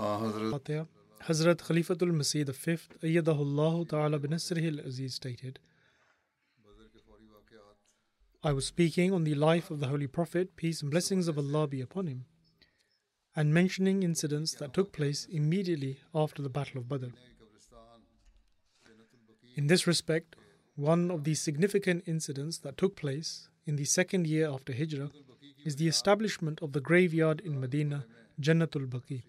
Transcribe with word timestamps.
Hazrat 0.00 1.58
Khalifatul 1.58 2.12
Masih 2.12 2.46
V, 2.46 2.78
Ayyadahullah 3.02 3.86
Ta'ala 3.86 4.18
binasrihi 4.18 4.78
al-Aziz 4.78 5.14
stated, 5.14 5.58
I 8.42 8.52
was 8.52 8.64
speaking 8.64 9.12
on 9.12 9.24
the 9.24 9.34
life 9.34 9.70
of 9.70 9.80
the 9.80 9.88
Holy 9.88 10.06
Prophet, 10.06 10.56
peace 10.56 10.80
and 10.80 10.90
blessings 10.90 11.28
of 11.28 11.36
Allah 11.36 11.66
be 11.66 11.82
upon 11.82 12.06
him, 12.06 12.24
and 13.36 13.52
mentioning 13.52 14.02
incidents 14.02 14.54
that 14.54 14.72
took 14.72 14.90
place 14.92 15.26
immediately 15.30 15.98
after 16.14 16.40
the 16.40 16.48
Battle 16.48 16.80
of 16.80 16.88
Badr. 16.88 17.08
In 19.54 19.66
this 19.66 19.86
respect, 19.86 20.36
one 20.76 21.10
of 21.10 21.24
the 21.24 21.34
significant 21.34 22.04
incidents 22.06 22.56
that 22.60 22.78
took 22.78 22.96
place 22.96 23.50
in 23.66 23.76
the 23.76 23.84
second 23.84 24.26
year 24.26 24.48
after 24.48 24.72
Hijrah 24.72 25.10
is 25.66 25.76
the 25.76 25.88
establishment 25.88 26.62
of 26.62 26.72
the 26.72 26.80
graveyard 26.80 27.42
in 27.44 27.60
Medina, 27.60 28.06
Jannatul 28.40 28.86
Baqi. 28.86 29.22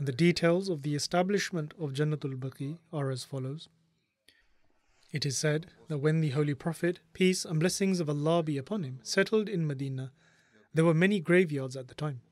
And 0.00 0.08
the 0.08 0.12
details 0.12 0.70
of 0.70 0.80
the 0.80 0.94
establishment 0.94 1.74
of 1.78 1.92
Jannatul 1.92 2.38
Baqi 2.38 2.78
are 2.90 3.10
as 3.10 3.24
follows. 3.24 3.68
It 5.12 5.26
is 5.26 5.36
said 5.36 5.66
that 5.88 5.98
when 5.98 6.22
the 6.22 6.30
Holy 6.30 6.54
Prophet, 6.54 7.00
peace 7.12 7.44
and 7.44 7.60
blessings 7.60 8.00
of 8.00 8.08
Allah 8.08 8.42
be 8.42 8.56
upon 8.56 8.82
him, 8.82 9.00
settled 9.02 9.46
in 9.46 9.66
Medina, 9.66 10.12
there 10.72 10.86
were 10.86 10.94
many 10.94 11.20
graveyards 11.20 11.76
at 11.76 11.88
the 11.88 11.94
time. 11.94 12.22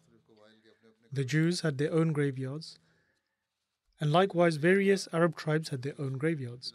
The 1.13 1.27
Jews 1.27 1.61
had 1.61 1.77
their 1.77 1.93
own 1.93 2.15
graveyards, 2.15 2.79
and 4.01 4.11
likewise 4.11 4.57
various 4.57 5.07
Arab 5.13 5.37
tribes 5.37 5.69
had 5.69 5.83
their 5.83 6.01
own 6.01 6.15
graveyards. 6.15 6.73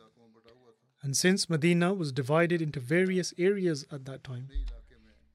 And 1.02 1.18
since 1.18 1.50
Medina 1.50 1.92
was 1.96 2.12
divided 2.12 2.62
into 2.62 2.80
various 2.80 3.34
areas 3.40 3.84
at 3.92 4.06
that 4.06 4.24
time, 4.24 4.50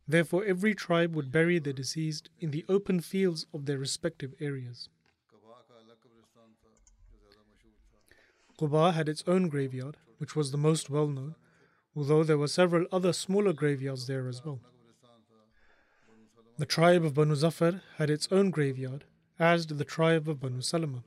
therefore 0.06 0.44
every 0.44 0.76
tribe 0.76 1.16
would 1.16 1.32
bury 1.32 1.58
their 1.58 1.72
deceased 1.72 2.28
in 2.38 2.52
the 2.52 2.64
open 2.68 3.00
fields 3.00 3.44
of 3.52 3.66
their 3.66 3.78
respective 3.78 4.34
areas. 4.38 4.88
Quba 8.58 8.92
had 8.92 9.08
its 9.08 9.22
own 9.26 9.48
graveyard, 9.48 9.96
which 10.18 10.34
was 10.34 10.50
the 10.50 10.58
most 10.58 10.90
well 10.90 11.06
known, 11.06 11.36
although 11.94 12.24
there 12.24 12.38
were 12.38 12.48
several 12.48 12.86
other 12.90 13.12
smaller 13.12 13.52
graveyards 13.52 14.06
there 14.06 14.26
as 14.28 14.44
well. 14.44 14.60
The 16.58 16.66
tribe 16.66 17.04
of 17.04 17.14
Banu 17.14 17.36
Zafar 17.36 17.82
had 17.98 18.10
its 18.10 18.26
own 18.32 18.50
graveyard, 18.50 19.04
as 19.38 19.64
did 19.64 19.78
the 19.78 19.84
tribe 19.84 20.28
of 20.28 20.40
Banu 20.40 20.60
Salama. 20.60 21.04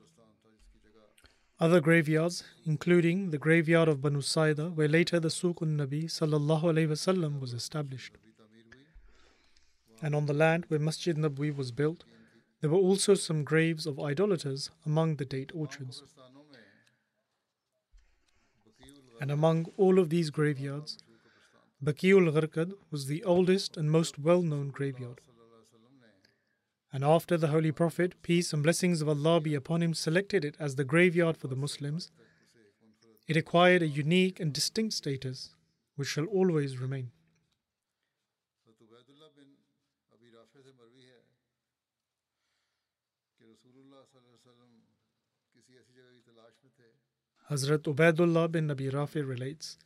Other 1.60 1.82
graveyards, 1.82 2.44
including 2.66 3.32
the 3.32 3.38
graveyard 3.38 3.90
of 3.90 4.02
Banu 4.02 4.22
Saida, 4.22 4.70
where 4.70 4.88
later 4.88 5.20
the 5.20 5.28
Suqun 5.28 5.76
Nabi 5.76 6.06
sallallahu 6.06 6.64
alaihi 6.64 6.88
wasallam 6.88 7.42
was 7.42 7.54
established. 7.54 8.14
And 10.02 10.16
on 10.16 10.26
the 10.26 10.34
land 10.34 10.66
where 10.70 10.80
Masjid 10.80 11.18
Nabwi 11.18 11.56
was 11.56 11.72
built, 11.72 12.06
there 12.62 12.70
were 12.70 12.78
also 12.78 13.14
some 13.14 13.44
graves 13.44 13.86
of 13.86 14.00
idolaters 14.00 14.72
among 14.86 15.18
the 15.18 15.26
date 15.26 15.52
orchards. 15.54 16.02
And 19.22 19.30
among 19.30 19.68
all 19.78 20.00
of 20.00 20.10
these 20.10 20.32
graveyards, 20.32 20.98
Baqiul 21.82 22.34
Gharqad 22.34 22.74
was 22.90 23.06
the 23.06 23.24
oldest 23.24 23.78
and 23.78 23.92
most 23.92 24.18
well 24.18 24.42
known 24.42 24.70
graveyard. 24.70 25.22
And 26.92 27.04
after 27.04 27.38
the 27.38 27.50
Holy 27.50 27.72
Prophet, 27.72 28.16
peace 28.24 28.52
and 28.52 28.64
blessings 28.64 29.00
of 29.00 29.08
Allah 29.08 29.40
be 29.40 29.54
upon 29.54 29.84
him, 29.84 29.94
selected 29.94 30.44
it 30.44 30.56
as 30.60 30.76
the 30.76 30.84
graveyard 30.84 31.38
for 31.38 31.48
the 31.48 31.56
Muslims, 31.56 32.10
it 33.28 33.38
acquired 33.38 33.84
a 33.84 33.88
unique 33.88 34.40
and 34.40 34.52
distinct 34.52 34.96
status 34.96 35.54
which 35.96 36.08
shall 36.08 36.26
always 36.26 36.80
remain. 36.80 37.12
Hazrat 47.52 47.80
Ubaidullah 47.80 48.50
bin 48.50 48.72
Abi 48.72 48.90
Rafi 48.90 49.28
relates 49.28 49.78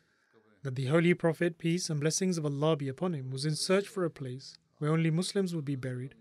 that 0.61 0.75
the 0.75 0.85
Holy 0.85 1.15
Prophet, 1.15 1.57
peace 1.57 1.89
and 1.89 1.99
blessings 1.99 2.37
of 2.37 2.45
Allah 2.45 2.75
be 2.75 2.87
upon 2.87 3.15
him, 3.15 3.31
was 3.31 3.43
in 3.43 3.55
search 3.55 3.87
for 3.87 4.05
a 4.05 4.09
place 4.11 4.59
where 4.77 4.91
only 4.91 5.09
Muslims 5.09 5.55
would 5.55 5.65
be 5.65 5.75
buried. 5.75 6.13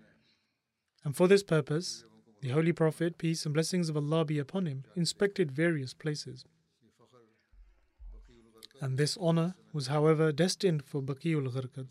And 1.05 1.15
for 1.15 1.29
this 1.29 1.43
purpose, 1.43 2.05
the 2.41 2.49
Holy 2.49 2.73
Prophet, 2.73 3.19
peace 3.19 3.45
and 3.45 3.53
blessings 3.53 3.91
of 3.91 3.97
Allah 3.99 4.25
be 4.25 4.39
upon 4.39 4.65
him, 4.65 4.85
inspected 4.97 5.53
various 5.53 5.93
places. 5.93 6.47
And 8.81 8.97
this 8.97 9.19
honor 9.21 9.55
was, 9.75 9.89
however, 9.89 10.33
destined 10.33 10.83
for 10.87 11.03
Baqiul 11.03 11.53
Gharqad. 11.53 11.91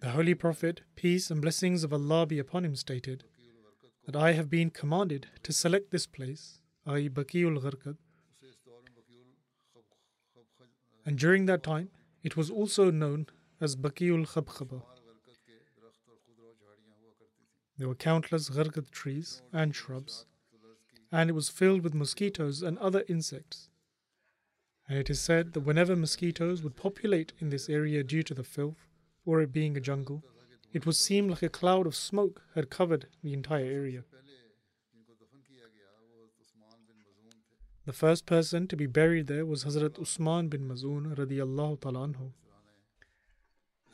The 0.00 0.10
Holy 0.10 0.34
Prophet, 0.34 0.82
peace 0.94 1.32
and 1.32 1.42
blessings 1.42 1.82
of 1.82 1.92
Allah 1.92 2.26
be 2.26 2.38
upon 2.38 2.64
him, 2.64 2.76
stated 2.76 3.24
that 4.08 4.16
I 4.16 4.32
have 4.32 4.48
been 4.48 4.70
commanded 4.70 5.26
to 5.42 5.52
select 5.52 5.90
this 5.90 6.06
place, 6.06 6.60
i.e.. 6.86 7.10
And 11.04 11.18
during 11.18 11.44
that 11.44 11.62
time, 11.62 11.90
it 12.22 12.34
was 12.34 12.48
also 12.50 12.90
known 12.90 13.26
as 13.60 13.76
Baqiul 13.76 14.26
Khabkhaba. 14.26 14.80
There 17.76 17.86
were 17.86 17.94
countless 17.94 18.48
Gharqad 18.48 18.90
trees 18.90 19.42
and 19.52 19.76
shrubs, 19.76 20.24
and 21.12 21.28
it 21.28 21.34
was 21.34 21.50
filled 21.50 21.82
with 21.82 21.92
mosquitoes 21.92 22.62
and 22.62 22.78
other 22.78 23.04
insects. 23.10 23.68
And 24.88 24.96
it 24.96 25.10
is 25.10 25.20
said 25.20 25.52
that 25.52 25.60
whenever 25.60 25.94
mosquitoes 25.94 26.62
would 26.62 26.76
populate 26.76 27.34
in 27.40 27.50
this 27.50 27.68
area 27.68 28.02
due 28.02 28.22
to 28.22 28.32
the 28.32 28.42
filth, 28.42 28.88
or 29.26 29.42
it 29.42 29.52
being 29.52 29.76
a 29.76 29.82
jungle, 29.82 30.24
it 30.72 30.84
would 30.84 30.96
seem 30.96 31.28
like 31.28 31.42
a 31.42 31.48
cloud 31.48 31.86
of 31.86 31.94
smoke 31.94 32.42
had 32.54 32.70
covered 32.70 33.06
the 33.22 33.32
entire 33.32 33.64
area. 33.64 34.04
The 37.86 37.92
first 37.94 38.26
person 38.26 38.68
to 38.68 38.76
be 38.76 38.84
buried 38.84 39.28
there 39.28 39.46
was 39.46 39.64
Hazrat 39.64 39.98
Usman 39.98 40.48
bin 40.48 40.68
Mazun 40.68 41.16
radiallahu 41.16 41.80
ta'ala 41.80 42.08
anhu. 42.08 42.32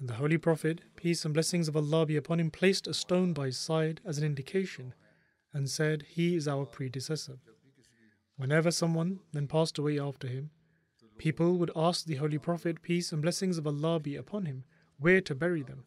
And 0.01 0.09
the 0.09 0.15
Holy 0.15 0.37
Prophet, 0.37 0.81
peace 0.97 1.25
and 1.25 1.33
blessings 1.33 1.69
of 1.69 1.77
Allah 1.77 2.05
be 2.05 2.17
upon 2.17 2.41
him, 2.41 2.51
placed 2.51 2.89
a 2.89 2.95
stone 2.95 3.33
by 3.33 3.47
his 3.47 3.57
side 3.57 4.01
as 4.05 4.19
an 4.19 4.25
indication 4.25 4.95
and 5.53 5.71
said, 5.71 6.03
He 6.09 6.35
is 6.35 6.49
our 6.49 6.67
predecessor. 6.67 7.39
Whenever 8.37 8.73
someone 8.73 9.21
then 9.33 9.47
passed 9.47 9.79
away 9.79 10.01
after 10.01 10.27
him, 10.27 10.51
people 11.17 11.57
would 11.59 11.71
ask 11.77 12.05
the 12.05 12.17
Holy 12.17 12.39
Prophet, 12.39 12.83
peace 12.83 13.13
and 13.13 13.23
blessings 13.23 13.59
of 13.59 13.67
Allah 13.67 14.01
be 14.01 14.17
upon 14.17 14.47
him, 14.47 14.65
where 14.99 15.21
to 15.21 15.37
bury 15.37 15.63
them. 15.63 15.85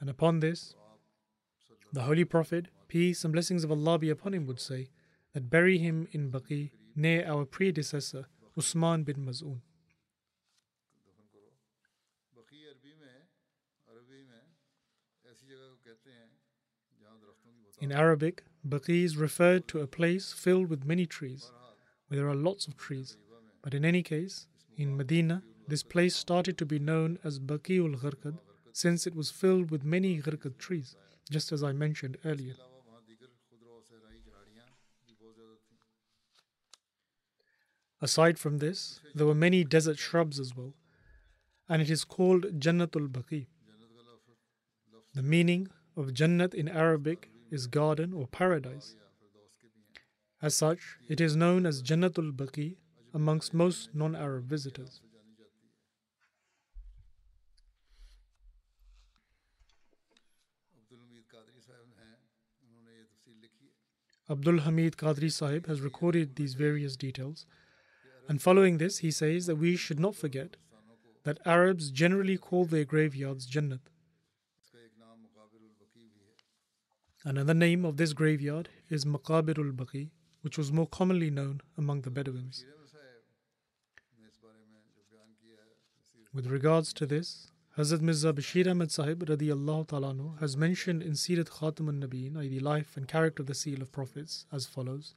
And 0.00 0.08
upon 0.08 0.40
this, 0.40 0.74
the 1.92 2.02
Holy 2.02 2.24
Prophet, 2.24 2.68
peace 2.88 3.22
and 3.22 3.32
blessings 3.32 3.64
of 3.64 3.70
Allah 3.70 3.98
be 3.98 4.10
upon 4.10 4.32
him, 4.34 4.46
would 4.46 4.60
say 4.60 4.88
that 5.34 5.50
bury 5.50 5.78
him 5.78 6.08
in 6.12 6.30
Baqi 6.30 6.70
near 6.96 7.26
our 7.26 7.44
predecessor 7.44 8.26
Usman 8.56 9.04
bin 9.04 9.26
Maz'un. 9.26 9.60
In 17.80 17.92
Arabic, 17.92 18.44
Baqi 18.68 19.04
is 19.04 19.16
referred 19.16 19.66
to 19.68 19.80
a 19.80 19.86
place 19.86 20.32
filled 20.34 20.68
with 20.68 20.84
many 20.84 21.06
trees, 21.06 21.50
where 22.08 22.20
there 22.20 22.28
are 22.28 22.34
lots 22.34 22.66
of 22.66 22.76
trees. 22.76 23.16
But 23.62 23.72
in 23.72 23.86
any 23.86 24.02
case, 24.02 24.46
in 24.76 24.98
Medina, 24.98 25.42
this 25.66 25.82
place 25.82 26.14
started 26.14 26.58
to 26.58 26.66
be 26.66 26.78
known 26.78 27.18
as 27.24 27.38
Baqi'ul 27.38 27.98
Gharqad, 28.00 28.38
since 28.72 29.06
it 29.06 29.14
was 29.14 29.30
filled 29.30 29.70
with 29.70 29.84
many 29.84 30.20
Gharqad 30.20 30.58
trees, 30.58 30.96
just 31.30 31.52
as 31.52 31.62
I 31.62 31.72
mentioned 31.72 32.16
earlier. 32.24 32.54
Aside 38.02 38.38
from 38.38 38.58
this, 38.58 39.00
there 39.14 39.26
were 39.26 39.34
many 39.34 39.62
desert 39.62 39.98
shrubs 39.98 40.40
as 40.40 40.56
well, 40.56 40.74
and 41.68 41.82
it 41.82 41.90
is 41.90 42.04
called 42.04 42.58
Jannatul 42.58 43.08
Baqi. 43.08 43.46
The 45.14 45.22
meaning 45.22 45.68
of 45.96 46.14
Jannat 46.14 46.54
in 46.54 46.68
Arabic 46.68 47.30
is 47.50 47.66
garden 47.66 48.14
or 48.14 48.26
paradise. 48.26 48.96
As 50.40 50.54
such, 50.54 50.96
it 51.08 51.20
is 51.20 51.36
known 51.36 51.66
as 51.66 51.82
Jannatul 51.82 52.32
Baqi 52.32 52.76
amongst 53.12 53.52
most 53.52 53.90
non 53.94 54.16
Arab 54.16 54.44
visitors. 54.46 55.02
Abdul 64.30 64.60
Hamid 64.60 64.96
Qadri 64.96 65.32
Sahib 65.32 65.66
has 65.66 65.80
recorded 65.80 66.36
these 66.36 66.54
various 66.54 66.96
details. 66.96 67.46
And 68.28 68.40
following 68.40 68.78
this, 68.78 68.98
he 68.98 69.10
says 69.10 69.46
that 69.46 69.56
we 69.56 69.74
should 69.74 69.98
not 69.98 70.14
forget 70.14 70.56
that 71.24 71.38
Arabs 71.44 71.90
generally 71.90 72.38
call 72.38 72.64
their 72.64 72.84
graveyards 72.84 73.50
Jannat. 73.50 73.80
Another 77.24 77.54
name 77.54 77.84
of 77.84 77.96
this 77.96 78.12
graveyard 78.12 78.68
is 78.88 79.04
Maqabirul 79.04 79.72
Baqi, 79.72 80.10
which 80.42 80.56
was 80.56 80.70
more 80.72 80.86
commonly 80.86 81.28
known 81.28 81.60
among 81.76 82.02
the 82.02 82.10
Bedouins. 82.10 82.64
With 86.32 86.46
regards 86.46 86.92
to 86.94 87.04
this, 87.04 87.49
Hazrat 87.80 88.02
Mirza 88.02 88.30
Bashir 88.34 88.70
Ahmad 88.70 88.92
Sahib 88.92 89.24
radiallahu 89.24 90.38
has 90.38 90.54
mentioned 90.54 91.02
in 91.02 91.12
Sirat 91.12 91.48
Khatam 91.48 91.88
al-Nabiyeen, 91.88 92.36
i.e. 92.36 92.58
life 92.58 92.94
and 92.94 93.08
character 93.08 93.42
of 93.42 93.46
the 93.46 93.54
seal 93.54 93.80
of 93.80 93.90
prophets, 93.90 94.44
as 94.52 94.66
follows. 94.66 95.14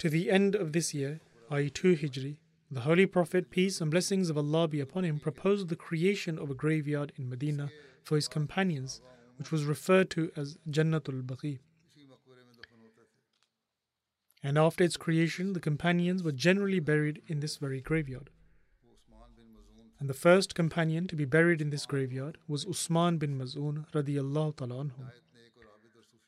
To 0.00 0.10
the 0.10 0.30
end 0.30 0.54
of 0.54 0.74
this 0.74 0.92
year, 0.92 1.20
i.e. 1.50 1.70
2 1.70 1.96
Hijri, 1.96 2.36
the 2.70 2.82
Holy 2.82 3.06
Prophet, 3.06 3.48
peace 3.48 3.80
and 3.80 3.90
blessings 3.90 4.28
of 4.28 4.36
Allah 4.36 4.68
be 4.68 4.80
upon 4.80 5.06
him, 5.06 5.18
proposed 5.18 5.70
the 5.70 5.76
creation 5.76 6.38
of 6.38 6.50
a 6.50 6.54
graveyard 6.54 7.14
in 7.16 7.30
Medina 7.30 7.70
for 8.04 8.16
his 8.16 8.28
companions, 8.28 9.00
which 9.38 9.50
was 9.50 9.64
referred 9.64 10.10
to 10.10 10.30
as 10.36 10.58
Jannatul 10.68 11.22
Baqi. 11.22 11.60
And 14.42 14.58
after 14.58 14.84
its 14.84 14.98
creation, 14.98 15.54
the 15.54 15.60
companions 15.60 16.22
were 16.22 16.32
generally 16.32 16.80
buried 16.80 17.22
in 17.28 17.40
this 17.40 17.56
very 17.56 17.80
graveyard. 17.80 18.28
And 20.00 20.08
the 20.08 20.14
first 20.14 20.54
companion 20.54 21.08
to 21.08 21.16
be 21.16 21.24
buried 21.24 21.60
in 21.60 21.70
this 21.70 21.86
graveyard 21.86 22.38
was 22.46 22.66
Usman 22.66 23.18
bin 23.18 23.36
Maz'un 23.36 23.86
radiyallahu 23.92 24.56
ta'ala. 24.56 24.90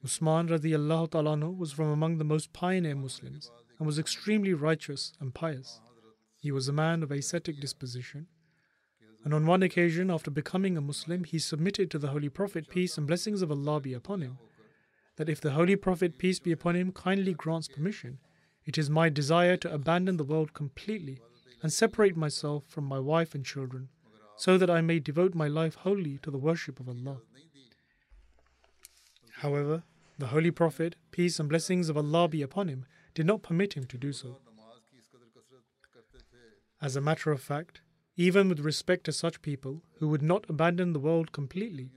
Usman 0.05 0.49
radiyallahu 0.49 1.11
ta'ala 1.11 1.51
was 1.51 1.73
from 1.73 1.89
among 1.89 2.19
the 2.19 2.25
most 2.25 2.53
pioneer 2.53 2.97
Muslims 2.97 3.51
and 3.79 3.87
was 3.87 3.99
extremely 3.99 4.55
righteous 4.55 5.13
and 5.21 5.35
pious. 5.35 5.81
He 6.41 6.51
was 6.51 6.69
a 6.69 6.73
man 6.73 7.03
of 7.03 7.13
ascetic 7.13 7.61
disposition. 7.61 8.27
And 9.25 9.35
on 9.35 9.47
one 9.47 9.63
occasion, 9.63 10.11
after 10.11 10.31
becoming 10.31 10.77
a 10.77 10.81
Muslim, 10.81 11.25
he 11.25 11.39
submitted 11.39 11.91
to 11.91 11.99
the 11.99 12.09
Holy 12.09 12.31
Prophet, 12.31 12.69
peace 12.71 12.97
and 12.97 13.07
blessings 13.07 13.43
of 13.43 13.51
Allah 13.51 13.81
be 13.81 13.93
upon 13.93 14.23
him, 14.23 14.39
that 15.17 15.29
if 15.29 15.41
the 15.41 15.51
Holy 15.51 15.77
Prophet, 15.77 16.19
peace 16.19 16.41
be 16.41 16.53
upon 16.53 16.75
him, 16.75 16.93
kindly 16.93 17.35
grants 17.35 17.69
permission, 17.69 18.19
it 18.65 18.79
is 18.79 18.89
my 18.89 19.11
desire 19.11 19.59
to 19.59 19.73
abandon 19.73 20.17
the 20.17 20.25
world 20.25 20.55
completely 20.55 21.21
and 21.63 21.73
separate 21.73 22.17
myself 22.17 22.65
from 22.69 22.85
my 22.85 22.99
wife 22.99 23.35
and 23.35 23.45
children, 23.45 23.89
so 24.37 24.57
that 24.57 24.71
I 24.71 24.81
may 24.81 24.99
devote 24.99 25.35
my 25.35 25.49
life 25.49 25.75
wholly 25.77 26.19
to 26.23 26.31
the 26.31 26.39
worship 26.39 26.81
of 26.81 26.89
Allah. 26.89 27.19
However, 29.39 29.83
the 30.19 30.29
Holy 30.29 30.51
Prophet, 30.51 30.97
peace 31.11 31.41
and 31.41 31.49
blessings 31.49 31.89
of 31.89 31.97
Allah 31.97 32.29
be 32.29 32.43
upon 32.43 32.69
him, 32.69 32.85
did 33.15 33.27
not 33.27 33.43
permit 33.43 33.75
him 33.75 33.85
to 33.85 33.99
do 33.99 34.13
so. 34.13 34.39
As 36.83 36.97
a 36.97 37.01
matter 37.01 37.31
of 37.31 37.41
fact, 37.41 37.81
even 38.17 38.49
with 38.49 38.61
respect 38.61 39.05
to 39.05 39.13
such 39.13 39.43
people 39.43 39.83
who 39.99 40.09
would 40.09 40.23
not 40.23 40.49
abandon 40.49 40.93
the 40.93 40.99
world 40.99 41.33
completely, 41.33 41.91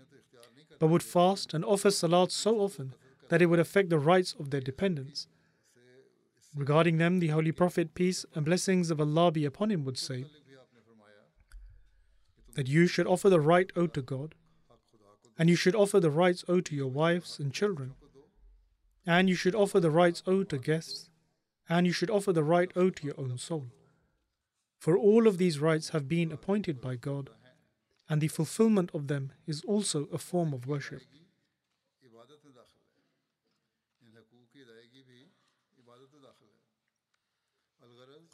but 0.80 0.88
would 0.88 1.04
fast 1.04 1.54
and 1.54 1.64
offer 1.64 1.92
salat 1.92 2.32
so 2.32 2.60
often 2.60 2.96
that 3.30 3.42
it 3.42 3.48
would 3.48 3.60
affect 3.60 3.90
the 3.90 4.00
rights 4.00 4.36
of 4.40 4.50
their 4.50 4.62
dependents, 4.62 5.28
Regarding 6.56 6.98
them, 6.98 7.20
the 7.20 7.30
Holy 7.30 7.52
Prophet, 7.52 7.96
peace 7.96 8.26
and 8.36 8.46
blessings 8.46 8.92
of 8.92 9.02
Allah 9.02 9.32
be 9.32 9.44
upon 9.44 9.72
him, 9.72 9.84
would 9.86 9.98
say 9.98 10.26
that 12.54 12.68
you 12.68 12.86
should 12.86 13.08
offer 13.08 13.30
the 13.30 13.42
right 13.42 13.72
owed 13.76 13.94
to 13.96 14.02
God, 14.02 14.36
and 15.38 15.50
you 15.50 15.56
should 15.56 15.76
offer 15.76 16.00
the 16.00 16.12
rights 16.12 16.46
owed 16.48 16.66
to 16.66 16.76
your 16.76 16.92
wives 16.92 17.40
and 17.40 17.52
children, 17.52 17.96
and 19.06 19.28
you 19.28 19.36
should 19.36 19.56
offer 19.56 19.80
the 19.80 19.90
rights 19.90 20.22
owed 20.28 20.50
to 20.50 20.60
guests, 20.60 21.10
and 21.68 21.88
you 21.88 21.94
should 21.94 22.12
offer 22.12 22.32
the 22.32 22.44
right 22.44 22.72
owed 22.76 22.96
to 22.98 23.06
your 23.06 23.20
own 23.20 23.38
soul. 23.40 23.72
For 24.78 24.96
all 24.96 25.28
of 25.28 25.40
these 25.40 25.60
rights 25.60 25.90
have 25.90 26.08
been 26.08 26.32
appointed 26.32 26.80
by 26.80 26.98
God, 26.98 27.32
and 28.08 28.22
the 28.22 28.28
fulfillment 28.28 28.92
of 28.94 29.08
them 29.08 29.32
is 29.48 29.64
also 29.64 30.08
a 30.14 30.20
form 30.20 30.54
of 30.54 30.68
worship. 30.68 31.02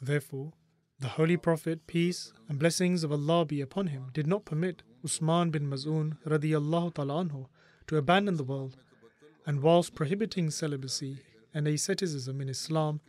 Therefore, 0.00 0.52
the 0.98 1.08
Holy 1.08 1.36
Prophet, 1.36 1.86
peace 1.86 2.32
and 2.48 2.58
blessings 2.58 3.04
of 3.04 3.12
Allah 3.12 3.44
be 3.44 3.60
upon 3.60 3.88
him, 3.88 4.10
did 4.12 4.26
not 4.26 4.44
permit 4.44 4.82
Usman 5.04 5.50
bin 5.50 5.68
Maz'un 5.68 6.16
to 7.86 7.96
abandon 7.96 8.36
the 8.36 8.44
world, 8.44 8.76
and 9.46 9.62
whilst 9.62 9.94
prohibiting 9.94 10.50
celibacy 10.50 11.18
and 11.52 11.66
asceticism 11.66 12.40
in 12.40 12.48
Islam, 12.48 13.00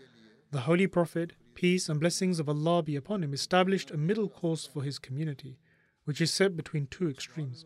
the 0.52 0.62
Holy 0.62 0.88
Prophet, 0.88 1.34
peace 1.54 1.88
and 1.88 2.00
blessings 2.00 2.40
of 2.40 2.50
Allah 2.50 2.84
be 2.84 2.96
upon 2.96 3.24
him, 3.24 3.34
established 3.34 3.92
a 3.92 3.98
middle 3.98 4.28
course 4.28 4.66
for 4.66 4.84
his 4.84 5.00
community, 5.00 5.60
which 6.06 6.20
is 6.20 6.32
set 6.32 6.56
between 6.58 6.88
two 6.88 7.10
extremes. 7.10 7.66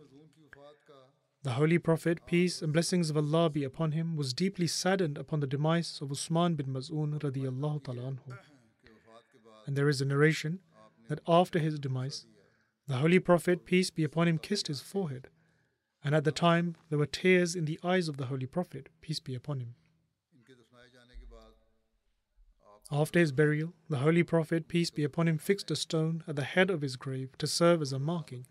The 1.43 1.51
Holy 1.51 1.77
Prophet, 1.77 2.25
peace 2.25 2.61
and 2.61 2.73
blessings 2.73 3.09
of 3.09 3.17
Allah 3.17 3.49
be 3.49 3.63
upon 3.63 3.91
him, 3.91 4.15
was 4.15 4.33
deeply 4.33 4.67
saddened 4.67 5.17
upon 5.17 5.39
the 5.39 5.47
demise 5.47 5.99
of 6.01 6.11
Usman 6.11 6.55
bin 6.55 6.67
Maz'un. 6.67 7.19
And 9.65 9.75
there 9.75 9.89
is 9.89 10.01
a 10.01 10.05
narration 10.05 10.59
that 11.09 11.19
after 11.27 11.59
his 11.59 11.79
demise, 11.79 12.25
the 12.87 12.97
Holy 12.97 13.19
Prophet, 13.19 13.65
peace 13.65 13.89
be 13.89 14.03
upon 14.03 14.27
him, 14.27 14.37
kissed 14.37 14.67
his 14.67 14.81
forehead. 14.81 15.27
And 16.03 16.13
at 16.13 16.23
the 16.23 16.31
time, 16.31 16.75
there 16.89 16.99
were 16.99 17.07
tears 17.07 17.55
in 17.55 17.65
the 17.65 17.79
eyes 17.83 18.07
of 18.07 18.17
the 18.17 18.27
Holy 18.27 18.45
Prophet, 18.45 18.89
peace 19.01 19.19
be 19.19 19.33
upon 19.33 19.59
him. 19.59 19.75
After 22.91 23.19
his 23.19 23.31
burial, 23.31 23.73
the 23.89 23.97
Holy 23.97 24.21
Prophet, 24.21 24.67
peace 24.67 24.91
be 24.91 25.03
upon 25.03 25.27
him, 25.27 25.39
fixed 25.39 25.71
a 25.71 25.75
stone 25.75 26.23
at 26.27 26.35
the 26.35 26.43
head 26.43 26.69
of 26.69 26.81
his 26.81 26.95
grave 26.95 27.35
to 27.39 27.47
serve 27.47 27.81
as 27.81 27.91
a 27.91 27.97
marking. 27.97 28.45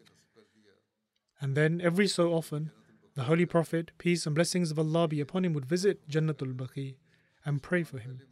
And 1.40 1.56
then, 1.56 1.80
every 1.80 2.08
so 2.08 2.32
often, 2.32 2.72
the 3.14 3.24
Holy 3.24 3.46
Prophet, 3.46 3.92
peace 3.98 4.26
and 4.26 4.34
blessings 4.34 4.72
of 4.72 4.78
Allah 4.78 5.06
be 5.06 5.20
upon 5.20 5.44
him, 5.44 5.52
would 5.52 5.66
visit 5.66 6.08
Jannatul 6.08 6.54
Baqi 6.54 6.96
and 7.44 7.62
pray 7.62 7.84
for 7.84 7.98
him. 7.98 8.22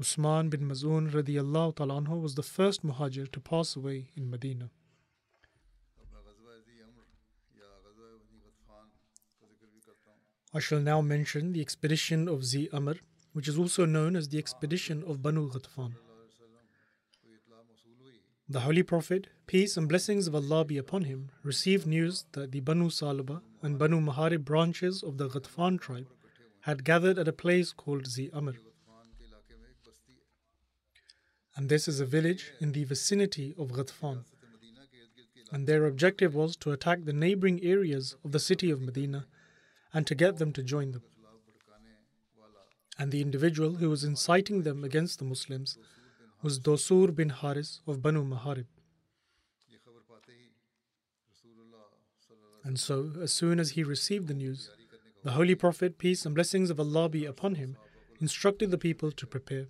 Usman 0.00 0.48
bin 0.48 0.60
Mazun 0.60 1.10
radiallahu 1.10 1.74
ta'ala 1.74 2.00
was 2.16 2.36
the 2.36 2.42
first 2.44 2.86
muhajir 2.86 3.30
to 3.32 3.40
pass 3.40 3.74
away 3.74 4.10
in 4.16 4.30
Medina. 4.30 4.70
I 10.54 10.60
shall 10.60 10.80
now 10.80 11.00
mention 11.00 11.52
the 11.52 11.60
expedition 11.60 12.28
of 12.28 12.44
Zi 12.44 12.68
Amr, 12.72 12.94
which 13.32 13.48
is 13.48 13.58
also 13.58 13.84
known 13.84 14.14
as 14.14 14.28
the 14.28 14.38
expedition 14.38 15.02
of 15.04 15.20
Banu 15.20 15.50
Ghatfan. 15.50 15.94
The 18.48 18.60
Holy 18.60 18.84
Prophet, 18.84 19.26
peace 19.46 19.76
and 19.76 19.88
blessings 19.88 20.26
of 20.26 20.34
Allah 20.34 20.64
be 20.64 20.78
upon 20.78 21.04
him, 21.04 21.30
received 21.42 21.86
news 21.86 22.24
that 22.32 22.52
the 22.52 22.60
Banu 22.60 22.88
Salaba 22.88 23.42
and 23.62 23.78
Banu 23.78 24.00
Maharib 24.00 24.44
branches 24.44 25.02
of 25.02 25.18
the 25.18 25.28
Ghatfan 25.28 25.80
tribe 25.80 26.06
had 26.60 26.84
gathered 26.84 27.18
at 27.18 27.28
a 27.28 27.32
place 27.32 27.72
called 27.72 28.06
Zi 28.06 28.30
Amr 28.32 28.54
and 31.58 31.68
this 31.68 31.88
is 31.88 31.98
a 31.98 32.06
village 32.06 32.52
in 32.60 32.70
the 32.70 32.84
vicinity 32.84 33.52
of 33.58 33.72
Ghatfan. 33.72 34.18
And 35.50 35.66
their 35.66 35.86
objective 35.86 36.32
was 36.32 36.54
to 36.58 36.70
attack 36.70 37.04
the 37.04 37.12
neighboring 37.12 37.60
areas 37.64 38.14
of 38.24 38.30
the 38.30 38.38
city 38.38 38.70
of 38.70 38.80
Medina 38.80 39.26
and 39.92 40.06
to 40.06 40.14
get 40.14 40.36
them 40.36 40.52
to 40.52 40.62
join 40.62 40.92
them. 40.92 41.02
And 42.96 43.10
the 43.10 43.20
individual 43.20 43.74
who 43.74 43.90
was 43.90 44.04
inciting 44.04 44.62
them 44.62 44.84
against 44.84 45.18
the 45.18 45.24
Muslims 45.24 45.76
was 46.42 46.60
Dosur 46.60 47.12
bin 47.12 47.30
Haris 47.30 47.80
of 47.88 48.02
Banu 48.02 48.22
Maharib. 48.22 48.66
And 52.62 52.78
so, 52.78 53.10
as 53.20 53.32
soon 53.32 53.58
as 53.58 53.70
he 53.70 53.82
received 53.82 54.28
the 54.28 54.34
news, 54.34 54.70
the 55.24 55.32
Holy 55.32 55.56
Prophet, 55.56 55.98
peace 55.98 56.24
and 56.24 56.36
blessings 56.36 56.70
of 56.70 56.78
Allah 56.78 57.08
be 57.08 57.24
upon 57.24 57.56
him, 57.56 57.76
instructed 58.20 58.70
the 58.70 58.78
people 58.78 59.10
to 59.10 59.26
prepare. 59.26 59.66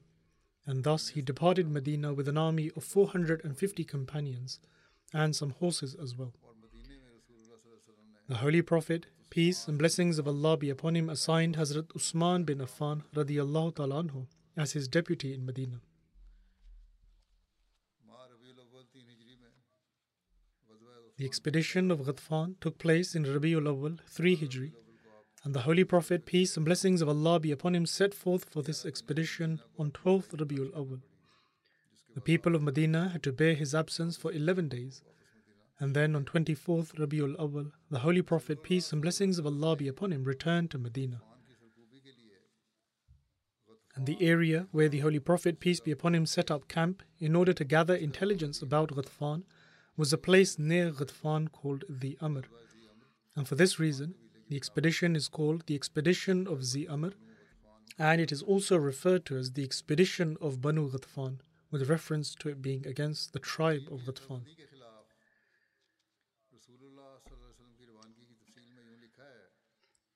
And 0.69 0.85
thus 0.85 1.09
he 1.09 1.23
departed 1.23 1.71
Medina 1.71 2.13
with 2.13 2.29
an 2.29 2.37
army 2.37 2.71
of 2.77 2.85
450 2.85 3.85
companions 3.85 4.61
and 5.15 5.35
some 5.35 5.55
horses 5.61 5.97
as 6.01 6.15
well. 6.15 6.35
The 8.29 8.37
Holy 8.37 8.61
Prophet, 8.61 9.07
peace 9.31 9.67
and 9.67 9.79
blessings 9.79 10.19
of 10.19 10.29
Allah 10.29 10.59
be 10.59 10.69
upon 10.69 10.95
him, 10.95 11.09
assigned 11.09 11.57
Hazrat 11.57 11.97
Usman 11.97 12.45
bin 12.45 12.59
Affan 12.59 13.01
radiallahu 13.15 13.73
anhu 13.77 14.27
as 14.59 14.73
his 14.73 14.89
deputy 14.89 15.33
in 15.33 15.47
Medina. 15.47 15.81
The 21.17 21.25
expedition 21.25 21.91
of 21.91 22.01
Ghatfan 22.01 22.61
took 22.61 22.77
place 22.79 23.15
in 23.15 23.25
Rabiul 23.25 23.67
Awwal 23.73 23.99
3 24.07 24.37
Hijri, 24.37 24.73
and 25.45 25.55
the 25.55 25.61
Holy 25.61 25.85
Prophet, 25.85 26.27
peace 26.27 26.57
and 26.57 26.67
blessings 26.67 27.01
of 27.01 27.09
Allah 27.09 27.39
be 27.39 27.53
upon 27.53 27.75
him, 27.75 27.87
set 27.87 28.13
forth 28.13 28.45
for 28.51 28.63
this 28.63 28.85
expedition 28.85 29.61
on 29.79 29.93
12th 29.93 30.37
Rabiul 30.37 30.73
Awal. 30.75 31.01
The 32.15 32.21
people 32.21 32.57
of 32.57 32.63
Medina 32.63 33.11
had 33.11 33.23
to 33.23 33.33
bear 33.33 33.55
his 33.55 33.75
absence 33.75 34.17
for 34.17 34.33
11 34.33 34.69
days, 34.69 35.03
and 35.79 35.95
then 35.95 36.17
on 36.17 36.25
24th 36.25 36.97
Rabiul 36.97 37.37
Awal, 37.39 37.71
the 37.91 38.01
Holy 38.01 38.23
Prophet, 38.23 38.65
peace 38.65 38.93
and 38.93 39.01
blessings 39.01 39.39
of 39.39 39.47
Allah 39.47 39.77
be 39.77 39.87
upon 39.87 40.13
him, 40.13 40.25
returned 40.25 40.73
to 40.73 40.79
Medina. 40.79 41.21
And 43.95 44.07
the 44.07 44.19
area 44.21 44.67
where 44.73 44.89
the 44.89 45.01
Holy 45.01 45.21
Prophet, 45.21 45.61
peace 45.61 45.81
be 45.81 45.93
upon 45.93 46.15
him, 46.15 46.27
set 46.27 46.51
up 46.51 46.69
camp 46.69 47.03
in 47.21 47.37
order 47.37 47.53
to 47.53 47.65
gather 47.65 47.95
intelligence 47.95 48.61
about 48.61 48.91
Ghatfan 48.91 49.45
was 49.97 50.13
a 50.13 50.19
place 50.19 50.59
near 50.59 50.91
Ghatfan 50.91 51.51
called 51.51 51.85
Zi 52.01 52.17
Amr. 52.21 52.43
And 53.35 53.47
for 53.47 53.55
this 53.55 53.79
reason, 53.79 54.15
the 54.49 54.57
expedition 54.57 55.15
is 55.15 55.29
called 55.29 55.65
the 55.67 55.75
Expedition 55.75 56.47
of 56.47 56.65
Zi 56.65 56.89
Amr, 56.89 57.13
and 57.99 58.21
it 58.21 58.33
is 58.33 58.43
also 58.43 58.77
referred 58.77 59.27
to 59.27 59.37
as 59.37 59.53
the 59.53 59.65
Expedition 59.65 60.37
of 60.41 60.61
Banu 60.61 60.91
Ghatfan, 60.91 61.41
with 61.71 61.91
reference 61.91 62.35
to 62.37 62.49
it 62.49 62.63
being 62.63 62.87
against 62.87 63.33
the 63.33 63.39
tribe 63.39 63.83
of 63.91 64.01
Ghatfan. 64.01 64.43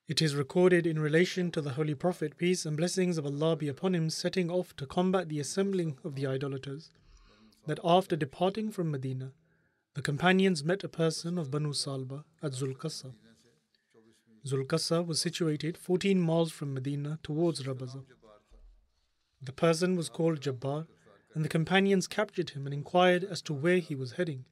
It 0.08 0.20
is 0.20 0.34
recorded 0.34 0.86
in 0.86 0.98
relation 0.98 1.50
to 1.52 1.60
the 1.60 1.70
Holy 1.70 1.94
Prophet, 1.94 2.36
peace 2.36 2.66
and 2.66 2.76
blessings 2.76 3.18
of 3.18 3.24
Allah 3.24 3.56
be 3.56 3.68
upon 3.68 3.94
him, 3.94 4.10
setting 4.10 4.50
off 4.50 4.74
to 4.76 4.86
combat 4.86 5.28
the 5.28 5.40
assembling 5.40 5.98
of 6.04 6.16
the 6.16 6.26
idolaters, 6.26 6.90
that 7.66 7.78
after 7.84 8.16
departing 8.16 8.70
from 8.72 8.90
Medina, 8.90 9.32
the 9.94 10.02
companions 10.02 10.64
met 10.64 10.82
a 10.84 10.88
person 10.88 11.38
of 11.38 11.50
Banu 11.50 11.72
Salba 11.72 12.24
at 12.42 12.52
Zulqassa. 12.52 13.12
Zulqassa 14.46 15.06
was 15.06 15.20
situated 15.20 15.78
14 15.78 16.20
miles 16.20 16.50
from 16.50 16.74
Medina 16.74 17.18
towards 17.22 17.62
Rabaza. 17.62 18.04
The 19.40 19.52
person 19.52 19.96
was 19.96 20.08
called 20.08 20.40
Jabbar, 20.40 20.86
and 21.34 21.44
the 21.44 21.48
companions 21.48 22.06
captured 22.06 22.50
him 22.50 22.66
and 22.66 22.74
inquired 22.74 23.24
as 23.24 23.40
to 23.42 23.54
where 23.54 23.78
he 23.78 23.94
was 23.94 24.12
heading. 24.12 24.44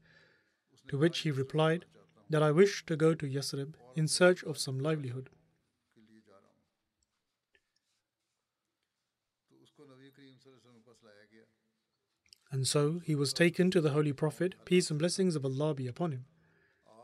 To 0.88 0.98
which 0.98 1.20
he 1.20 1.30
replied, 1.30 1.84
That 2.28 2.42
I 2.42 2.52
wish 2.52 2.84
to 2.86 2.96
go 2.96 3.14
to 3.14 3.26
Yasrib 3.26 3.74
in 3.96 4.08
search 4.08 4.42
of 4.44 4.58
some 4.58 4.78
livelihood. 4.78 5.28
And 12.52 12.66
so 12.66 13.00
he 13.04 13.14
was 13.14 13.32
taken 13.32 13.70
to 13.70 13.80
the 13.80 13.90
Holy 13.90 14.12
Prophet, 14.12 14.54
peace 14.64 14.90
and 14.90 14.98
blessings 14.98 15.36
of 15.36 15.44
Allah 15.44 15.74
be 15.74 15.86
upon 15.86 16.12
him. 16.12 16.24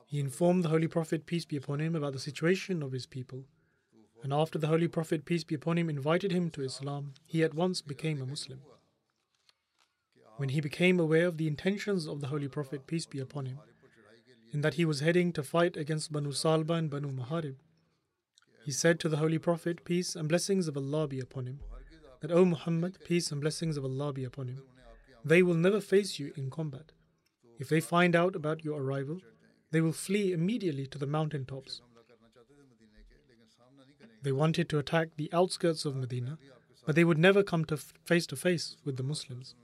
He 0.06 0.20
informed 0.20 0.64
the 0.64 0.68
Holy 0.68 0.86
Prophet, 0.86 1.26
peace 1.26 1.44
be 1.44 1.56
upon 1.56 1.80
him, 1.80 1.96
about 1.96 2.12
the 2.12 2.20
situation 2.20 2.80
of 2.82 2.92
his 2.92 3.06
people. 3.06 3.44
And 4.22 4.32
after 4.32 4.56
the 4.56 4.68
Holy 4.68 4.86
Prophet, 4.86 5.24
peace 5.24 5.42
be 5.42 5.56
upon 5.56 5.76
him, 5.78 5.90
invited 5.90 6.30
him 6.30 6.48
to 6.50 6.62
Islam, 6.62 7.14
he 7.26 7.42
at 7.42 7.54
once 7.54 7.82
became 7.82 8.22
a 8.22 8.26
Muslim. 8.26 8.60
When 10.36 10.50
he 10.50 10.60
became 10.60 11.00
aware 11.00 11.26
of 11.26 11.38
the 11.38 11.48
intentions 11.48 12.06
of 12.06 12.20
the 12.20 12.28
Holy 12.28 12.46
Prophet, 12.46 12.86
peace 12.86 13.06
be 13.06 13.18
upon 13.18 13.46
him, 13.46 13.58
in 14.52 14.60
that 14.60 14.74
he 14.74 14.84
was 14.84 15.00
heading 15.00 15.32
to 15.32 15.42
fight 15.42 15.76
against 15.76 16.12
Banu 16.12 16.30
Salba 16.30 16.78
and 16.78 16.88
Banu 16.88 17.10
Maharib, 17.10 17.56
he 18.64 18.70
said 18.70 19.00
to 19.00 19.08
the 19.08 19.16
Holy 19.16 19.38
Prophet, 19.38 19.84
peace 19.84 20.14
and 20.14 20.28
blessings 20.28 20.68
of 20.68 20.76
Allah 20.76 21.08
be 21.08 21.20
upon 21.20 21.46
him, 21.46 21.60
that, 22.20 22.30
O 22.30 22.44
Muhammad, 22.44 22.98
peace 23.04 23.32
and 23.32 23.40
blessings 23.40 23.76
of 23.76 23.84
Allah 23.84 24.12
be 24.12 24.24
upon 24.24 24.48
him, 24.48 24.62
they 25.24 25.42
will 25.42 25.54
never 25.54 25.80
face 25.80 26.18
you 26.18 26.32
in 26.36 26.50
combat. 26.50 26.92
If 27.58 27.68
they 27.68 27.80
find 27.80 28.14
out 28.14 28.36
about 28.36 28.64
your 28.64 28.80
arrival, 28.80 29.20
they 29.70 29.80
will 29.80 29.92
flee 29.92 30.32
immediately 30.32 30.86
to 30.86 30.98
the 30.98 31.06
mountain 31.06 31.44
tops. 31.44 31.80
They 34.22 34.32
wanted 34.32 34.68
to 34.70 34.78
attack 34.78 35.10
the 35.16 35.30
outskirts 35.32 35.84
of 35.84 35.96
Medina, 35.96 36.38
but 36.84 36.94
they 36.94 37.04
would 37.04 37.18
never 37.18 37.42
come 37.42 37.64
to 37.66 37.76
face 37.76 38.26
to 38.28 38.36
face 38.36 38.76
with 38.84 38.96
the 38.96 39.02
Muslims. 39.02 39.54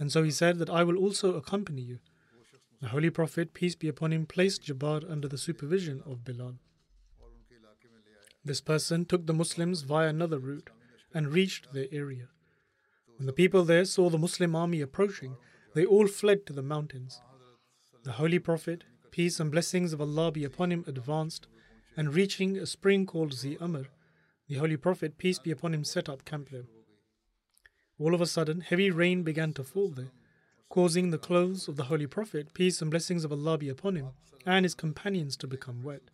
And 0.00 0.10
so 0.10 0.22
he 0.22 0.30
said 0.30 0.58
that 0.58 0.70
I 0.70 0.82
will 0.82 0.96
also 0.96 1.34
accompany 1.34 1.82
you. 1.82 1.98
The 2.80 2.88
Holy 2.88 3.10
Prophet, 3.10 3.54
peace 3.54 3.74
be 3.74 3.88
upon 3.88 4.12
him, 4.12 4.26
placed 4.26 4.64
Jabbar 4.64 5.10
under 5.10 5.28
the 5.28 5.38
supervision 5.38 6.02
of 6.04 6.24
Bilal. 6.24 6.56
This 8.44 8.60
person 8.60 9.04
took 9.04 9.26
the 9.26 9.32
Muslims 9.32 9.82
via 9.82 10.08
another 10.08 10.38
route 10.38 10.70
and 11.14 11.32
reached 11.32 11.72
their 11.72 11.86
area. 11.92 12.28
When 13.16 13.26
the 13.26 13.32
people 13.32 13.64
there 13.64 13.84
saw 13.84 14.10
the 14.10 14.18
Muslim 14.18 14.54
army 14.56 14.80
approaching, 14.80 15.36
they 15.74 15.86
all 15.86 16.08
fled 16.08 16.46
to 16.46 16.52
the 16.52 16.62
mountains. 16.62 17.20
The 18.02 18.12
Holy 18.12 18.38
Prophet, 18.38 18.84
peace 19.14 19.38
and 19.38 19.52
blessings 19.52 19.92
of 19.92 20.00
Allah 20.00 20.32
be 20.32 20.42
upon 20.42 20.72
him, 20.72 20.82
advanced, 20.88 21.46
and 21.96 22.12
reaching 22.12 22.58
a 22.58 22.66
spring 22.66 23.06
called 23.06 23.32
Zi 23.32 23.56
Amr, 23.60 23.84
the 24.48 24.56
Holy 24.56 24.76
Prophet, 24.76 25.18
peace 25.18 25.38
be 25.38 25.52
upon 25.52 25.72
him, 25.72 25.84
set 25.84 26.08
up 26.08 26.24
camp 26.24 26.48
there. 26.50 26.64
All 27.96 28.12
of 28.12 28.20
a 28.20 28.26
sudden, 28.26 28.60
heavy 28.60 28.90
rain 28.90 29.22
began 29.22 29.52
to 29.52 29.62
fall 29.62 29.90
there, 29.90 30.10
causing 30.68 31.10
the 31.10 31.18
clothes 31.18 31.68
of 31.68 31.76
the 31.76 31.84
Holy 31.84 32.08
Prophet, 32.08 32.52
peace 32.54 32.82
and 32.82 32.90
blessings 32.90 33.24
of 33.24 33.30
Allah 33.30 33.56
be 33.56 33.68
upon 33.68 33.94
him, 33.94 34.08
and 34.44 34.64
his 34.64 34.74
companions 34.74 35.36
to 35.36 35.46
become 35.46 35.84
wet. 35.84 36.10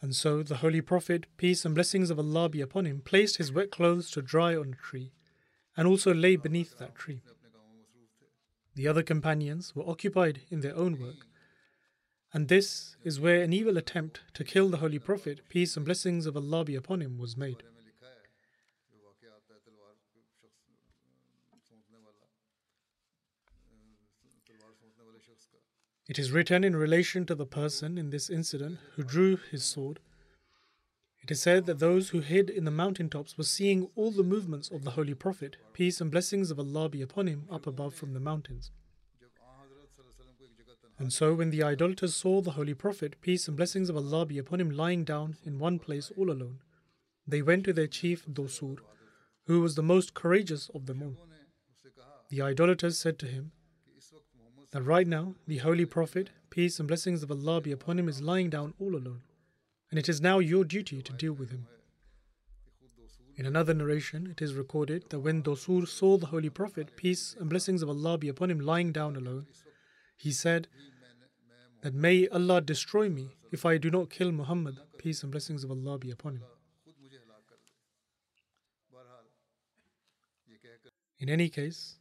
And 0.00 0.14
so 0.14 0.44
the 0.44 0.58
Holy 0.58 0.82
Prophet, 0.82 1.26
peace 1.36 1.64
and 1.64 1.74
blessings 1.74 2.10
of 2.10 2.18
Allah 2.20 2.48
be 2.48 2.60
upon 2.60 2.86
him, 2.86 3.00
placed 3.04 3.38
his 3.38 3.50
wet 3.50 3.72
clothes 3.72 4.08
to 4.12 4.22
dry 4.22 4.54
on 4.54 4.76
a 4.78 4.82
tree 4.86 5.10
and 5.76 5.88
also 5.88 6.14
lay 6.14 6.36
beneath 6.36 6.78
that 6.78 6.94
tree. 6.94 7.22
The 8.74 8.88
other 8.88 9.02
companions 9.02 9.74
were 9.76 9.88
occupied 9.88 10.40
in 10.50 10.60
their 10.60 10.76
own 10.76 11.00
work. 11.00 11.26
And 12.32 12.48
this 12.48 12.96
is 13.04 13.20
where 13.20 13.42
an 13.42 13.52
evil 13.52 13.76
attempt 13.76 14.22
to 14.34 14.42
kill 14.42 14.68
the 14.68 14.78
Holy 14.78 14.98
Prophet, 14.98 15.48
peace 15.48 15.76
and 15.76 15.86
blessings 15.86 16.26
of 16.26 16.36
Allah 16.36 16.64
be 16.64 16.74
upon 16.74 17.00
him, 17.00 17.16
was 17.16 17.36
made. 17.36 17.62
It 26.06 26.18
is 26.18 26.32
written 26.32 26.64
in 26.64 26.76
relation 26.76 27.24
to 27.26 27.34
the 27.34 27.46
person 27.46 27.96
in 27.96 28.10
this 28.10 28.28
incident 28.28 28.78
who 28.96 29.02
drew 29.02 29.36
his 29.36 29.64
sword 29.64 30.00
it 31.24 31.30
is 31.30 31.40
said 31.40 31.64
that 31.64 31.78
those 31.78 32.10
who 32.10 32.20
hid 32.20 32.50
in 32.50 32.66
the 32.66 32.70
mountain 32.70 33.08
tops 33.08 33.38
were 33.38 33.44
seeing 33.44 33.88
all 33.96 34.10
the 34.10 34.22
movements 34.22 34.70
of 34.70 34.84
the 34.84 34.90
Holy 34.90 35.14
Prophet, 35.14 35.56
peace 35.72 35.98
and 35.98 36.10
blessings 36.10 36.50
of 36.50 36.58
Allah 36.58 36.90
be 36.90 37.00
upon 37.00 37.28
him, 37.28 37.46
up 37.50 37.66
above 37.66 37.94
from 37.94 38.12
the 38.12 38.20
mountains. 38.20 38.70
And 40.98 41.10
so, 41.10 41.32
when 41.32 41.48
the 41.48 41.62
idolaters 41.62 42.14
saw 42.14 42.42
the 42.42 42.50
Holy 42.50 42.74
Prophet, 42.74 43.16
peace 43.22 43.48
and 43.48 43.56
blessings 43.56 43.88
of 43.88 43.96
Allah 43.96 44.26
be 44.26 44.36
upon 44.36 44.60
him, 44.60 44.68
lying 44.68 45.02
down 45.02 45.38
in 45.46 45.58
one 45.58 45.78
place 45.78 46.12
all 46.14 46.30
alone, 46.30 46.58
they 47.26 47.40
went 47.40 47.64
to 47.64 47.72
their 47.72 47.86
chief 47.86 48.26
Dosur, 48.26 48.76
who 49.46 49.62
was 49.62 49.76
the 49.76 49.82
most 49.82 50.12
courageous 50.12 50.68
of 50.74 50.84
them 50.84 51.02
all. 51.02 51.16
The 52.28 52.42
idolaters 52.42 52.98
said 52.98 53.18
to 53.20 53.26
him 53.26 53.52
that 54.72 54.82
right 54.82 55.06
now 55.06 55.36
the 55.46 55.58
Holy 55.58 55.86
Prophet, 55.86 56.28
peace 56.50 56.78
and 56.78 56.86
blessings 56.86 57.22
of 57.22 57.30
Allah 57.30 57.62
be 57.62 57.72
upon 57.72 57.98
him, 57.98 58.10
is 58.10 58.20
lying 58.20 58.50
down 58.50 58.74
all 58.78 58.94
alone 58.94 59.22
and 59.94 60.00
it 60.00 60.08
is 60.08 60.20
now 60.20 60.40
your 60.40 60.64
duty 60.64 61.00
to 61.00 61.12
deal 61.12 61.34
with 61.34 61.50
him. 61.50 61.68
In 63.36 63.46
another 63.46 63.72
narration, 63.72 64.26
it 64.26 64.42
is 64.42 64.52
recorded 64.52 65.04
that 65.10 65.20
when 65.20 65.40
Dosur 65.40 65.86
saw 65.86 66.16
the 66.16 66.26
Holy 66.26 66.50
Prophet, 66.50 66.96
peace 66.96 67.36
and 67.38 67.48
blessings 67.48 67.80
of 67.80 67.88
Allah 67.88 68.18
be 68.18 68.28
upon 68.28 68.50
him, 68.50 68.58
lying 68.58 68.90
down 68.90 69.14
alone, 69.14 69.46
he 70.16 70.32
said 70.32 70.66
that 71.82 71.94
may 71.94 72.26
Allah 72.26 72.60
destroy 72.60 73.08
me 73.08 73.36
if 73.52 73.64
I 73.64 73.78
do 73.78 73.88
not 73.88 74.10
kill 74.10 74.32
Muhammad, 74.32 74.80
peace 74.98 75.22
and 75.22 75.30
blessings 75.30 75.62
of 75.62 75.70
Allah 75.70 75.96
be 75.96 76.10
upon 76.10 76.38
him. 76.38 76.42
In 81.20 81.28
any 81.28 81.48
case, 81.48 81.98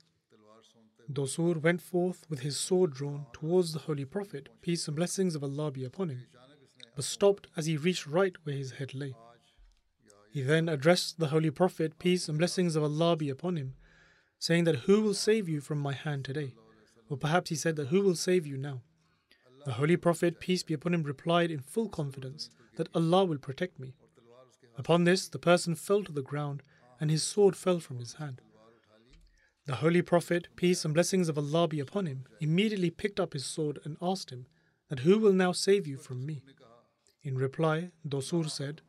Dosur 1.12 1.62
went 1.62 1.84
forth 1.84 2.26
with 2.28 2.40
his 2.40 2.58
sword 2.58 2.96
drawn 2.96 3.28
towards 3.34 3.72
the 3.74 3.86
Holy 3.86 4.06
Prophet, 4.06 4.50
peace 4.64 4.88
and 4.88 4.96
blessings 4.96 5.36
of 5.36 5.44
Allah 5.44 5.70
be 5.70 5.86
upon 5.86 6.10
him, 6.10 6.26
but 6.96 7.06
stopped 7.06 7.48
as 7.56 7.66
he 7.66 7.78
reached 7.78 8.08
right 8.08 8.36
where 8.44 8.56
his 8.56 8.74
head 8.74 8.94
lay. 8.94 9.16
He 10.32 10.42
then 10.42 10.68
addressed 10.68 11.20
the 11.20 11.28
Holy 11.28 11.52
Prophet, 11.52 12.00
peace 12.00 12.28
and 12.28 12.38
blessings 12.38 12.76
of 12.76 12.84
Allah 12.84 13.16
be 13.16 13.30
upon 13.30 13.56
him, 13.56 13.76
saying 14.40 14.64
that 14.64 14.88
who 14.88 15.02
will 15.02 15.14
save 15.14 15.48
you 15.48 15.62
from 15.62 15.80
my 15.80 15.94
hand 15.94 16.26
today? 16.26 16.54
Or 17.10 17.18
perhaps 17.18 17.50
he 17.50 17.56
said 17.56 17.76
that 17.76 17.90
who 17.90 18.02
will 18.02 18.16
save 18.16 18.48
you 18.48 18.58
now? 18.58 18.82
The 19.66 19.74
Holy 19.74 19.96
Prophet, 19.96 20.40
peace 20.40 20.64
be 20.64 20.74
upon 20.74 20.94
him, 20.94 21.04
replied 21.04 21.52
in 21.52 21.60
full 21.60 21.88
confidence 21.88 22.50
that 22.76 22.90
Allah 22.96 23.26
will 23.26 23.38
protect 23.38 23.80
me. 23.80 23.94
Upon 24.78 25.04
this, 25.04 25.28
the 25.28 25.40
person 25.40 25.76
fell 25.76 26.04
to 26.04 26.12
the 26.12 26.22
ground 26.22 26.64
and 27.00 27.12
his 27.12 27.24
sword 27.24 27.56
fell 27.56 27.80
from 27.80 28.00
his 28.00 28.14
hand. 28.14 28.42
The 29.66 29.76
Holy 29.76 30.02
Prophet, 30.02 30.48
peace 30.56 30.84
and 30.84 30.94
blessings 30.94 31.30
of 31.30 31.38
Allah 31.38 31.68
be 31.68 31.80
upon 31.80 32.06
him, 32.06 32.26
immediately 32.42 32.90
picked 32.90 33.20
up 33.20 33.34
his 33.34 33.46
sword 33.46 33.80
and 33.86 33.98
asked 34.02 34.32
him 34.32 34.48
that 34.90 35.00
who 35.00 35.20
will 35.20 35.32
now 35.32 35.52
save 35.52 35.88
you 35.88 35.98
from 35.98 36.26
me? 36.26 36.44
In 37.24 37.38
reply, 37.38 37.92
Dosur 38.08 38.50
said, 38.50 38.82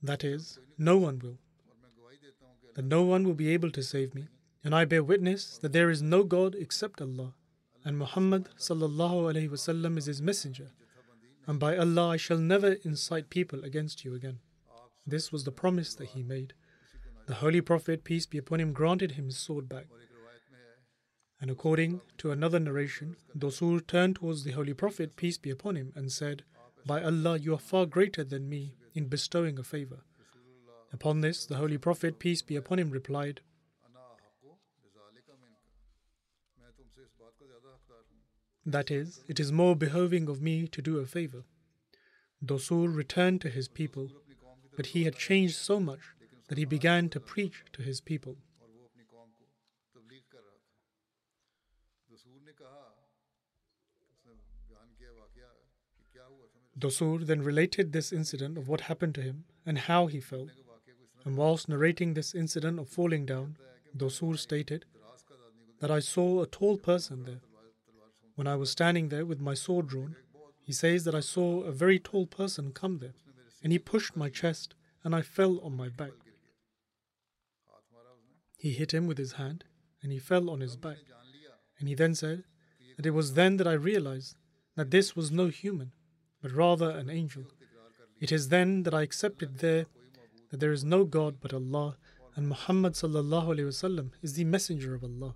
That 0.00 0.22
is, 0.22 0.58
no 0.78 0.96
one 0.96 1.18
will. 1.18 1.38
That 2.74 2.84
no 2.84 3.02
one 3.02 3.24
will 3.24 3.34
be 3.34 3.48
able 3.48 3.70
to 3.72 3.82
save 3.82 4.14
me. 4.14 4.28
And 4.62 4.74
I 4.74 4.84
bear 4.84 5.02
witness 5.02 5.58
that 5.58 5.72
there 5.72 5.90
is 5.90 6.02
no 6.02 6.22
God 6.22 6.54
except 6.54 7.00
Allah, 7.00 7.34
and 7.84 7.98
Muhammad 7.98 8.48
sallallahu 8.58 9.48
wasallam 9.50 9.98
is 9.98 10.06
his 10.06 10.22
messenger 10.22 10.70
and 11.48 11.58
by 11.58 11.78
Allah, 11.78 12.10
I 12.10 12.16
shall 12.18 12.36
never 12.36 12.72
incite 12.84 13.30
people 13.30 13.64
against 13.64 14.04
you 14.04 14.14
again. 14.14 14.40
This 15.06 15.32
was 15.32 15.44
the 15.44 15.50
promise 15.50 15.94
that 15.94 16.10
he 16.10 16.22
made. 16.22 16.52
The 17.26 17.36
Holy 17.36 17.62
Prophet, 17.62 18.04
peace 18.04 18.26
be 18.26 18.36
upon 18.36 18.60
him, 18.60 18.74
granted 18.74 19.12
him 19.12 19.24
his 19.24 19.38
sword 19.38 19.66
back. 19.66 19.86
And 21.40 21.50
according 21.50 22.02
to 22.18 22.32
another 22.32 22.60
narration, 22.60 23.16
Dosur 23.36 23.86
turned 23.86 24.16
towards 24.16 24.44
the 24.44 24.50
Holy 24.50 24.74
Prophet, 24.74 25.16
peace 25.16 25.38
be 25.38 25.48
upon 25.48 25.76
him, 25.76 25.90
and 25.96 26.12
said, 26.12 26.44
By 26.84 27.02
Allah, 27.02 27.38
you 27.38 27.54
are 27.54 27.58
far 27.58 27.86
greater 27.86 28.24
than 28.24 28.50
me 28.50 28.74
in 28.92 29.08
bestowing 29.08 29.58
a 29.58 29.62
favor. 29.62 30.00
Upon 30.92 31.22
this, 31.22 31.46
the 31.46 31.56
Holy 31.56 31.78
Prophet, 31.78 32.18
peace 32.18 32.42
be 32.42 32.56
upon 32.56 32.78
him, 32.78 32.90
replied, 32.90 33.40
That 38.68 38.90
is, 38.90 39.24
it 39.26 39.40
is 39.40 39.50
more 39.50 39.74
behoving 39.74 40.28
of 40.28 40.42
me 40.42 40.68
to 40.68 40.82
do 40.82 40.98
a 40.98 41.06
favor. 41.06 41.44
Dosur 42.44 42.94
returned 42.94 43.40
to 43.40 43.48
his 43.48 43.66
people, 43.66 44.10
but 44.76 44.88
he 44.88 45.04
had 45.04 45.16
changed 45.16 45.56
so 45.56 45.80
much 45.80 46.00
that 46.48 46.58
he 46.58 46.66
began 46.66 47.08
to 47.08 47.18
preach 47.18 47.64
to 47.72 47.80
his 47.80 48.02
people. 48.02 48.36
Dosur 56.78 57.24
then 57.26 57.40
related 57.40 57.92
this 57.94 58.12
incident 58.12 58.58
of 58.58 58.68
what 58.68 58.82
happened 58.82 59.14
to 59.14 59.22
him 59.22 59.44
and 59.64 59.78
how 59.78 60.08
he 60.08 60.20
fell. 60.20 60.48
And 61.24 61.38
whilst 61.38 61.70
narrating 61.70 62.12
this 62.12 62.34
incident 62.34 62.78
of 62.78 62.90
falling 62.90 63.24
down, 63.24 63.56
Dosur 63.96 64.38
stated 64.38 64.84
that 65.80 65.90
I 65.90 66.00
saw 66.00 66.42
a 66.42 66.46
tall 66.46 66.76
person 66.76 67.24
there 67.24 67.40
when 68.38 68.46
I 68.46 68.54
was 68.54 68.70
standing 68.70 69.08
there 69.08 69.26
with 69.26 69.40
my 69.40 69.54
sword 69.54 69.88
drawn, 69.88 70.14
he 70.62 70.72
says 70.72 71.02
that 71.02 71.14
I 71.16 71.18
saw 71.18 71.62
a 71.62 71.72
very 71.72 71.98
tall 71.98 72.24
person 72.24 72.70
come 72.70 72.98
there, 73.00 73.16
and 73.64 73.72
he 73.72 73.80
pushed 73.80 74.14
my 74.14 74.28
chest, 74.28 74.76
and 75.02 75.12
I 75.12 75.22
fell 75.22 75.58
on 75.58 75.76
my 75.76 75.88
back. 75.88 76.12
He 78.56 78.70
hit 78.74 78.94
him 78.94 79.08
with 79.08 79.18
his 79.18 79.32
hand, 79.32 79.64
and 80.00 80.12
he 80.12 80.20
fell 80.20 80.50
on 80.50 80.60
his 80.60 80.76
back. 80.76 80.98
And 81.80 81.88
he 81.88 81.96
then 81.96 82.14
said 82.14 82.44
that 82.96 83.06
it 83.06 83.10
was 83.10 83.34
then 83.34 83.56
that 83.56 83.66
I 83.66 83.72
realized 83.72 84.36
that 84.76 84.92
this 84.92 85.16
was 85.16 85.32
no 85.32 85.48
human, 85.48 85.90
but 86.40 86.52
rather 86.52 86.90
an 86.90 87.10
angel. 87.10 87.46
It 88.20 88.30
is 88.30 88.50
then 88.50 88.84
that 88.84 88.94
I 88.94 89.02
accepted 89.02 89.58
there 89.58 89.86
that 90.52 90.60
there 90.60 90.70
is 90.70 90.84
no 90.84 91.02
God 91.02 91.38
but 91.40 91.52
Allah, 91.52 91.96
and 92.36 92.46
Muhammad 92.46 92.92
is 92.92 94.34
the 94.34 94.44
messenger 94.44 94.94
of 94.94 95.02
Allah. 95.02 95.34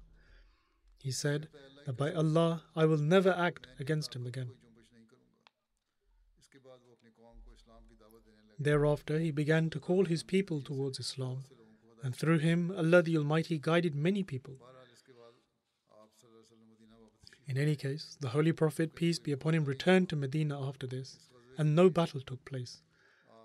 He 1.00 1.10
said 1.10 1.48
by 1.96 2.12
Allah, 2.12 2.62
I 2.76 2.84
will 2.84 2.98
never 2.98 3.30
act 3.30 3.66
against 3.80 4.14
him 4.14 4.26
again. 4.26 4.50
Thereafter, 8.58 9.18
he 9.18 9.32
began 9.32 9.70
to 9.70 9.80
call 9.80 10.04
his 10.04 10.22
people 10.22 10.60
towards 10.60 11.00
Islam, 11.00 11.44
and 12.02 12.14
through 12.14 12.38
him, 12.38 12.72
Allah 12.76 13.02
the 13.02 13.18
Almighty 13.18 13.58
guided 13.58 13.94
many 13.96 14.22
people. 14.22 14.54
In 17.48 17.58
any 17.58 17.74
case, 17.74 18.16
the 18.20 18.28
Holy 18.28 18.52
Prophet, 18.52 18.94
peace 18.94 19.18
be 19.18 19.32
upon 19.32 19.54
him, 19.54 19.64
returned 19.64 20.08
to 20.10 20.16
Medina 20.16 20.60
after 20.66 20.86
this, 20.86 21.18
and 21.58 21.74
no 21.74 21.90
battle 21.90 22.20
took 22.20 22.44
place. 22.44 22.82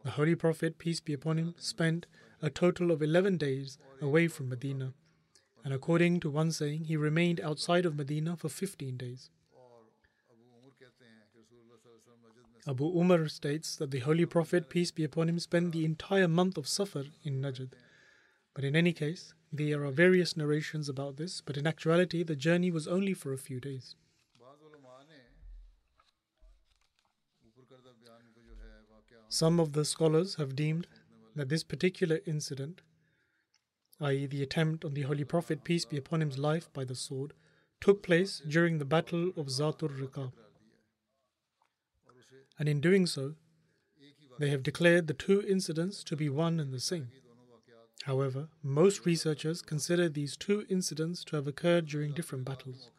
The 0.04 0.12
Holy 0.12 0.36
Prophet, 0.36 0.78
peace 0.78 1.00
be 1.00 1.14
upon 1.14 1.38
him, 1.40 1.56
spent 1.58 2.06
a 2.42 2.52
total 2.52 2.92
of 2.92 3.02
11 3.02 3.38
days 3.38 3.80
away 4.00 4.28
from 4.28 4.50
Medina 4.50 4.94
and 5.68 5.74
according 5.74 6.22
to 6.22 6.30
one 6.30 6.54
saying, 6.54 6.86
he 6.86 6.96
remained 6.96 7.42
outside 7.42 7.86
of 7.86 7.98
Medina 7.98 8.38
for 8.38 8.48
15 8.48 8.96
days. 8.96 9.30
Abu 12.66 12.86
Umar 12.86 13.28
states 13.28 13.76
that 13.76 13.92
the 13.92 14.00
Holy 14.00 14.26
Prophet, 14.26 14.70
peace 14.70 14.92
be 14.92 15.04
upon 15.04 15.28
him, 15.28 15.40
spent 15.40 15.74
the 15.74 15.84
entire 15.84 16.30
month 16.30 16.56
of 16.58 16.70
Safar 16.70 17.04
in 17.22 17.42
Najd. 17.42 17.74
But 18.54 18.64
in 18.64 18.78
any 18.78 18.94
case, 18.94 19.34
there 19.52 19.84
are 19.84 19.92
various 19.92 20.38
narrations 20.38 20.88
about 20.88 21.18
this, 21.18 21.42
but 21.42 21.58
in 21.58 21.68
actuality, 21.68 22.24
the 22.24 22.38
journey 22.38 22.72
was 22.72 22.88
only 22.88 23.14
for 23.14 23.34
a 23.34 23.38
few 23.38 23.60
days. 23.60 23.98
Some 29.28 29.60
of 29.60 29.74
the 29.74 29.84
scholars 29.84 30.36
have 30.36 30.56
deemed 30.56 30.88
that 31.36 31.50
this 31.50 31.66
particular 31.66 32.22
incident 32.26 32.80
i.e., 34.00 34.26
the 34.26 34.44
attempt 34.44 34.86
on 34.86 34.94
the 34.94 35.04
Holy 35.04 35.24
Prophet, 35.24 35.64
peace 35.64 35.86
be 35.86 35.98
upon 35.98 36.22
him's 36.22 36.38
life 36.38 36.72
by 36.74 36.84
the 36.84 36.96
sword, 36.96 37.34
took 37.82 38.04
place 38.04 38.42
during 38.48 38.78
the 38.78 38.86
Battle 38.86 39.32
of 39.36 39.48
Zatur 39.48 39.90
Riqa. 39.90 40.32
And 42.60 42.68
in 42.68 42.82
doing 42.82 43.06
so, 43.06 43.36
they 44.40 44.50
have 44.50 44.64
declared 44.64 45.08
the 45.08 45.14
two 45.14 45.44
incidents 45.48 46.04
to 46.04 46.16
be 46.16 46.30
one 46.30 46.60
and 46.60 46.74
the 46.74 46.80
same. 46.80 47.10
However, 48.04 48.50
most 48.64 49.06
researchers 49.06 49.62
consider 49.62 50.08
these 50.08 50.38
two 50.38 50.66
incidents 50.70 51.24
to 51.26 51.36
have 51.36 51.48
occurred 51.48 51.88
during 51.88 52.14
different 52.14 52.46
battles. 52.46 52.90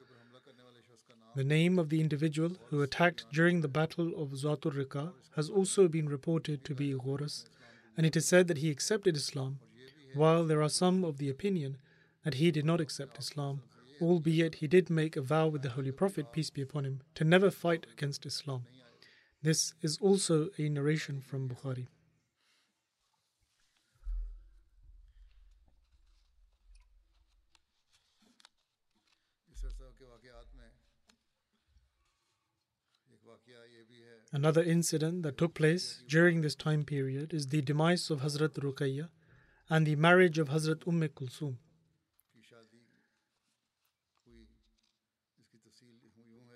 The 1.35 1.45
name 1.45 1.79
of 1.79 1.89
the 1.89 2.01
individual 2.01 2.57
who 2.71 2.83
attacked 2.83 3.27
during 3.33 3.61
the 3.61 3.69
Battle 3.69 4.21
of 4.21 4.31
Zatur 4.31 4.73
Riqa 4.73 5.13
has 5.37 5.49
also 5.49 5.87
been 5.87 6.09
reported 6.09 6.65
to 6.65 6.75
be 6.75 6.93
Ghoras, 6.93 7.45
and 7.97 8.05
it 8.05 8.17
is 8.17 8.27
said 8.27 8.49
that 8.49 8.59
he 8.59 8.71
accepted 8.71 9.17
Islam, 9.17 9.61
while 10.15 10.45
there 10.45 10.63
are 10.63 10.69
some 10.69 11.05
of 11.05 11.19
the 11.19 11.29
opinion 11.29 11.79
that 12.25 12.35
he 12.35 12.51
did 12.51 12.65
not 12.65 12.81
accept 12.81 13.19
Islam, 13.19 13.63
albeit 14.01 14.57
he 14.57 14.67
did 14.67 14.91
make 14.91 15.17
a 15.17 15.23
vow 15.23 15.49
with 15.49 15.63
the 15.63 15.71
Holy 15.71 15.93
Prophet, 15.93 16.33
peace 16.33 16.51
be 16.51 16.63
upon 16.63 16.85
him, 16.85 17.01
to 17.15 17.25
never 17.25 17.51
fight 17.51 17.87
against 17.93 18.27
Islam. 18.27 18.65
This 19.43 19.75
is 19.83 19.99
also 20.01 20.49
a 20.59 20.69
narration 20.69 21.21
from 21.21 21.49
Bukhari. 21.49 21.87
Another 34.31 34.63
incident 34.63 35.23
that 35.23 35.39
took 35.39 35.55
place 35.55 36.03
during 36.07 36.43
this 36.43 36.55
time 36.55 36.85
period 36.85 37.33
is 37.33 37.47
the 37.47 37.63
demise 37.63 38.11
of 38.11 38.21
Hazrat 38.21 38.51
Ruqayya 38.51 39.09
and 39.71 39.87
the 39.87 39.97
marriage 39.97 40.39
of 40.39 40.49
Hazrat 40.49 40.87
Umm 40.87 41.09
Kulsum. 41.09 41.57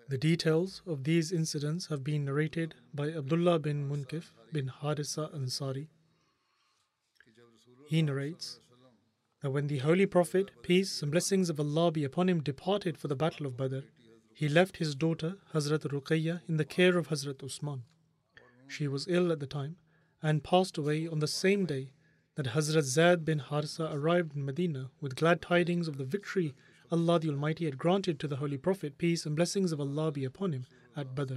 The 0.09 0.19
details 0.19 0.83
of 0.87 1.05
these 1.05 1.33
incidents 1.33 1.87
have 1.87 2.05
been 2.05 2.27
narrated 2.27 2.75
by 2.93 3.09
Abdullah 3.09 3.59
bin 3.59 3.89
Munkif 3.89 4.33
bin 4.53 4.71
Harisa 4.83 5.35
Ansari. 5.35 5.89
He 7.89 8.03
narrates 8.03 8.61
that 9.41 9.51
when 9.51 9.69
the 9.69 9.79
Holy 9.79 10.07
Prophet, 10.07 10.51
peace 10.63 11.03
and 11.03 11.11
blessings 11.11 11.49
of 11.49 11.59
Allah 11.59 11.91
be 11.91 12.05
upon 12.05 12.29
him, 12.29 12.43
departed 12.43 12.99
for 12.99 13.09
the 13.09 13.17
Battle 13.17 13.47
of 13.47 13.57
Badr, 13.57 13.81
he 14.35 14.49
left 14.49 14.77
his 14.79 14.95
daughter, 14.95 15.37
Hazrat 15.55 15.81
Ruqayya, 15.91 16.43
in 16.49 16.57
the 16.57 16.65
care 16.65 16.99
of 16.99 17.09
Hazrat 17.09 17.43
Usman. 17.43 17.85
She 18.69 18.89
was 18.89 19.07
ill 19.09 19.33
at 19.33 19.41
the 19.41 19.47
time 19.47 19.77
and 20.23 20.45
passed 20.45 20.77
away 20.79 21.07
on 21.07 21.21
the 21.21 21.27
same 21.27 21.65
day 21.65 21.93
that 22.35 22.47
Hazrat 22.47 22.85
Zaid 22.85 23.25
bin 23.25 23.41
Harsa 23.41 23.93
arrived 23.93 24.35
in 24.35 24.45
Medina 24.45 24.91
with 25.01 25.17
glad 25.17 25.43
tidings 25.43 25.89
of 25.89 25.99
the 25.99 26.05
victory 26.05 26.55
Allah 26.91 27.19
the 27.19 27.31
Almighty 27.31 27.65
had 27.65 27.79
granted 27.79 28.21
to 28.21 28.29
the 28.29 28.37
Holy 28.37 28.59
Prophet, 28.59 28.99
peace 28.99 29.25
and 29.25 29.35
blessings 29.35 29.73
of 29.73 29.81
Allah 29.81 30.13
be 30.13 30.25
upon 30.25 30.53
him, 30.53 30.67
at 30.95 31.15
Badr. 31.15 31.37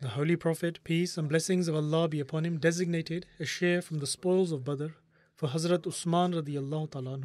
The 0.00 0.08
Holy 0.08 0.36
Prophet, 0.36 0.80
peace 0.82 1.18
and 1.18 1.28
blessings 1.28 1.68
of 1.68 1.74
Allah 1.74 2.08
be 2.08 2.20
upon 2.20 2.46
him, 2.46 2.58
designated 2.58 3.26
a 3.38 3.44
share 3.44 3.82
from 3.82 3.98
the 3.98 4.06
spoils 4.06 4.50
of 4.50 4.64
Badr 4.64 4.88
for 5.34 5.48
Hazrat 5.48 5.86
Usman 5.86 6.32
radiallahu 6.32 6.90
ta'ala 6.90 7.20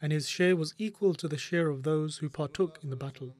and 0.00 0.12
his 0.12 0.28
share 0.28 0.56
was 0.56 0.74
equal 0.78 1.14
to 1.14 1.28
the 1.28 1.36
share 1.36 1.68
of 1.68 1.82
those 1.82 2.18
who 2.18 2.28
partook 2.28 2.78
in 2.82 2.90
the 2.90 2.96
battle. 2.96 3.34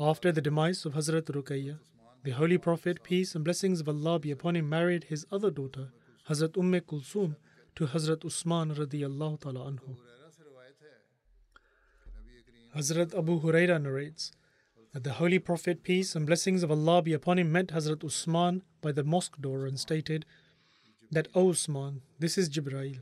After 0.00 0.32
the 0.32 0.40
demise 0.40 0.84
of 0.84 0.94
Hazrat 0.94 1.26
Ruqayya, 1.26 1.78
the 2.24 2.30
Holy 2.30 2.56
Prophet, 2.56 3.02
peace 3.02 3.34
and 3.34 3.44
blessings 3.44 3.80
of 3.82 3.88
Allah 3.88 4.18
be 4.18 4.30
upon 4.30 4.56
him, 4.56 4.66
married 4.66 5.04
his 5.04 5.26
other 5.30 5.50
daughter, 5.50 5.88
Hazrat 6.30 6.56
Umm 6.56 6.72
Kulsum, 6.80 7.36
to 7.76 7.86
Hazrat 7.86 8.24
Usman 8.24 8.74
radiallahu 8.74 9.42
ta'ala 9.42 9.70
anhu. 9.70 9.96
Hazrat 12.74 13.16
Abu 13.16 13.42
Huraira 13.42 13.80
narrates 13.80 14.32
that 14.94 15.04
the 15.04 15.12
Holy 15.12 15.38
Prophet, 15.38 15.82
peace 15.82 16.14
and 16.14 16.24
blessings 16.26 16.62
of 16.62 16.70
Allah 16.70 17.02
be 17.02 17.12
upon 17.12 17.38
him, 17.38 17.52
met 17.52 17.66
Hazrat 17.66 18.02
Usman 18.02 18.62
by 18.80 18.90
the 18.90 19.04
mosque 19.04 19.38
door 19.38 19.66
and 19.66 19.78
stated 19.78 20.24
that, 21.10 21.28
O 21.34 21.50
Usman, 21.50 22.00
this 22.18 22.38
is 22.38 22.48
Jibrail. 22.48 23.00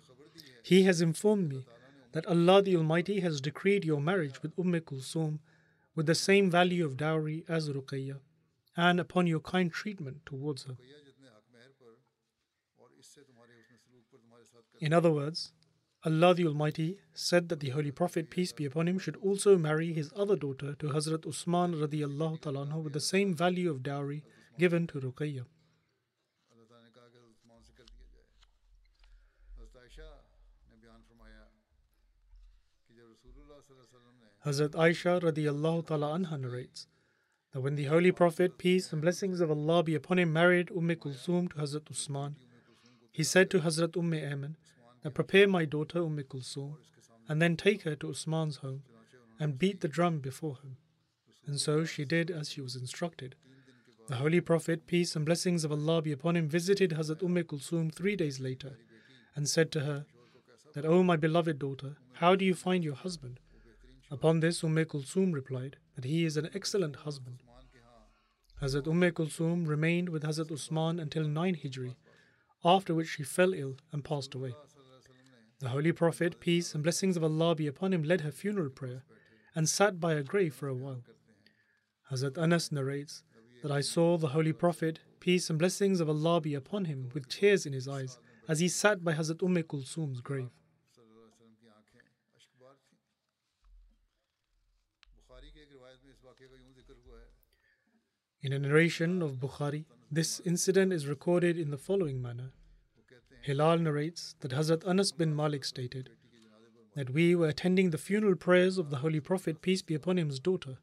He 0.64 0.82
has 0.82 1.00
informed 1.00 1.48
me 1.48 1.64
that 2.10 2.26
Allah 2.26 2.60
the 2.60 2.76
Almighty 2.76 3.20
has 3.20 3.40
decreed 3.40 3.84
your 3.84 4.00
marriage 4.00 4.42
with 4.42 4.58
Umm 4.58 4.72
Kulsum 4.80 5.38
with 5.94 6.06
the 6.06 6.16
same 6.16 6.50
value 6.50 6.84
of 6.84 6.96
dowry 6.96 7.44
as 7.48 7.70
Ruqayya 7.70 8.16
and 8.76 9.00
upon 9.00 9.26
your 9.26 9.40
kind 9.40 9.72
treatment 9.72 10.24
towards 10.24 10.64
her. 10.64 10.76
In 14.80 14.92
other 14.92 15.12
words, 15.12 15.52
Allah 16.04 16.34
the 16.34 16.46
Almighty 16.46 16.98
said 17.14 17.48
that 17.48 17.60
the 17.60 17.70
Holy 17.70 17.92
Prophet, 17.92 18.28
peace 18.28 18.52
be 18.52 18.64
upon 18.64 18.88
him, 18.88 18.98
should 18.98 19.16
also 19.16 19.56
marry 19.56 19.92
his 19.92 20.10
other 20.16 20.34
daughter 20.34 20.74
to 20.74 20.88
Hazrat 20.88 21.26
Usman 21.26 21.74
radiallahu 21.74 22.82
with 22.82 22.92
the 22.92 23.00
same 23.00 23.34
value 23.34 23.70
of 23.70 23.84
dowry 23.84 24.24
given 24.58 24.88
to 24.88 25.00
Ruqayya. 25.00 25.44
Hazrat 34.44 34.70
Aisha 34.70 35.20
radiallahu 35.22 35.86
ta'ala 35.86 36.18
anha 36.18 36.40
narrates 36.40 36.88
that 37.52 37.60
when 37.60 37.74
the 37.74 37.84
Holy 37.84 38.12
Prophet, 38.12 38.56
peace 38.56 38.92
and 38.92 39.02
blessings 39.02 39.40
of 39.40 39.50
Allah 39.50 39.82
be 39.82 39.94
upon 39.94 40.18
him, 40.18 40.32
married 40.32 40.70
Umm 40.70 40.88
Kulsum 40.88 41.50
to 41.50 41.56
Hazrat 41.56 41.90
Usman, 41.90 42.36
he 43.12 43.22
said 43.22 43.50
to 43.50 43.60
Hazrat 43.60 43.96
Umm 43.96 44.12
Ayman 44.12 44.54
that 45.02 45.12
prepare 45.14 45.46
my 45.46 45.66
daughter 45.66 45.98
Umm 45.98 46.18
Kulsum 46.22 46.76
and 47.28 47.42
then 47.42 47.56
take 47.56 47.82
her 47.82 47.94
to 47.96 48.10
Usman's 48.10 48.56
home 48.56 48.82
and 49.38 49.58
beat 49.58 49.80
the 49.80 49.88
drum 49.88 50.18
before 50.18 50.56
him. 50.62 50.76
And 51.46 51.60
so 51.60 51.84
she 51.84 52.04
did 52.04 52.30
as 52.30 52.50
she 52.50 52.60
was 52.62 52.74
instructed. 52.76 53.34
The 54.08 54.16
Holy 54.16 54.40
Prophet, 54.40 54.86
peace 54.86 55.14
and 55.14 55.26
blessings 55.26 55.64
of 55.64 55.72
Allah 55.72 56.00
be 56.02 56.12
upon 56.12 56.36
him, 56.36 56.48
visited 56.48 56.92
Hazrat 56.92 57.22
Umm 57.22 57.36
Kulsum 57.36 57.94
three 57.94 58.16
days 58.16 58.40
later 58.40 58.78
and 59.36 59.48
said 59.48 59.70
to 59.72 59.80
her 59.80 60.06
that, 60.74 60.86
O 60.86 61.02
my 61.02 61.16
beloved 61.16 61.58
daughter, 61.58 61.96
how 62.14 62.34
do 62.34 62.46
you 62.46 62.54
find 62.54 62.82
your 62.82 62.94
husband? 62.94 63.40
Upon 64.10 64.40
this, 64.40 64.64
Umm 64.64 64.76
Kulsum 64.76 65.34
replied 65.34 65.76
that 65.94 66.04
he 66.04 66.24
is 66.24 66.36
an 66.36 66.48
excellent 66.54 66.96
husband. 66.96 67.42
Hazrat 68.60 68.86
Umm 68.86 69.02
Kulsum 69.10 69.66
remained 69.66 70.08
with 70.08 70.22
Hazrat 70.22 70.52
Usman 70.52 71.00
until 71.00 71.24
9 71.24 71.56
Hijri, 71.56 71.96
after 72.64 72.94
which 72.94 73.08
she 73.08 73.24
fell 73.24 73.52
ill 73.54 73.76
and 73.90 74.04
passed 74.04 74.34
away. 74.34 74.54
The 75.58 75.70
Holy 75.70 75.92
Prophet, 75.92 76.40
peace 76.40 76.74
and 76.74 76.82
blessings 76.82 77.16
of 77.16 77.24
Allah 77.24 77.54
be 77.54 77.66
upon 77.66 77.92
him, 77.92 78.02
led 78.02 78.20
her 78.22 78.30
funeral 78.30 78.70
prayer 78.70 79.02
and 79.54 79.68
sat 79.68 80.00
by 80.00 80.14
her 80.14 80.22
grave 80.22 80.54
for 80.54 80.68
a 80.68 80.74
while. 80.74 81.02
Hazrat 82.10 82.38
Anas 82.38 82.72
narrates 82.72 83.22
that 83.62 83.72
I 83.72 83.80
saw 83.80 84.16
the 84.16 84.28
Holy 84.28 84.52
Prophet, 84.52 85.00
peace 85.20 85.50
and 85.50 85.58
blessings 85.58 86.00
of 86.00 86.08
Allah 86.08 86.40
be 86.40 86.54
upon 86.54 86.86
him, 86.86 87.10
with 87.14 87.28
tears 87.28 87.66
in 87.66 87.72
his 87.72 87.88
eyes 87.88 88.18
as 88.48 88.60
he 88.60 88.68
sat 88.68 89.04
by 89.04 89.12
Hazrat 89.12 89.42
Umm 89.42 89.56
Kulsum's 89.62 90.20
grave. 90.20 90.50
In 98.42 98.52
a 98.52 98.58
narration 98.58 99.22
of 99.22 99.38
Bukhari, 99.38 99.84
this 100.10 100.40
incident 100.44 100.92
is 100.92 101.06
recorded 101.06 101.56
in 101.56 101.70
the 101.70 101.78
following 101.78 102.20
manner. 102.20 102.50
Hilal 103.42 103.78
narrates 103.78 104.34
that 104.40 104.50
Hazrat 104.50 104.84
Anas 104.84 105.12
bin 105.12 105.36
Malik 105.36 105.64
stated 105.64 106.10
that 106.96 107.10
we 107.10 107.36
were 107.36 107.46
attending 107.46 107.90
the 107.90 107.98
funeral 107.98 108.34
prayers 108.34 108.78
of 108.78 108.90
the 108.90 108.96
Holy 108.96 109.20
Prophet, 109.20 109.62
peace 109.62 109.80
be 109.80 109.94
upon 109.94 110.16
him's 110.16 110.40
daughter, 110.40 110.78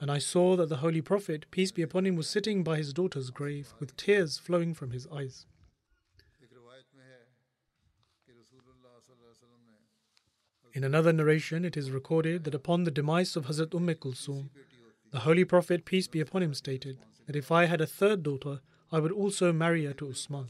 and 0.00 0.10
I 0.10 0.18
saw 0.18 0.56
that 0.56 0.68
the 0.68 0.78
Holy 0.78 1.00
Prophet, 1.00 1.46
peace 1.52 1.70
be 1.70 1.82
upon 1.82 2.04
him, 2.04 2.16
was 2.16 2.28
sitting 2.28 2.64
by 2.64 2.78
his 2.78 2.92
daughter's 2.92 3.30
grave 3.30 3.72
with 3.78 3.96
tears 3.96 4.36
flowing 4.36 4.74
from 4.74 4.90
his 4.90 5.06
eyes. 5.06 5.46
In 10.74 10.82
another 10.82 11.12
narration, 11.12 11.64
it 11.64 11.76
is 11.76 11.92
recorded 11.92 12.42
that 12.42 12.54
upon 12.54 12.82
the 12.82 12.90
demise 12.90 13.36
of 13.36 13.46
Hazrat 13.46 13.72
Umm 13.72 13.94
Kulsum, 13.94 14.50
the 15.16 15.22
Holy 15.22 15.46
Prophet, 15.46 15.86
peace 15.86 16.08
be 16.08 16.20
upon 16.20 16.42
him, 16.42 16.52
stated 16.52 16.98
that 17.26 17.36
if 17.36 17.50
I 17.50 17.64
had 17.64 17.80
a 17.80 17.86
third 17.86 18.22
daughter, 18.22 18.60
I 18.92 18.98
would 18.98 19.12
also 19.12 19.50
marry 19.50 19.86
her 19.86 19.94
to 19.94 20.10
Usman. 20.10 20.48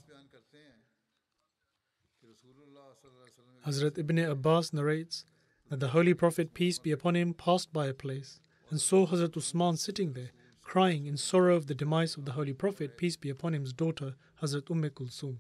Hazrat 3.65 3.97
Ibn 3.97 4.19
Abbas 4.19 4.73
narrates 4.73 5.25
that 5.69 5.79
the 5.79 5.91
Holy 5.91 6.15
Prophet, 6.15 6.53
peace 6.53 6.81
be 6.81 6.91
upon 6.91 7.15
him, 7.15 7.33
passed 7.33 7.73
by 7.73 7.87
a 7.87 7.95
place 7.95 8.41
and 8.69 8.81
saw 8.81 9.07
Hazrat 9.07 9.37
Usman 9.37 9.77
sitting 9.77 10.15
there, 10.15 10.33
crying 10.63 11.07
in 11.07 11.17
sorrow 11.17 11.55
of 11.55 11.69
the 11.69 11.75
demise 11.77 12.17
of 12.17 12.25
the 12.25 12.33
Holy 12.33 12.53
Prophet, 12.53 12.99
peace 12.99 13.17
be 13.17 13.31
upon 13.31 13.53
him's 13.53 13.73
daughter, 13.73 14.17
Hazrat 14.43 14.69
Umm 14.69 14.83
Kulsum. 14.91 15.37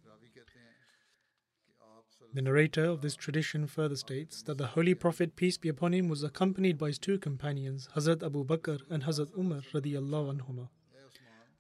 The 2.37 2.43
narrator 2.43 2.85
of 2.85 3.01
this 3.01 3.17
tradition 3.17 3.67
further 3.67 3.97
states 3.97 4.43
that 4.43 4.59
the 4.59 4.67
Holy 4.67 4.93
Prophet, 4.93 5.37
peace 5.37 5.57
be 5.57 5.71
upon 5.71 5.95
him, 5.95 6.07
was 6.07 6.23
accompanied 6.23 6.77
by 6.77 6.89
his 6.89 6.99
two 6.99 7.19
companions, 7.19 7.89
Hazrat 7.97 8.23
Abu 8.23 8.45
Bakr 8.45 8.83
and 8.91 9.05
Hazrat 9.05 9.35
Umar 9.39 9.63
radiallahu 9.73 10.37
anhuma. 10.37 10.69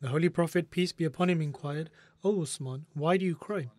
The 0.02 0.08
Holy 0.08 0.28
Prophet, 0.28 0.70
peace 0.70 0.92
be 0.92 1.06
upon 1.06 1.30
him, 1.30 1.40
inquired, 1.40 1.88
O 2.22 2.42
Usman, 2.42 2.84
why 2.92 3.16
do 3.16 3.24
you 3.24 3.34
cry? 3.34 3.70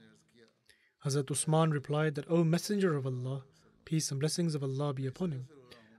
Hazrat 1.05 1.29
Usman 1.29 1.69
replied 1.69 2.15
that, 2.15 2.31
O 2.31 2.43
Messenger 2.43 2.95
of 2.95 3.05
Allah, 3.05 3.43
peace 3.85 4.09
and 4.09 4.19
blessings 4.19 4.55
of 4.55 4.63
Allah 4.63 4.91
be 4.91 5.05
upon 5.05 5.33
him, 5.33 5.47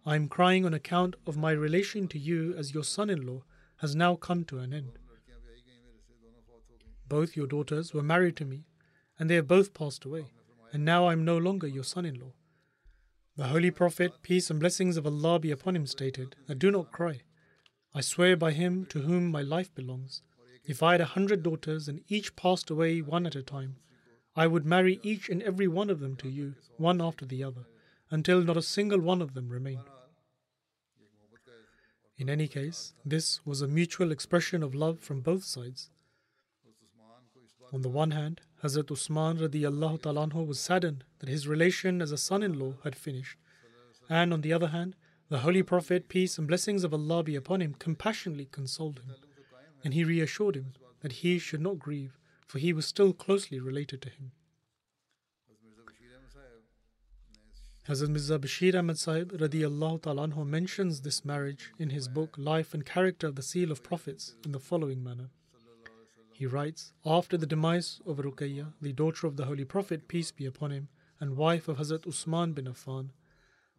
I 0.05 0.17
am 0.17 0.27
crying 0.27 0.67
on 0.67 0.75
account 0.75 1.15
of 1.29 1.37
my 1.37 1.53
relation 1.53 2.09
to 2.09 2.19
you 2.19 2.57
as 2.57 2.75
your 2.75 2.83
son 2.83 3.09
in 3.09 3.25
law 3.25 3.45
has 3.77 3.95
now 3.95 4.17
come 4.17 4.43
to 4.47 4.59
an 4.59 4.75
end. 4.75 4.99
Both 7.09 7.37
your 7.37 7.47
daughters 7.47 7.95
were 7.95 8.03
married 8.03 8.35
to 8.39 8.45
me, 8.45 8.65
and 9.17 9.31
they 9.31 9.37
have 9.37 9.47
both 9.47 9.73
passed 9.73 10.05
away 10.05 10.33
and 10.73 10.85
now 10.85 11.07
I 11.07 11.13
am 11.13 11.25
no 11.25 11.37
longer 11.39 11.67
your 11.67 11.85
son 11.85 12.05
in 12.05 12.19
law. 12.21 12.33
The 13.37 13.49
Holy 13.49 13.71
Prophet, 13.71 14.13
peace 14.23 14.51
and 14.51 14.59
blessings 14.59 14.97
of 14.97 15.07
Allah 15.07 15.39
be 15.39 15.51
upon 15.51 15.77
him, 15.77 15.87
stated 15.87 16.35
that 16.47 16.59
do 16.59 16.71
not 16.71 16.93
cry. 16.93 17.23
I 17.95 18.01
swear 18.01 18.37
by 18.37 18.53
him 18.53 18.85
to 18.87 19.03
whom 19.03 19.31
my 19.31 19.43
life 19.43 19.75
belongs. 19.75 20.23
If 20.65 20.83
I 20.83 20.93
had 20.93 21.01
a 21.01 21.07
hundred 21.17 21.43
daughters 21.43 21.89
and 21.89 22.03
each 22.09 22.37
passed 22.37 22.69
away 22.69 23.01
one 23.01 23.27
at 23.27 23.37
a 23.37 23.43
time, 23.43 23.77
I 24.37 24.47
would 24.47 24.67
marry 24.67 25.01
each 25.03 25.29
and 25.29 25.43
every 25.43 25.69
one 25.69 25.89
of 25.89 26.01
them 26.01 26.17
to 26.17 26.29
you, 26.29 26.55
one 26.77 27.01
after 27.01 27.25
the 27.25 27.43
other, 27.43 27.67
until 28.11 28.43
not 28.43 28.57
a 28.57 28.63
single 28.63 29.01
one 29.01 29.23
of 29.23 29.35
them 29.35 29.49
remained. 29.49 29.89
In 32.17 32.29
any 32.29 32.49
case, 32.49 32.95
this 33.05 33.45
was 33.47 33.63
a 33.63 33.69
mutual 33.69 34.11
expression 34.11 34.63
of 34.63 34.75
love 34.75 35.01
from 35.01 35.21
both 35.21 35.45
sides. 35.45 35.91
On 37.73 37.83
the 37.83 37.89
one 37.89 38.11
hand, 38.11 38.41
Hazrat 38.63 38.91
Usman 38.91 39.39
radiallahu 39.39 40.03
ta'ala 40.03 40.27
was 40.45 40.59
saddened 40.59 41.05
that 41.21 41.29
his 41.29 41.47
relation 41.47 42.03
as 42.03 42.11
a 42.11 42.19
son-in-law 42.19 42.75
had 42.83 42.97
finished. 42.97 43.39
And 44.09 44.33
on 44.33 44.41
the 44.41 44.53
other 44.53 44.69
hand, 44.69 44.97
the 45.29 45.41
Holy 45.41 45.63
Prophet, 45.63 46.09
peace 46.09 46.39
and 46.39 46.49
blessings 46.49 46.83
of 46.83 46.93
Allah 46.93 47.23
be 47.23 47.37
upon 47.37 47.61
him, 47.61 47.75
compassionately 47.79 48.49
consoled 48.51 49.01
him. 49.01 49.15
And 49.85 49.95
he 49.95 50.03
reassured 50.03 50.57
him 50.57 50.73
that 51.01 51.13
he 51.13 51.39
should 51.39 51.61
not 51.61 51.79
grieve, 51.79 52.19
for 52.47 52.59
he 52.59 52.73
was 52.73 52.87
still 52.87 53.13
closely 53.13 53.61
related 53.61 54.03
to 54.03 54.09
him. 54.09 54.33
Hazrat 57.89 58.09
Mirza 58.09 58.39
Bashir 58.39 58.75
Ahmad 58.75 58.99
Sahib 58.99 59.33
radiallahu 59.33 60.03
ta'ala 60.03 60.45
mentions 60.45 61.03
this 61.03 61.25
marriage 61.25 61.73
in 61.79 61.91
his 61.91 62.09
book 62.09 62.35
Life 62.37 62.75
and 62.75 62.85
Character 62.85 63.29
of 63.29 63.37
the 63.37 63.43
Seal 63.43 63.71
of 63.71 63.83
Prophets 63.83 64.35
in 64.45 64.53
the 64.53 64.59
following 64.59 65.03
manner. 65.03 65.31
He 66.39 66.47
writes, 66.47 66.93
After 67.05 67.37
the 67.37 67.49
demise 67.49 68.01
of 68.07 68.19
Ruqayya, 68.19 68.75
the 68.81 68.93
daughter 68.93 69.27
of 69.27 69.37
the 69.37 69.47
Holy 69.47 69.65
Prophet, 69.65 70.07
peace 70.07 70.31
be 70.31 70.47
upon 70.47 70.71
him, 70.71 70.87
and 71.19 71.37
wife 71.37 71.67
of 71.67 71.79
Hazrat 71.79 72.07
Usman 72.07 72.53
bin 72.53 72.67
Affan, 72.67 73.09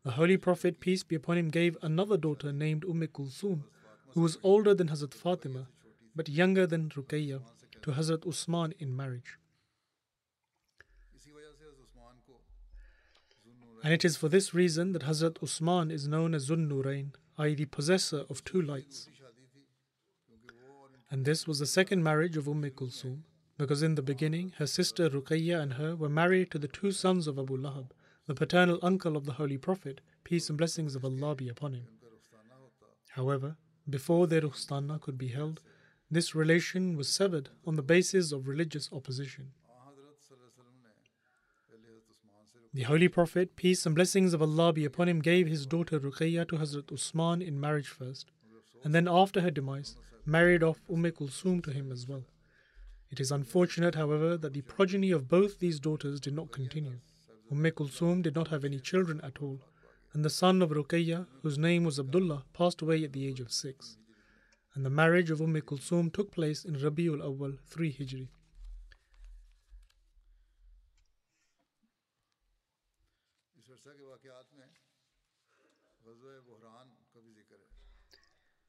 the 0.04 0.12
Holy 0.12 0.36
Prophet, 0.36 0.82
peace 0.82 1.02
be 1.02 1.16
upon 1.16 1.38
him, 1.38 1.48
gave 1.48 1.78
another 1.82 2.18
daughter 2.18 2.52
named 2.52 2.84
Umm 2.84 3.08
Kulsum, 3.08 3.64
who 4.10 4.20
was 4.20 4.38
older 4.44 4.74
than 4.74 4.90
Hazrat 4.90 5.14
Fatima, 5.14 5.68
but 6.14 6.28
younger 6.28 6.68
than 6.68 6.90
Ruqayya, 6.90 7.40
to 7.82 7.92
Hazrat 7.92 8.28
Usman 8.28 8.74
in 8.78 8.94
marriage. 8.94 9.38
And 13.82 13.94
it 13.94 14.04
is 14.04 14.18
for 14.18 14.28
this 14.28 14.54
reason 14.54 14.92
that 14.92 15.04
Hazrat 15.04 15.42
Usman 15.42 15.92
is 15.92 16.10
known 16.10 16.34
as 16.34 16.50
Zun 16.50 16.68
Nurain, 16.68 17.14
i.e., 17.38 17.56
the 17.56 17.64
possessor 17.64 18.26
of 18.30 18.44
two 18.44 18.62
lights. 18.62 19.08
And 21.12 21.26
this 21.26 21.48
was 21.48 21.60
the 21.60 21.66
second 21.66 22.04
marriage 22.04 22.38
of 22.38 22.48
Umm 22.48 22.64
Kulsum, 22.70 23.24
because 23.58 23.82
in 23.82 23.96
the 23.96 24.02
beginning 24.02 24.54
her 24.58 24.68
sister 24.68 25.10
Ruqayya 25.10 25.60
and 25.60 25.74
her 25.74 25.96
were 25.96 26.10
married 26.10 26.52
to 26.52 26.60
the 26.60 26.68
two 26.68 26.92
sons 26.92 27.26
of 27.28 27.40
Abu 27.40 27.58
Lahab, 27.58 27.92
the 28.28 28.36
paternal 28.36 28.78
uncle 28.84 29.18
of 29.18 29.26
the 29.26 29.34
Holy 29.34 29.58
Prophet, 29.58 30.02
peace 30.24 30.50
and 30.50 30.58
blessings 30.58 30.96
of 30.96 31.04
Allah 31.04 31.36
be 31.36 31.50
upon 31.50 31.74
him. 31.74 31.88
However, 33.10 33.58
before 33.90 34.28
their 34.28 34.42
Rukhtana 34.42 35.02
could 35.02 35.18
be 35.18 35.30
held, 35.30 35.62
this 36.12 36.36
relation 36.36 36.96
was 36.96 37.10
severed 37.10 37.50
on 37.66 37.76
the 37.76 37.82
basis 37.82 38.32
of 38.32 38.48
religious 38.48 38.90
opposition. 38.94 39.52
The 42.72 42.84
Holy 42.84 43.08
Prophet, 43.08 43.56
peace 43.56 43.84
and 43.88 43.96
blessings 43.96 44.36
of 44.36 44.44
Allah 44.44 44.74
be 44.74 44.86
upon 44.86 45.10
him, 45.10 45.22
gave 45.22 45.48
his 45.48 45.66
daughter 45.66 46.00
Ruqayya 46.00 46.48
to 46.50 46.58
Hazrat 46.58 46.94
Usman 46.94 47.42
in 47.42 47.60
marriage 47.60 47.88
first, 47.88 48.30
and 48.84 48.94
then 48.94 49.08
after 49.08 49.42
her 49.42 49.50
demise, 49.50 49.96
married 50.30 50.62
off 50.62 50.80
Umm 50.90 51.04
Kulsum 51.04 51.64
to 51.64 51.72
him 51.72 51.92
as 51.92 52.08
well. 52.08 52.24
It 53.10 53.20
is 53.20 53.32
unfortunate, 53.32 53.96
however, 53.96 54.38
that 54.38 54.54
the 54.54 54.62
progeny 54.62 55.10
of 55.10 55.28
both 55.28 55.60
these 55.60 55.80
daughters 55.80 56.20
did 56.20 56.36
not 56.36 56.52
continue. 56.52 57.00
Umm 57.52 57.64
Kulsum 57.64 58.22
did 58.22 58.36
not 58.36 58.50
have 58.50 58.64
any 58.64 58.80
children 58.80 59.20
at 59.22 59.42
all, 59.42 59.60
and 60.14 60.24
the 60.24 60.30
son 60.30 60.62
of 60.62 60.70
Ruqayya, 60.70 61.26
whose 61.42 61.58
name 61.58 61.84
was 61.84 62.00
Abdullah, 62.00 62.46
passed 62.54 62.82
away 62.82 63.04
at 63.04 63.14
the 63.14 63.28
age 63.28 63.40
of 63.40 63.52
six. 63.52 63.98
And 64.76 64.86
the 64.86 64.92
marriage 64.92 65.32
of 65.32 65.42
Umm 65.42 65.56
Kulsum 65.56 66.14
took 66.14 66.32
place 66.32 66.64
in 66.64 66.76
Rabiul 66.76 67.22
Awwal 67.22 67.58
3 67.66 67.94
Hijri. 67.94 68.28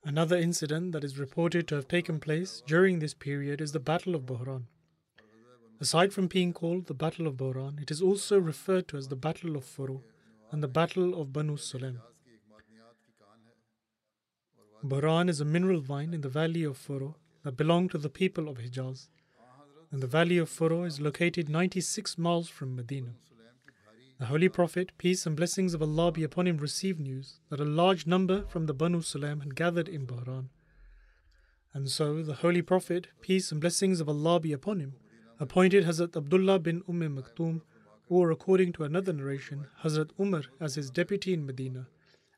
Another 0.03 0.37
incident 0.37 0.93
that 0.93 1.05
is 1.05 1.19
reported 1.19 1.69
to 1.69 1.75
have 1.75 1.87
taken 1.87 2.21
place 2.21 2.63
during 2.67 2.99
this 2.99 3.13
period 3.13 3.61
is 3.61 3.73
the 3.73 3.81
Battle 3.81 4.15
of 4.15 4.23
Buhran. 4.23 4.63
Aside 5.79 6.15
from 6.15 6.27
being 6.27 6.55
called 6.55 6.87
the 6.87 6.95
Battle 6.95 7.27
of 7.27 7.35
Buhran, 7.37 7.81
it 7.83 7.91
is 7.91 8.01
also 8.01 8.39
referred 8.39 8.89
to 8.89 8.97
as 8.97 9.09
the 9.09 9.17
Battle 9.17 9.57
of 9.57 9.65
Furu 9.65 10.01
and 10.51 10.63
the 10.63 10.69
Battle 10.69 11.21
of 11.21 11.35
Banu 11.35 11.57
Sulaim. 11.57 11.99
Buhran 14.83 15.29
is 15.29 15.43
a 15.43 15.45
mineral 15.45 15.81
vine 15.81 16.15
in 16.15 16.23
the 16.23 16.31
valley 16.31 16.65
of 16.65 16.79
Furu 16.79 17.15
that 17.43 17.59
belonged 17.59 17.91
to 17.91 17.99
the 17.99 18.09
people 18.09 18.49
of 18.49 18.57
Hijaz. 18.57 19.09
And 19.93 20.03
the 20.03 20.07
valley 20.07 20.39
of 20.39 20.49
Furu 20.49 20.87
is 20.87 21.01
located 21.01 21.51
96 21.51 22.17
miles 22.17 22.49
from 22.49 22.75
Medina. 22.75 23.17
The 24.21 24.27
Holy 24.27 24.51
Prophet, 24.51 24.93
peace 24.99 25.25
and 25.25 25.35
blessings 25.35 25.73
of 25.73 25.81
Allah 25.81 26.13
be 26.13 26.25
upon 26.25 26.47
him, 26.47 26.59
received 26.59 27.01
news 27.01 27.41
that 27.49 27.59
a 27.59 27.65
large 27.65 28.07
number 28.07 28.45
from 28.49 28.67
the 28.67 28.75
Banu 28.75 29.01
Sulaim 29.01 29.41
had 29.41 29.57
gathered 29.57 29.89
in 29.89 30.07
Buhran. 30.07 30.51
And 31.73 31.89
so 31.89 32.23
the 32.23 32.35
Holy 32.35 32.61
Prophet, 32.61 33.07
peace 33.23 33.51
and 33.51 33.63
blessings 33.63 33.99
of 33.99 34.11
Allah 34.11 34.39
be 34.39 34.53
upon 34.53 34.79
him, 34.79 34.93
appointed 35.39 35.87
Hazrat 35.87 36.15
Abdullah 36.15 36.59
bin 36.59 36.83
Umm 36.87 37.17
Maktoum, 37.17 37.63
or 38.11 38.31
according 38.31 38.75
to 38.75 38.85
another 38.85 39.15
narration, 39.15 39.69
Hazrat 39.85 40.11
Umar 40.21 40.43
as 40.61 40.75
his 40.75 40.91
deputy 40.91 41.33
in 41.33 41.47
Medina, 41.47 41.89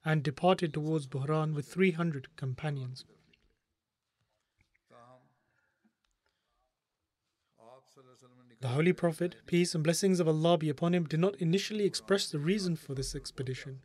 and 0.05 0.23
departed 0.23 0.73
towards 0.73 1.09
Buhran 1.09 1.53
with 1.53 1.67
300 1.67 2.29
companions. 2.37 3.05
The 8.63 8.69
Holy 8.69 8.93
Prophet, 8.93 9.35
peace 9.47 9.75
and 9.75 9.83
blessings 9.83 10.21
of 10.21 10.29
Allah 10.29 10.57
be 10.57 10.69
upon 10.69 10.95
him, 10.95 11.05
did 11.05 11.19
not 11.19 11.35
initially 11.37 11.85
express 11.85 12.29
the 12.31 12.39
reason 12.39 12.77
for 12.77 12.95
this 12.95 13.15
expedition. 13.15 13.81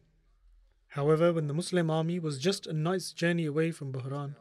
However, 0.89 1.33
when 1.33 1.47
the 1.47 1.53
Muslim 1.53 1.89
army 1.89 2.19
was 2.19 2.37
just 2.37 2.67
a 2.67 2.73
night's 2.73 3.11
journey 3.11 3.45
away 3.45 3.71
from 3.71 3.91
Buhran, 3.91 4.35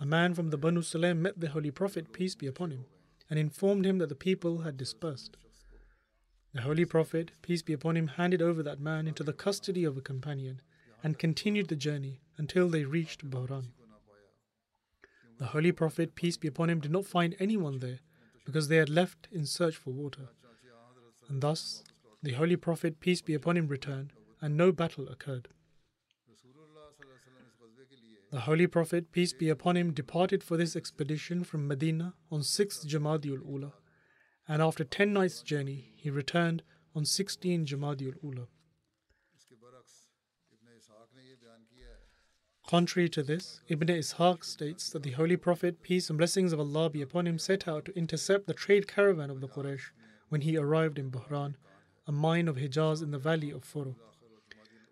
a 0.00 0.04
man 0.06 0.34
from 0.34 0.50
the 0.50 0.58
Banu 0.58 0.82
Sulaim 0.82 1.18
met 1.18 1.38
the 1.38 1.50
Holy 1.50 1.70
Prophet, 1.70 2.12
peace 2.12 2.34
be 2.34 2.48
upon 2.48 2.72
him, 2.72 2.86
and 3.30 3.38
informed 3.38 3.86
him 3.86 3.98
that 3.98 4.08
the 4.08 4.14
people 4.14 4.58
had 4.62 4.76
dispersed. 4.76 5.36
The 6.52 6.62
Holy 6.62 6.84
Prophet, 6.84 7.30
peace 7.40 7.62
be 7.62 7.72
upon 7.72 7.96
him, 7.96 8.08
handed 8.08 8.42
over 8.42 8.62
that 8.64 8.80
man 8.80 9.06
into 9.06 9.22
the 9.22 9.32
custody 9.32 9.84
of 9.84 9.96
a 9.96 10.02
companion 10.02 10.60
and 11.04 11.18
continued 11.18 11.68
the 11.68 11.76
journey 11.76 12.20
until 12.36 12.68
they 12.68 12.84
reached 12.84 13.30
Buhran. 13.30 13.68
The 15.38 15.46
Holy 15.46 15.70
Prophet, 15.70 16.16
peace 16.16 16.36
be 16.36 16.48
upon 16.48 16.68
him, 16.68 16.80
did 16.80 16.90
not 16.90 17.06
find 17.06 17.36
anyone 17.38 17.78
there 17.78 18.00
because 18.48 18.68
they 18.68 18.76
had 18.76 18.88
left 18.88 19.28
in 19.30 19.44
search 19.44 19.76
for 19.76 19.90
water. 19.90 20.30
And 21.28 21.42
thus, 21.42 21.84
the 22.22 22.32
Holy 22.32 22.56
Prophet, 22.56 22.98
peace 22.98 23.20
be 23.20 23.34
upon 23.34 23.58
him, 23.58 23.68
returned, 23.68 24.14
and 24.40 24.56
no 24.56 24.72
battle 24.72 25.06
occurred. 25.10 25.48
The 28.32 28.40
Holy 28.40 28.66
Prophet, 28.66 29.12
peace 29.12 29.34
be 29.34 29.50
upon 29.50 29.76
him, 29.76 29.92
departed 29.92 30.42
for 30.42 30.56
this 30.56 30.74
expedition 30.74 31.44
from 31.44 31.68
Medina 31.68 32.14
on 32.32 32.40
6th 32.40 32.86
Jamadiul 32.86 33.46
Ula, 33.46 33.74
and 34.48 34.62
after 34.62 34.82
10 34.82 35.12
nights' 35.12 35.42
journey, 35.42 35.92
he 35.96 36.08
returned 36.08 36.62
on 36.94 37.04
16 37.04 37.66
Jamadiul 37.66 38.14
Ula. 38.22 38.46
Contrary 42.68 43.08
to 43.08 43.22
this, 43.22 43.62
Ibn 43.68 43.88
Ishaq 43.88 44.44
states 44.44 44.90
that 44.90 45.02
the 45.02 45.12
Holy 45.12 45.38
Prophet, 45.38 45.82
peace 45.82 46.10
and 46.10 46.18
blessings 46.18 46.52
of 46.52 46.60
Allah 46.60 46.90
be 46.90 47.00
upon 47.00 47.26
him, 47.26 47.38
set 47.38 47.66
out 47.66 47.86
to 47.86 47.96
intercept 47.96 48.46
the 48.46 48.52
trade 48.52 48.86
caravan 48.86 49.30
of 49.30 49.40
the 49.40 49.48
Quraysh 49.48 49.84
when 50.28 50.42
he 50.42 50.58
arrived 50.58 50.98
in 50.98 51.10
Buhran, 51.10 51.54
a 52.06 52.12
mine 52.12 52.46
of 52.46 52.56
Hijaz 52.56 53.02
in 53.02 53.10
the 53.10 53.18
valley 53.18 53.50
of 53.50 53.64
Furu. 53.64 53.94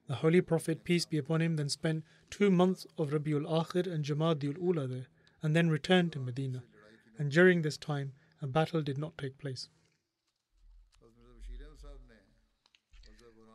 The 0.07 0.15
Holy 0.15 0.41
Prophet, 0.41 0.85
peace 0.85 1.05
be 1.05 1.19
upon 1.19 1.43
him, 1.43 1.57
then 1.57 1.69
spent 1.69 2.05
two 2.31 2.51
months 2.51 2.87
of 2.97 3.11
Rabiul 3.11 3.45
Akhir 3.45 3.87
and 3.87 4.03
Jamadiul 4.03 4.57
Ula 4.57 4.87
there, 4.87 5.09
and 5.43 5.55
then 5.55 5.69
returned 5.69 6.12
to 6.12 6.19
Medina. 6.19 6.62
And 7.19 7.31
during 7.31 7.61
this 7.61 7.77
time, 7.77 8.15
a 8.41 8.47
battle 8.47 8.81
did 8.81 8.97
not 8.97 9.19
take 9.19 9.37
place. 9.37 9.69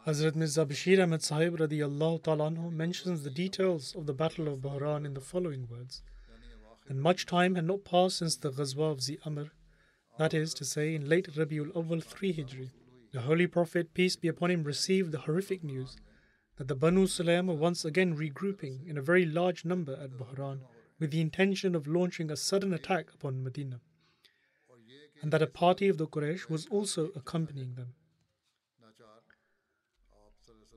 Hazrat 0.07 0.35
Mirza 0.35 0.65
Bashir 0.65 0.99
Ahmad 0.99 1.21
Sahib 1.21 1.59
radiallahu 1.59 2.23
ta'ala 2.23 2.49
mentions 2.71 3.21
the 3.21 3.29
details 3.29 3.93
of 3.95 4.07
the 4.07 4.13
Battle 4.13 4.47
of 4.47 4.57
Bahran 4.57 5.05
in 5.05 5.13
the 5.13 5.21
following 5.21 5.67
words. 5.69 6.01
And 6.89 6.99
much 6.99 7.27
time 7.27 7.53
had 7.53 7.65
not 7.65 7.85
passed 7.85 8.17
since 8.17 8.35
the 8.35 8.51
Ghazwa 8.51 8.93
of 8.93 9.03
Zi 9.03 9.19
Amr, 9.27 9.51
that 10.17 10.33
is 10.33 10.55
to 10.55 10.65
say, 10.65 10.95
in 10.95 11.07
late 11.07 11.31
Rabiul 11.35 11.71
Awwal 11.73 12.03
3 12.03 12.33
Hijri. 12.33 12.71
The 13.11 13.21
Holy 13.21 13.45
Prophet, 13.45 13.93
peace 13.93 14.15
be 14.15 14.27
upon 14.27 14.49
him, 14.49 14.63
received 14.63 15.11
the 15.11 15.19
horrific 15.19 15.63
news 15.63 15.97
that 16.57 16.67
the 16.67 16.75
Banu 16.75 17.05
Sulaim 17.05 17.45
were 17.45 17.53
once 17.53 17.85
again 17.85 18.17
regrouping 18.17 18.89
in 18.89 18.97
a 18.97 19.03
very 19.03 19.27
large 19.27 19.65
number 19.65 19.93
at 19.93 20.17
Bahran 20.17 20.61
with 20.99 21.11
the 21.11 21.21
intention 21.21 21.75
of 21.75 21.85
launching 21.85 22.31
a 22.31 22.35
sudden 22.35 22.73
attack 22.73 23.13
upon 23.13 23.43
Medina, 23.43 23.81
and 25.21 25.31
that 25.31 25.43
a 25.43 25.47
party 25.47 25.87
of 25.89 25.99
the 25.99 26.07
Quraysh 26.07 26.49
was 26.49 26.65
also 26.71 27.11
accompanying 27.15 27.75
them. 27.75 27.93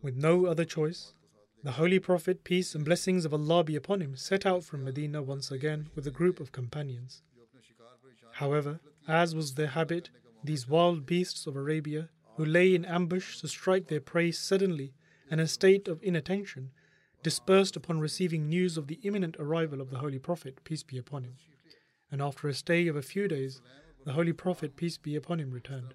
With 0.02 0.16
no 0.16 0.46
other 0.46 0.64
choice, 0.64 1.14
the 1.62 1.72
Holy 1.72 1.98
Prophet, 1.98 2.44
peace 2.44 2.74
and 2.74 2.84
blessings 2.84 3.24
of 3.24 3.32
Allah 3.32 3.64
be 3.64 3.74
upon 3.74 4.02
him, 4.02 4.16
set 4.16 4.44
out 4.44 4.64
from 4.64 4.84
Medina 4.84 5.22
once 5.22 5.50
again 5.50 5.88
with 5.94 6.06
a 6.06 6.10
group 6.10 6.40
of 6.40 6.52
companions. 6.52 7.22
However, 8.32 8.80
as 9.08 9.34
was 9.34 9.54
their 9.54 9.68
habit, 9.68 10.10
these 10.42 10.68
wild 10.68 11.06
beasts 11.06 11.46
of 11.46 11.56
Arabia, 11.56 12.10
who 12.36 12.44
lay 12.44 12.74
in 12.74 12.84
ambush 12.84 13.38
to 13.40 13.48
strike 13.48 13.86
their 13.86 14.00
prey 14.00 14.30
suddenly 14.30 14.92
and 15.30 15.40
in 15.40 15.44
a 15.44 15.48
state 15.48 15.88
of 15.88 16.02
inattention, 16.02 16.70
dispersed 17.22 17.76
upon 17.76 17.98
receiving 17.98 18.46
news 18.48 18.76
of 18.76 18.86
the 18.86 19.00
imminent 19.02 19.36
arrival 19.38 19.80
of 19.80 19.90
the 19.90 19.98
Holy 19.98 20.18
Prophet, 20.18 20.62
peace 20.64 20.82
be 20.82 20.98
upon 20.98 21.24
him. 21.24 21.36
And 22.10 22.20
after 22.20 22.46
a 22.46 22.54
stay 22.54 22.86
of 22.88 22.96
a 22.96 23.02
few 23.02 23.26
days, 23.26 23.62
the 24.04 24.12
Holy 24.12 24.34
Prophet, 24.34 24.76
peace 24.76 24.98
be 24.98 25.16
upon 25.16 25.40
him, 25.40 25.50
returned. 25.50 25.94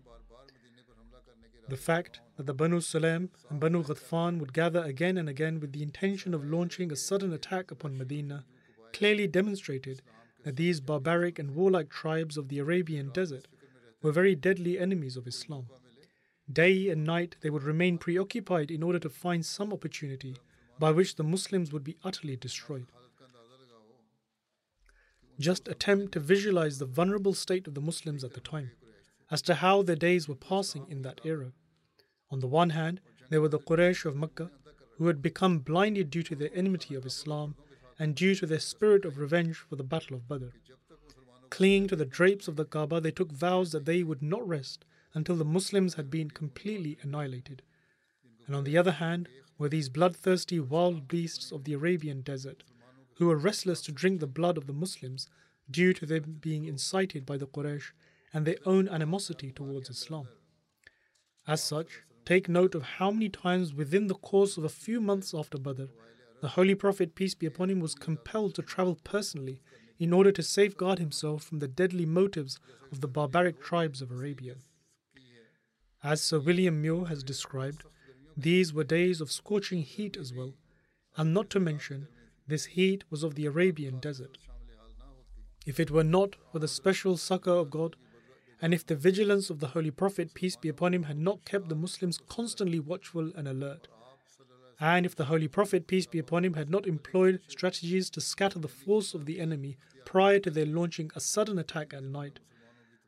The 1.70 1.78
fact 1.78 2.20
that 2.36 2.48
the 2.48 2.54
Banu 2.56 2.80
Sulaim 2.80 3.30
and 3.48 3.60
Banu 3.60 3.84
Ghatfan 3.84 4.40
would 4.40 4.54
gather 4.54 4.82
again 4.82 5.20
and 5.20 5.30
again 5.30 5.60
with 5.60 5.72
the 5.72 5.84
intention 5.84 6.34
of 6.34 6.44
launching 6.44 6.92
a 6.92 6.96
sudden 6.96 7.32
attack 7.32 7.70
upon 7.70 7.96
Medina 7.96 8.44
clearly 8.92 9.28
demonstrated 9.28 10.02
that 10.44 10.56
these 10.56 10.80
barbaric 10.80 11.38
and 11.38 11.54
warlike 11.54 11.92
tribes 11.92 12.38
of 12.38 12.48
the 12.48 12.58
Arabian 12.58 13.12
desert 13.12 13.48
were 14.02 14.12
very 14.12 14.34
deadly 14.34 14.80
enemies 14.80 15.16
of 15.16 15.28
Islam. 15.28 15.68
Day 16.52 16.90
and 16.90 17.04
night 17.04 17.36
they 17.42 17.52
would 17.52 17.62
remain 17.62 18.00
preoccupied 18.00 18.72
in 18.72 18.82
order 18.82 18.98
to 18.98 19.10
find 19.10 19.46
some 19.46 19.72
opportunity 19.72 20.38
by 20.80 20.90
which 20.90 21.18
the 21.18 21.24
Muslims 21.24 21.72
would 21.72 21.84
be 21.84 21.98
utterly 22.04 22.36
destroyed. 22.36 22.88
Just 25.40 25.68
attempt 25.68 26.14
to 26.14 26.20
visualize 26.20 26.80
the 26.80 26.88
vulnerable 26.88 27.36
state 27.36 27.68
of 27.68 27.76
the 27.76 27.82
Muslims 27.82 28.24
at 28.24 28.34
the 28.34 28.40
time 28.40 28.72
as 29.30 29.44
to 29.44 29.54
how 29.54 29.84
their 29.84 29.96
days 29.96 30.28
were 30.28 30.34
passing 30.34 30.88
in 30.90 31.04
that 31.04 31.22
era. 31.24 31.52
On 32.32 32.40
the 32.40 32.48
one 32.48 32.72
hand, 32.72 33.02
there 33.30 33.42
were 33.42 33.50
the 33.50 33.60
Quraysh 33.60 34.06
of 34.06 34.16
Mecca, 34.16 34.52
who 34.98 35.08
had 35.08 35.22
become 35.22 35.60
blinded 35.60 36.10
due 36.10 36.24
to 36.24 36.36
their 36.36 36.54
enmity 36.54 36.94
of 36.96 37.06
Islam 37.06 37.56
and 37.98 38.16
due 38.16 38.36
to 38.36 38.46
their 38.46 38.60
spirit 38.60 39.06
of 39.06 39.18
revenge 39.18 39.58
for 39.58 39.76
the 39.76 39.84
Battle 39.84 40.16
of 40.16 40.28
Badr. 40.28 40.50
Clinging 41.50 41.88
to 41.88 41.96
the 41.96 42.06
drapes 42.06 42.48
of 42.48 42.56
the 42.56 42.66
Kaaba, 42.66 43.02
they 43.02 43.12
took 43.12 43.32
vows 43.32 43.72
that 43.72 43.86
they 43.86 44.04
would 44.04 44.22
not 44.22 44.48
rest 44.48 44.86
until 45.14 45.36
the 45.36 45.46
Muslims 45.46 45.96
had 45.96 46.10
been 46.10 46.30
completely 46.30 46.98
annihilated. 47.02 47.64
and 48.46 48.56
on 48.56 48.64
the 48.64 48.78
other 48.78 48.94
hand 48.94 49.30
were 49.58 49.70
these 49.70 49.90
bloodthirsty 49.90 50.60
wild 50.60 51.08
beasts 51.08 51.52
of 51.52 51.64
the 51.64 51.74
Arabian 51.74 52.22
desert, 52.22 52.64
who 53.16 53.28
were 53.28 53.38
restless 53.38 53.82
to 53.82 53.92
drink 53.92 54.20
the 54.20 54.28
blood 54.28 54.58
of 54.58 54.66
the 54.66 54.74
Muslims 54.74 55.28
due 55.70 55.94
to 55.94 56.06
them 56.06 56.38
being 56.42 56.66
incited 56.66 57.26
by 57.26 57.38
the 57.38 57.48
Quraysh 57.48 57.92
and 58.34 58.46
their 58.46 58.58
own 58.66 58.88
animosity 58.88 59.52
towards 59.52 59.90
Islam. 59.90 60.28
As 61.48 61.62
such, 61.62 62.04
take 62.30 62.48
note 62.48 62.76
of 62.76 62.84
how 62.84 63.10
many 63.10 63.28
times 63.28 63.74
within 63.74 64.06
the 64.06 64.14
course 64.14 64.56
of 64.56 64.64
a 64.64 64.70
few 64.70 65.02
months 65.02 65.34
after 65.34 65.58
Badr, 65.58 65.86
the 66.42 66.50
Holy 66.50 66.76
Prophet, 66.76 67.16
peace 67.16 67.34
be 67.34 67.48
upon 67.48 67.72
him, 67.72 67.80
was 67.80 67.96
compelled 67.96 68.54
to 68.54 68.62
travel 68.62 69.00
personally 69.04 69.64
in 69.98 70.14
order 70.14 70.32
to 70.34 70.44
safeguard 70.44 71.00
himself 71.00 71.42
from 71.42 71.58
the 71.58 71.68
deadly 71.68 72.06
motives 72.06 72.60
of 72.92 73.02
the 73.02 73.08
barbaric 73.08 73.60
tribes 73.60 74.00
of 74.00 74.12
Arabia. 74.12 74.58
As 76.04 76.22
Sir 76.22 76.38
William 76.40 76.80
Muir 76.84 77.08
has 77.08 77.24
described, 77.24 77.84
these 78.38 78.76
were 78.76 78.84
days 78.84 79.22
of 79.22 79.32
scorching 79.32 79.82
heat 79.82 80.16
as 80.16 80.32
well, 80.32 80.54
and 81.18 81.34
not 81.34 81.50
to 81.50 81.60
mention, 81.60 82.10
this 82.48 82.66
heat 82.66 83.06
was 83.10 83.24
of 83.24 83.34
the 83.34 83.48
Arabian 83.48 84.00
desert. 84.00 84.38
If 85.66 85.80
it 85.80 85.90
were 85.90 86.04
not 86.04 86.36
for 86.52 86.60
the 86.60 86.68
special 86.68 87.18
succor 87.18 87.58
of 87.64 87.72
God, 87.72 87.96
and 88.62 88.74
if 88.74 88.86
the 88.86 88.96
vigilance 88.96 89.50
of 89.50 89.60
the 89.60 89.68
Holy 89.68 89.92
Prophet, 89.92 90.34
peace 90.34 90.56
be 90.56 90.70
upon 90.70 90.94
him, 90.94 91.04
had 91.04 91.18
not 91.18 91.46
kept 91.46 91.70
the 91.70 91.76
Muslims 91.76 92.20
constantly 92.28 92.80
watchful 92.80 93.32
and 93.36 93.48
alert, 93.48 93.88
and 94.80 95.06
if 95.06 95.16
the 95.16 95.26
Holy 95.26 95.48
Prophet, 95.48 95.88
peace 95.88 96.06
be 96.06 96.20
upon 96.20 96.46
him, 96.46 96.54
had 96.54 96.70
not 96.70 96.88
employed 96.88 97.42
strategies 97.48 98.10
to 98.12 98.22
scatter 98.22 98.60
the 98.60 98.70
force 98.70 99.14
of 99.14 99.26
the 99.26 99.40
enemy 99.40 99.78
prior 100.06 100.40
to 100.40 100.50
their 100.50 100.66
launching 100.66 101.12
a 101.16 101.20
sudden 101.20 101.60
attack 101.60 101.94
at 101.94 102.04
night, 102.04 102.40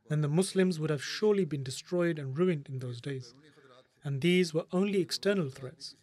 then 0.10 0.22
the 0.22 0.28
Muslims 0.28 0.80
would 0.80 0.90
have 0.90 1.04
surely 1.04 1.46
been 1.46 1.64
destroyed 1.64 2.20
and 2.20 2.38
ruined 2.38 2.68
in 2.68 2.80
those 2.80 3.00
days. 3.00 3.34
And 4.04 4.20
these 4.20 4.54
were 4.54 4.66
only 4.74 5.00
external 5.00 5.50
threats. 5.50 5.96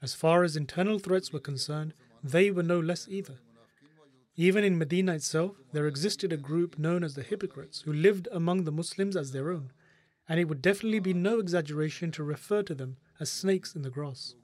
As 0.00 0.14
far 0.14 0.44
as 0.44 0.56
internal 0.56 0.98
threats 0.98 1.30
were 1.30 1.40
concerned, 1.40 1.92
they 2.24 2.50
were 2.50 2.62
no 2.62 2.80
less 2.80 3.06
either. 3.08 3.38
Even 4.36 4.64
in 4.64 4.78
Medina 4.78 5.14
itself, 5.14 5.56
there 5.72 5.86
existed 5.86 6.32
a 6.32 6.36
group 6.36 6.78
known 6.78 7.04
as 7.04 7.14
the 7.14 7.22
hypocrites 7.22 7.82
who 7.82 7.92
lived 7.92 8.28
among 8.32 8.64
the 8.64 8.72
Muslims 8.72 9.16
as 9.16 9.32
their 9.32 9.50
own, 9.50 9.72
and 10.28 10.38
it 10.38 10.44
would 10.44 10.62
definitely 10.62 11.00
be 11.00 11.12
no 11.12 11.40
exaggeration 11.40 12.10
to 12.12 12.22
refer 12.22 12.62
to 12.62 12.74
them 12.74 12.96
as 13.18 13.30
snakes 13.30 13.74
in 13.74 13.82
the 13.82 13.90
grass. 13.90 14.34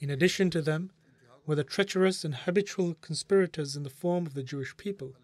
In 0.00 0.10
addition 0.10 0.50
to 0.50 0.60
them 0.60 0.90
were 1.46 1.54
the 1.54 1.64
treacherous 1.64 2.24
and 2.24 2.34
habitual 2.34 2.94
conspirators 3.00 3.76
in 3.76 3.82
the 3.82 3.90
form 3.90 4.26
of 4.26 4.34
the 4.34 4.42
Jewish 4.42 4.76
people, 4.76 5.14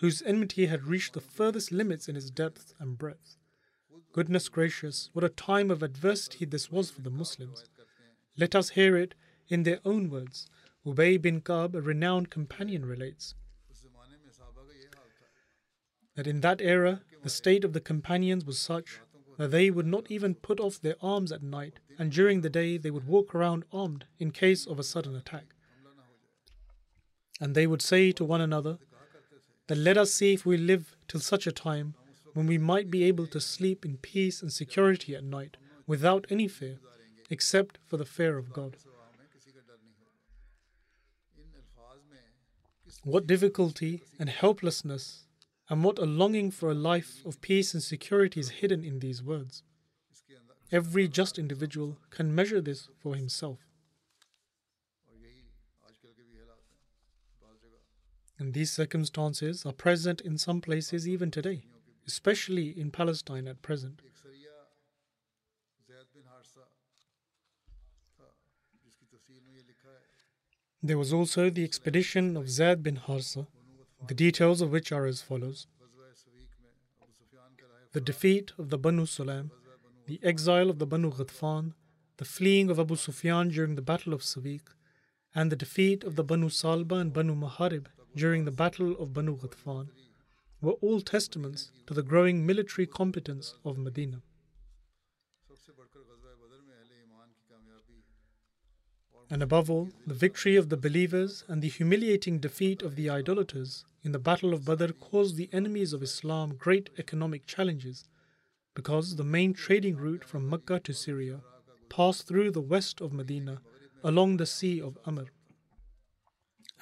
whose 0.00 0.22
enmity 0.22 0.66
had 0.66 0.84
reached 0.84 1.14
the 1.14 1.20
furthest 1.20 1.72
limits 1.72 2.08
in 2.08 2.16
its 2.16 2.30
depth 2.30 2.74
and 2.78 2.98
breadth. 2.98 3.36
Goodness 4.12 4.48
gracious, 4.48 5.10
what 5.12 5.24
a 5.24 5.28
time 5.28 5.70
of 5.70 5.82
adversity 5.82 6.44
this 6.44 6.70
was 6.70 6.90
for 6.90 7.00
the 7.00 7.10
Muslims. 7.10 7.64
Let 8.36 8.54
us 8.54 8.70
hear 8.70 8.96
it 8.96 9.14
in 9.48 9.62
their 9.62 9.80
own 9.84 10.10
words 10.10 10.48
Ubay 10.86 11.20
bin 11.20 11.40
Ka'b, 11.40 11.74
a 11.74 11.80
renowned 11.80 12.30
companion, 12.30 12.84
relates 12.84 13.34
that 16.16 16.26
in 16.26 16.40
that 16.40 16.60
era 16.60 17.02
the 17.22 17.30
state 17.30 17.64
of 17.64 17.72
the 17.72 17.80
companions 17.80 18.44
was 18.44 18.58
such 18.58 19.00
that 19.38 19.50
they 19.50 19.70
would 19.70 19.86
not 19.86 20.10
even 20.10 20.34
put 20.34 20.60
off 20.60 20.80
their 20.80 20.96
arms 21.00 21.32
at 21.32 21.42
night, 21.42 21.80
and 21.98 22.12
during 22.12 22.40
the 22.40 22.50
day 22.50 22.76
they 22.76 22.90
would 22.90 23.06
walk 23.06 23.34
around 23.34 23.64
armed 23.72 24.04
in 24.18 24.30
case 24.30 24.66
of 24.66 24.78
a 24.78 24.84
sudden 24.84 25.16
attack. 25.16 25.54
And 27.40 27.54
they 27.54 27.66
would 27.66 27.82
say 27.82 28.12
to 28.12 28.24
one 28.24 28.40
another, 28.40 28.78
that 29.66 29.78
let 29.78 29.96
us 29.96 30.12
see 30.12 30.34
if 30.34 30.44
we 30.44 30.56
live 30.56 30.94
till 31.08 31.20
such 31.20 31.46
a 31.46 31.52
time 31.52 31.94
when 32.34 32.46
we 32.46 32.58
might 32.58 32.90
be 32.90 33.04
able 33.04 33.26
to 33.28 33.40
sleep 33.40 33.84
in 33.84 33.96
peace 33.96 34.42
and 34.42 34.52
security 34.52 35.14
at 35.14 35.24
night 35.24 35.56
without 35.86 36.26
any 36.28 36.48
fear, 36.48 36.78
except 37.30 37.78
for 37.86 37.96
the 37.96 38.04
fear 38.04 38.36
of 38.36 38.52
God. 38.52 38.76
What 43.04 43.26
difficulty 43.26 44.02
and 44.18 44.30
helplessness, 44.30 45.26
and 45.68 45.84
what 45.84 45.98
a 45.98 46.06
longing 46.06 46.50
for 46.50 46.70
a 46.70 46.74
life 46.74 47.22
of 47.26 47.42
peace 47.42 47.74
and 47.74 47.82
security 47.82 48.40
is 48.40 48.48
hidden 48.48 48.82
in 48.82 49.00
these 49.00 49.22
words. 49.22 49.62
Every 50.72 51.06
just 51.06 51.38
individual 51.38 51.98
can 52.08 52.34
measure 52.34 52.62
this 52.62 52.88
for 52.98 53.14
himself. 53.14 53.58
And 58.38 58.54
these 58.54 58.72
circumstances 58.72 59.66
are 59.66 59.72
present 59.72 60.22
in 60.22 60.38
some 60.38 60.62
places 60.62 61.06
even 61.06 61.30
today, 61.30 61.64
especially 62.06 62.68
in 62.70 62.90
Palestine 62.90 63.46
at 63.46 63.60
present. 63.60 64.00
There 70.86 70.98
was 70.98 71.14
also 71.14 71.48
the 71.48 71.64
expedition 71.64 72.36
of 72.36 72.50
Zaid 72.50 72.82
bin 72.82 72.98
Harsa, 72.98 73.46
the 74.06 74.12
details 74.12 74.60
of 74.60 74.70
which 74.70 74.92
are 74.92 75.06
as 75.06 75.22
follows 75.22 75.66
The 77.92 78.02
defeat 78.02 78.52
of 78.58 78.68
the 78.68 78.76
Banu 78.76 79.06
Sulaim, 79.06 79.50
the 80.04 80.20
exile 80.22 80.68
of 80.68 80.78
the 80.78 80.86
Banu 80.86 81.10
Ghatfan, 81.10 81.72
the 82.18 82.26
fleeing 82.26 82.68
of 82.68 82.78
Abu 82.78 82.96
Sufyan 82.96 83.48
during 83.48 83.76
the 83.76 83.88
Battle 83.90 84.12
of 84.12 84.20
Sawiq, 84.20 84.74
and 85.34 85.50
the 85.50 85.56
defeat 85.56 86.04
of 86.04 86.16
the 86.16 86.24
Banu 86.24 86.50
Salba 86.50 86.96
and 87.00 87.14
Banu 87.14 87.34
Maharib 87.34 87.86
during 88.14 88.44
the 88.44 88.58
Battle 88.62 88.92
of 88.98 89.14
Banu 89.14 89.38
Ghatfan 89.38 89.88
were 90.60 90.78
all 90.82 91.00
testaments 91.00 91.70
to 91.86 91.94
the 91.94 92.02
growing 92.02 92.44
military 92.44 92.86
competence 92.86 93.54
of 93.64 93.78
Medina. 93.78 94.20
And 99.30 99.42
above 99.42 99.70
all, 99.70 99.88
the 100.06 100.14
victory 100.14 100.56
of 100.56 100.68
the 100.68 100.76
believers 100.76 101.44
and 101.48 101.62
the 101.62 101.68
humiliating 101.68 102.38
defeat 102.38 102.82
of 102.82 102.94
the 102.94 103.08
idolaters 103.08 103.84
in 104.02 104.12
the 104.12 104.18
Battle 104.18 104.52
of 104.52 104.64
Badr 104.64 104.92
caused 104.92 105.36
the 105.36 105.48
enemies 105.52 105.92
of 105.92 106.02
Islam 106.02 106.56
great 106.56 106.90
economic 106.98 107.46
challenges 107.46 108.08
because 108.74 109.16
the 109.16 109.24
main 109.24 109.54
trading 109.54 109.96
route 109.96 110.24
from 110.24 110.48
Mecca 110.48 110.80
to 110.80 110.92
Syria 110.92 111.40
passed 111.88 112.26
through 112.26 112.50
the 112.50 112.60
west 112.60 113.00
of 113.00 113.12
Medina 113.12 113.60
along 114.02 114.36
the 114.36 114.46
Sea 114.46 114.80
of 114.80 114.98
Amr. 115.06 115.26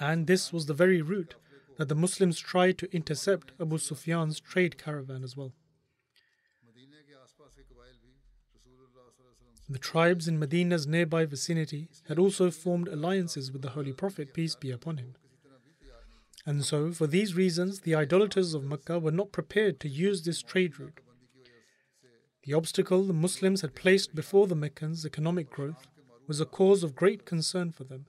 And 0.01 0.27
this 0.27 0.53
was 0.53 0.67
the 0.67 0.75
very 0.75 1.01
route 1.01 1.37
that 1.77 1.89
the 1.89 1.95
Muslims 1.95 2.39
tried 2.39 2.79
to 2.79 2.93
intercept 2.95 3.53
Abu 3.61 3.79
Sufyan's 3.79 4.41
trade 4.41 4.79
caravan 4.79 5.23
as 5.23 5.37
well. 5.37 5.53
The 9.73 9.79
tribes 9.79 10.29
in 10.29 10.39
Medina's 10.39 10.87
nearby 10.87 11.25
vicinity 11.25 11.89
had 12.07 12.19
also 12.19 12.51
formed 12.51 12.89
alliances 12.89 13.51
with 13.51 13.63
the 13.63 13.71
Holy 13.71 13.95
Prophet, 13.95 14.35
peace 14.35 14.55
be 14.55 14.71
upon 14.71 14.99
him. 14.99 15.15
And 16.45 16.63
so, 16.63 16.93
for 16.93 17.07
these 17.07 17.35
reasons, 17.35 17.81
the 17.81 17.95
idolaters 17.95 18.53
of 18.53 18.65
Mecca 18.65 18.99
were 18.99 19.11
not 19.11 19.33
prepared 19.33 19.81
to 19.81 19.89
use 19.89 20.25
this 20.25 20.43
trade 20.43 20.79
route. 20.79 21.01
The 22.45 22.53
obstacle 22.53 23.05
the 23.05 23.15
Muslims 23.15 23.63
had 23.63 23.75
placed 23.75 24.15
before 24.15 24.47
the 24.47 24.55
Meccans' 24.55 25.07
economic 25.07 25.49
growth 25.49 25.87
was 26.27 26.39
a 26.39 26.45
cause 26.45 26.83
of 26.83 26.95
great 26.95 27.25
concern 27.25 27.73
for 27.73 27.85
them, 27.85 28.05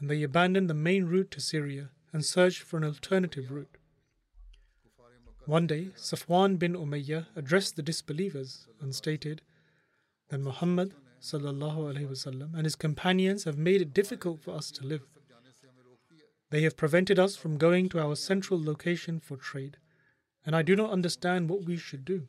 and 0.00 0.08
they 0.08 0.22
abandoned 0.22 0.70
the 0.70 0.74
main 0.74 1.04
route 1.04 1.30
to 1.32 1.42
Syria 1.42 1.90
and 2.10 2.24
searched 2.24 2.62
for 2.62 2.78
an 2.78 2.84
alternative 2.84 3.50
route. 3.50 3.76
One 5.44 5.66
day, 5.66 5.90
Safwan 5.94 6.58
bin 6.58 6.72
Umayyah 6.72 7.26
addressed 7.36 7.76
the 7.76 7.82
disbelievers 7.82 8.66
and 8.80 8.94
stated, 8.94 9.42
that 10.29 10.39
Muhammad 10.39 10.93
وسلم, 11.21 12.53
and 12.55 12.65
his 12.65 12.75
companions 12.75 13.43
have 13.43 13.57
made 13.57 13.81
it 13.81 13.93
difficult 13.93 14.41
for 14.41 14.51
us 14.51 14.71
to 14.71 14.85
live. 14.85 15.03
They 16.49 16.63
have 16.63 16.75
prevented 16.75 17.19
us 17.19 17.35
from 17.35 17.57
going 17.57 17.89
to 17.89 17.99
our 17.99 18.15
central 18.15 18.61
location 18.61 19.19
for 19.19 19.37
trade, 19.37 19.77
and 20.45 20.55
I 20.55 20.63
do 20.63 20.75
not 20.75 20.91
understand 20.91 21.49
what 21.49 21.63
we 21.63 21.77
should 21.77 22.03
do. 22.03 22.27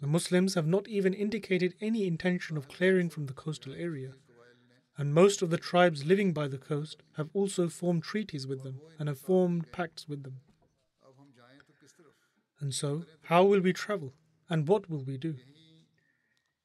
The 0.00 0.06
Muslims 0.06 0.54
have 0.54 0.66
not 0.66 0.86
even 0.88 1.14
indicated 1.14 1.74
any 1.80 2.06
intention 2.06 2.56
of 2.56 2.68
clearing 2.68 3.08
from 3.08 3.26
the 3.26 3.32
coastal 3.32 3.72
area, 3.72 4.12
and 4.98 5.14
most 5.14 5.42
of 5.42 5.50
the 5.50 5.58
tribes 5.58 6.04
living 6.04 6.32
by 6.32 6.48
the 6.48 6.58
coast 6.58 7.02
have 7.16 7.30
also 7.32 7.68
formed 7.68 8.02
treaties 8.02 8.46
with 8.46 8.62
them 8.62 8.80
and 8.98 9.08
have 9.08 9.18
formed 9.18 9.72
pacts 9.72 10.06
with 10.06 10.22
them. 10.22 10.40
And 12.60 12.74
so, 12.74 13.04
how 13.24 13.44
will 13.44 13.60
we 13.60 13.72
travel, 13.72 14.14
and 14.48 14.68
what 14.68 14.88
will 14.88 15.02
we 15.02 15.16
do? 15.18 15.36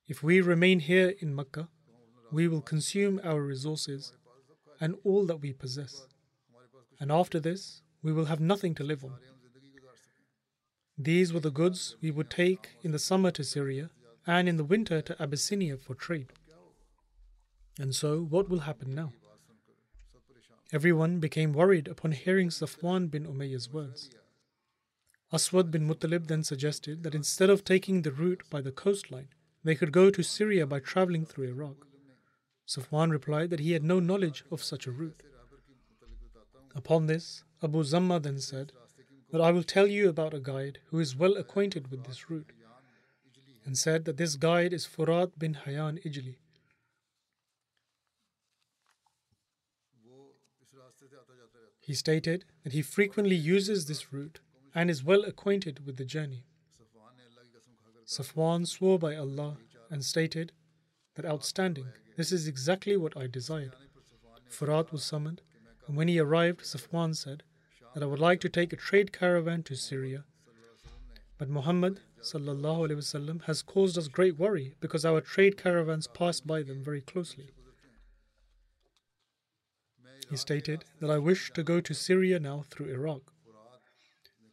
If 0.08 0.22
we 0.22 0.40
remain 0.40 0.80
here 0.80 1.14
in 1.20 1.34
Mecca, 1.34 1.68
we 2.30 2.46
will 2.46 2.60
consume 2.60 3.20
our 3.24 3.40
resources 3.40 4.12
and 4.80 4.96
all 5.04 5.26
that 5.26 5.40
we 5.40 5.52
possess. 5.52 6.06
And 7.00 7.10
after 7.10 7.40
this, 7.40 7.82
we 8.02 8.12
will 8.12 8.26
have 8.26 8.40
nothing 8.40 8.74
to 8.76 8.84
live 8.84 9.04
on. 9.04 9.18
These 10.96 11.32
were 11.32 11.40
the 11.40 11.50
goods 11.50 11.96
we 12.00 12.10
would 12.10 12.30
take 12.30 12.70
in 12.82 12.92
the 12.92 12.98
summer 12.98 13.30
to 13.32 13.44
Syria 13.44 13.90
and 14.26 14.48
in 14.48 14.56
the 14.56 14.64
winter 14.64 15.02
to 15.02 15.22
Abyssinia 15.22 15.76
for 15.76 15.94
trade. 15.94 16.32
And 17.78 17.94
so, 17.94 18.20
what 18.22 18.48
will 18.48 18.60
happen 18.60 18.94
now? 18.94 19.12
Everyone 20.72 21.20
became 21.20 21.52
worried 21.52 21.88
upon 21.88 22.12
hearing 22.12 22.48
Safwan 22.48 23.10
bin 23.10 23.26
Umayyah's 23.26 23.72
words. 23.72 24.10
Aswad 25.32 25.70
bin 25.70 25.86
Muttalib 25.86 26.28
then 26.28 26.44
suggested 26.44 27.02
that 27.02 27.14
instead 27.14 27.50
of 27.50 27.64
taking 27.64 28.02
the 28.02 28.12
route 28.12 28.42
by 28.50 28.60
the 28.60 28.72
coastline, 28.72 29.28
they 29.66 29.74
could 29.74 29.90
go 29.92 30.10
to 30.10 30.22
Syria 30.22 30.64
by 30.64 30.78
traveling 30.78 31.24
through 31.26 31.48
Iraq. 31.48 31.86
Safwan 32.68 33.10
replied 33.10 33.50
that 33.50 33.60
he 33.60 33.72
had 33.72 33.82
no 33.82 33.98
knowledge 33.98 34.44
of 34.50 34.62
such 34.62 34.86
a 34.86 34.92
route. 34.92 35.24
Upon 36.74 37.06
this, 37.06 37.42
Abu 37.62 37.82
Zamma 37.82 38.22
then 38.22 38.38
said 38.38 38.72
that 39.32 39.40
I 39.40 39.50
will 39.50 39.64
tell 39.64 39.88
you 39.88 40.08
about 40.08 40.34
a 40.34 40.40
guide 40.40 40.78
who 40.90 41.00
is 41.00 41.16
well 41.16 41.36
acquainted 41.36 41.90
with 41.90 42.04
this 42.04 42.30
route, 42.30 42.52
and 43.64 43.76
said 43.76 44.04
that 44.04 44.16
this 44.16 44.36
guide 44.36 44.72
is 44.72 44.86
Furat 44.86 45.32
bin 45.36 45.58
Hayyan 45.66 46.00
Ijli. 46.06 46.36
He 51.80 51.94
stated 51.94 52.44
that 52.62 52.72
he 52.72 52.82
frequently 52.82 53.36
uses 53.36 53.86
this 53.86 54.12
route 54.12 54.38
and 54.74 54.90
is 54.90 55.02
well 55.02 55.24
acquainted 55.24 55.84
with 55.84 55.96
the 55.96 56.04
journey. 56.04 56.44
Safwan 58.06 58.66
swore 58.66 58.98
by 58.98 59.16
Allah 59.16 59.56
and 59.90 60.04
stated 60.04 60.52
that 61.16 61.24
outstanding, 61.24 61.86
this 62.16 62.30
is 62.30 62.46
exactly 62.46 62.96
what 62.96 63.16
I 63.16 63.26
desired. 63.26 63.74
Furat 64.48 64.92
was 64.92 65.02
summoned, 65.02 65.42
and 65.86 65.96
when 65.96 66.08
he 66.08 66.18
arrived, 66.18 66.60
Safwan 66.60 67.16
said 67.16 67.42
that 67.94 68.02
I 68.02 68.06
would 68.06 68.20
like 68.20 68.40
to 68.42 68.48
take 68.48 68.72
a 68.72 68.76
trade 68.76 69.12
caravan 69.12 69.64
to 69.64 69.74
Syria. 69.74 70.24
But 71.38 71.48
Muhammad 71.48 72.00
وسلم, 72.22 73.42
has 73.44 73.62
caused 73.62 73.98
us 73.98 74.08
great 74.08 74.38
worry 74.38 74.74
because 74.80 75.04
our 75.04 75.20
trade 75.20 75.56
caravans 75.56 76.06
pass 76.06 76.40
by 76.40 76.62
them 76.62 76.82
very 76.82 77.00
closely. 77.00 77.50
He 80.30 80.36
stated 80.36 80.84
that 81.00 81.10
I 81.10 81.18
wish 81.18 81.52
to 81.52 81.62
go 81.62 81.80
to 81.80 81.94
Syria 81.94 82.40
now 82.40 82.64
through 82.68 82.88
Iraq. 82.88 83.32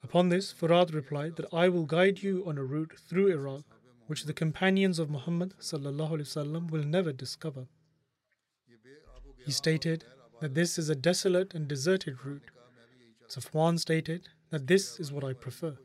Upon 0.04 0.30
this, 0.30 0.54
Furat 0.54 0.94
replied 0.94 1.38
that 1.38 1.54
I 1.54 1.70
will 1.70 1.86
guide 1.86 2.22
you 2.22 2.44
on 2.46 2.58
a 2.58 2.64
route 2.64 2.94
through 3.08 3.32
Iraq 3.32 3.64
which 4.08 4.26
the 4.26 4.34
companions 4.34 5.00
of 5.00 5.10
Muhammad 5.10 5.54
وسلم, 5.58 6.70
will 6.70 6.84
never 6.84 7.14
discover. 7.14 7.68
He 9.46 9.52
stated 9.52 10.04
that 10.42 10.56
this 10.56 10.78
is 10.78 10.90
a 10.90 10.96
desolate 10.96 11.54
and 11.54 11.68
deserted 11.68 12.26
route. 12.26 12.44
Safwan 13.30 13.80
stated 13.80 14.30
that 14.50 14.68
this 14.68 15.00
is 15.00 15.12
what 15.12 15.24
I 15.24 15.34
prefer. 15.34 15.78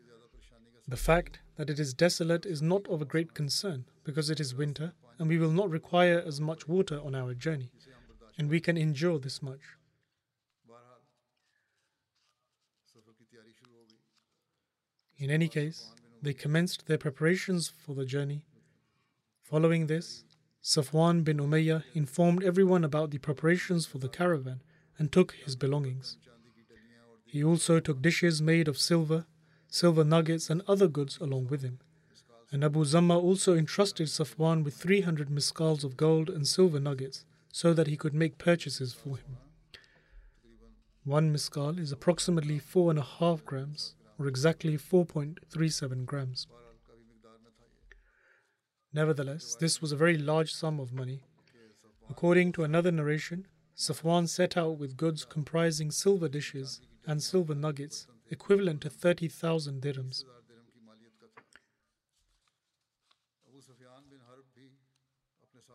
The 0.86 0.96
fact 0.96 1.38
that 1.56 1.70
it 1.70 1.78
is 1.78 1.94
desolate 1.94 2.44
is 2.44 2.60
not 2.60 2.86
of 2.88 3.00
a 3.00 3.04
great 3.04 3.34
concern 3.34 3.84
because 4.04 4.30
it 4.30 4.40
is 4.40 4.54
winter 4.54 4.92
and 5.18 5.28
we 5.28 5.38
will 5.38 5.50
not 5.50 5.70
require 5.70 6.22
as 6.26 6.40
much 6.40 6.68
water 6.68 7.00
on 7.04 7.14
our 7.14 7.34
journey, 7.34 7.70
and 8.36 8.48
we 8.48 8.60
can 8.60 8.76
endure 8.76 9.18
this 9.18 9.42
much. 9.42 9.60
In 15.18 15.30
any 15.30 15.48
case, 15.48 15.92
they 16.22 16.32
commenced 16.32 16.86
their 16.86 16.98
preparations 16.98 17.68
for 17.68 17.94
the 17.94 18.04
journey. 18.04 18.42
Following 19.42 19.86
this, 19.86 20.24
Safwan 20.62 21.24
bin 21.24 21.38
Umayyah 21.38 21.84
informed 21.94 22.44
everyone 22.44 22.84
about 22.84 23.10
the 23.10 23.18
preparations 23.18 23.86
for 23.86 23.98
the 23.98 24.08
caravan 24.08 24.60
and 24.98 25.10
took 25.10 25.32
his 25.32 25.56
belongings. 25.56 26.18
He 27.24 27.42
also 27.42 27.80
took 27.80 28.02
dishes 28.02 28.40
made 28.40 28.68
of 28.68 28.78
silver, 28.78 29.26
silver 29.68 30.04
nuggets, 30.04 30.50
and 30.50 30.62
other 30.66 30.88
goods 30.88 31.18
along 31.18 31.48
with 31.48 31.62
him. 31.62 31.78
And 32.50 32.64
Abu 32.64 32.84
Zamma 32.84 33.20
also 33.22 33.54
entrusted 33.54 34.08
Safwan 34.08 34.64
with 34.64 34.74
300 34.74 35.28
misqals 35.28 35.84
of 35.84 35.96
gold 35.96 36.30
and 36.30 36.46
silver 36.46 36.80
nuggets 36.80 37.24
so 37.52 37.74
that 37.74 37.86
he 37.86 37.96
could 37.96 38.14
make 38.14 38.38
purchases 38.38 38.94
for 38.94 39.16
him. 39.16 39.36
One 41.08 41.32
misqal 41.32 41.78
is 41.78 41.90
approximately 41.90 42.58
four 42.58 42.90
and 42.90 42.98
a 42.98 43.02
half 43.02 43.42
grams, 43.42 43.94
or 44.18 44.26
exactly 44.26 44.76
4.37 44.76 46.04
grams. 46.04 46.46
Nevertheless, 48.92 49.56
this 49.58 49.80
was 49.80 49.90
a 49.90 49.96
very 49.96 50.18
large 50.18 50.52
sum 50.52 50.78
of 50.78 50.92
money. 50.92 51.22
According 52.10 52.52
to 52.52 52.62
another 52.62 52.92
narration, 52.92 53.46
Safwan 53.74 54.28
set 54.28 54.58
out 54.58 54.76
with 54.76 54.98
goods 54.98 55.24
comprising 55.24 55.90
silver 55.90 56.28
dishes 56.28 56.82
and 57.06 57.22
silver 57.22 57.54
nuggets, 57.54 58.06
equivalent 58.30 58.82
to 58.82 58.90
30,000 58.90 59.80
dirhams. 59.80 60.24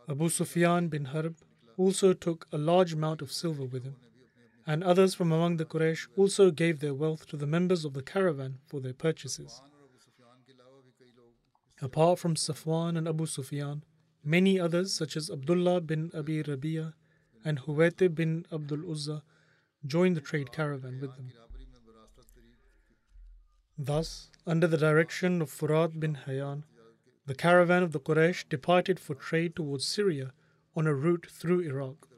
Abu 0.08 0.28
Sufyan 0.28 0.86
bin 0.86 1.06
Harb 1.06 1.34
also 1.76 2.12
took 2.12 2.46
a 2.52 2.56
large 2.56 2.92
amount 2.92 3.20
of 3.20 3.32
silver 3.32 3.64
with 3.64 3.82
him 3.82 3.96
and 4.66 4.82
others 4.82 5.14
from 5.14 5.32
among 5.32 5.56
the 5.56 5.64
Quraysh 5.64 6.06
also 6.16 6.50
gave 6.50 6.80
their 6.80 6.94
wealth 6.94 7.26
to 7.26 7.36
the 7.36 7.46
members 7.46 7.84
of 7.84 7.92
the 7.92 8.02
caravan 8.02 8.58
for 8.66 8.80
their 8.80 8.94
purchases. 8.94 9.60
Apart 11.82 12.18
from 12.18 12.34
Safwan 12.34 12.96
and 12.96 13.06
Abu 13.06 13.26
Sufyan, 13.26 13.84
many 14.24 14.58
others 14.58 14.92
such 14.92 15.16
as 15.16 15.30
Abdullah 15.30 15.80
bin 15.80 16.10
Abi 16.16 16.42
Rabi'a 16.42 16.94
and 17.44 17.60
Huwaytib 17.60 18.14
bin 18.14 18.46
Abdul 18.50 18.90
Uzza 18.90 19.22
joined 19.86 20.16
the 20.16 20.20
trade 20.20 20.50
caravan 20.52 20.98
with 21.00 21.14
them. 21.16 21.30
Thus, 23.76 24.30
under 24.46 24.66
the 24.66 24.78
direction 24.78 25.42
of 25.42 25.50
Furat 25.50 25.98
bin 25.98 26.18
Hayyan, 26.26 26.62
the 27.26 27.34
caravan 27.34 27.82
of 27.82 27.92
the 27.92 28.00
Quraysh 28.00 28.48
departed 28.48 29.00
for 29.00 29.14
trade 29.14 29.56
towards 29.56 29.86
Syria 29.86 30.32
on 30.76 30.86
a 30.86 30.94
route 30.94 31.26
through 31.30 31.60
Iraq. 31.60 32.08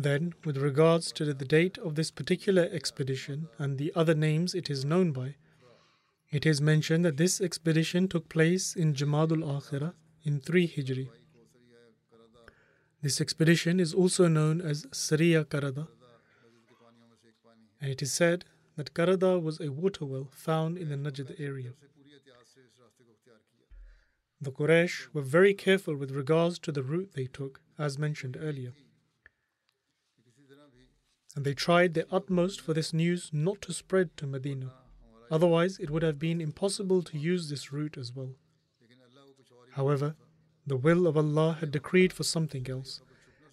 Then, 0.00 0.32
with 0.44 0.58
regards 0.58 1.10
to 1.10 1.24
the 1.24 1.44
date 1.44 1.76
of 1.78 1.96
this 1.96 2.12
particular 2.12 2.68
expedition 2.70 3.48
and 3.58 3.78
the 3.78 3.92
other 3.96 4.14
names 4.14 4.54
it 4.54 4.70
is 4.70 4.84
known 4.84 5.10
by, 5.10 5.34
it 6.30 6.46
is 6.46 6.60
mentioned 6.60 7.04
that 7.04 7.16
this 7.16 7.40
expedition 7.40 8.06
took 8.06 8.28
place 8.28 8.76
in 8.76 8.94
Jamadul 8.94 9.42
Akhirah 9.42 9.94
in 10.22 10.38
3 10.38 10.68
Hijri. 10.68 11.08
This 13.02 13.20
expedition 13.20 13.80
is 13.80 13.92
also 13.92 14.28
known 14.28 14.60
as 14.60 14.86
Sariya 14.86 15.44
Karada, 15.46 15.88
and 17.80 17.90
it 17.90 18.00
is 18.00 18.12
said 18.12 18.44
that 18.76 18.94
Karada 18.94 19.42
was 19.42 19.60
a 19.60 19.72
water 19.72 20.04
well 20.04 20.28
found 20.30 20.78
in 20.78 20.90
the 20.90 21.10
Najd 21.10 21.40
area. 21.40 21.72
The 24.40 24.52
Quraysh 24.52 25.12
were 25.12 25.22
very 25.22 25.54
careful 25.54 25.96
with 25.96 26.12
regards 26.12 26.60
to 26.60 26.70
the 26.70 26.84
route 26.84 27.14
they 27.14 27.26
took, 27.26 27.60
as 27.76 27.98
mentioned 27.98 28.36
earlier 28.40 28.74
and 31.38 31.44
they 31.44 31.54
tried 31.54 31.94
their 31.94 32.04
utmost 32.10 32.60
for 32.60 32.74
this 32.74 32.92
news 32.92 33.30
not 33.32 33.62
to 33.62 33.72
spread 33.72 34.16
to 34.16 34.26
Medina. 34.26 34.72
Otherwise, 35.30 35.78
it 35.78 35.88
would 35.88 36.02
have 36.02 36.18
been 36.18 36.40
impossible 36.40 37.00
to 37.00 37.16
use 37.16 37.48
this 37.48 37.72
route 37.72 37.96
as 37.96 38.12
well. 38.12 38.34
However, 39.74 40.16
the 40.66 40.76
will 40.76 41.06
of 41.06 41.16
Allah 41.16 41.58
had 41.60 41.70
decreed 41.70 42.12
for 42.12 42.24
something 42.24 42.68
else, 42.68 43.02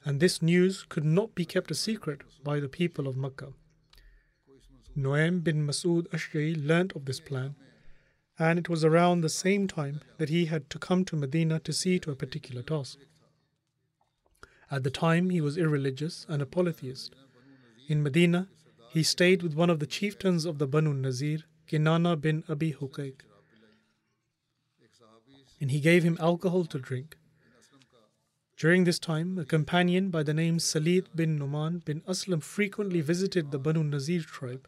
and 0.03 0.19
this 0.19 0.41
news 0.41 0.83
could 0.89 1.05
not 1.05 1.35
be 1.35 1.45
kept 1.45 1.69
a 1.69 1.75
secret 1.75 2.21
by 2.43 2.59
the 2.59 2.67
people 2.67 3.07
of 3.07 3.17
Makkah. 3.17 3.53
Nuaym 4.97 5.43
bin 5.43 5.67
Mas'ud 5.67 6.07
Ashja'i 6.07 6.55
learnt 6.55 6.93
of 6.93 7.05
this 7.05 7.19
plan, 7.19 7.53
and 8.39 8.57
it 8.57 8.67
was 8.67 8.83
around 8.83 9.21
the 9.21 9.29
same 9.29 9.67
time 9.67 10.01
that 10.17 10.29
he 10.29 10.45
had 10.45 10.71
to 10.71 10.79
come 10.79 11.05
to 11.05 11.15
Medina 11.15 11.59
to 11.59 11.71
see 11.71 11.99
to 11.99 12.09
a 12.09 12.15
particular 12.15 12.63
task. 12.63 12.97
At 14.71 14.81
the 14.81 14.89
time, 14.89 15.29
he 15.29 15.39
was 15.39 15.55
irreligious 15.55 16.25
and 16.27 16.41
a 16.41 16.47
polytheist. 16.47 17.13
In 17.87 18.01
Medina, 18.01 18.47
he 18.89 19.03
stayed 19.03 19.43
with 19.43 19.53
one 19.53 19.69
of 19.69 19.79
the 19.79 19.85
chieftains 19.85 20.45
of 20.45 20.57
the 20.57 20.65
Banu 20.65 20.93
Nazir, 20.93 21.39
Kinana 21.67 22.19
bin 22.19 22.43
Abi 22.49 22.73
Huqaiq, 22.73 23.21
and 25.61 25.71
he 25.71 25.79
gave 25.79 26.03
him 26.03 26.17
alcohol 26.19 26.65
to 26.65 26.79
drink. 26.79 27.17
During 28.57 28.85
this 28.85 28.99
time, 28.99 29.37
a 29.37 29.45
companion 29.45 30.09
by 30.09 30.23
the 30.23 30.33
name 30.33 30.57
Salid 30.57 31.07
bin 31.13 31.37
Numan 31.37 31.83
bin 31.83 32.01
Aslam 32.01 32.41
frequently 32.41 33.01
visited 33.01 33.51
the 33.51 33.59
Banu 33.59 33.83
Nazir 33.83 34.21
tribe. 34.21 34.67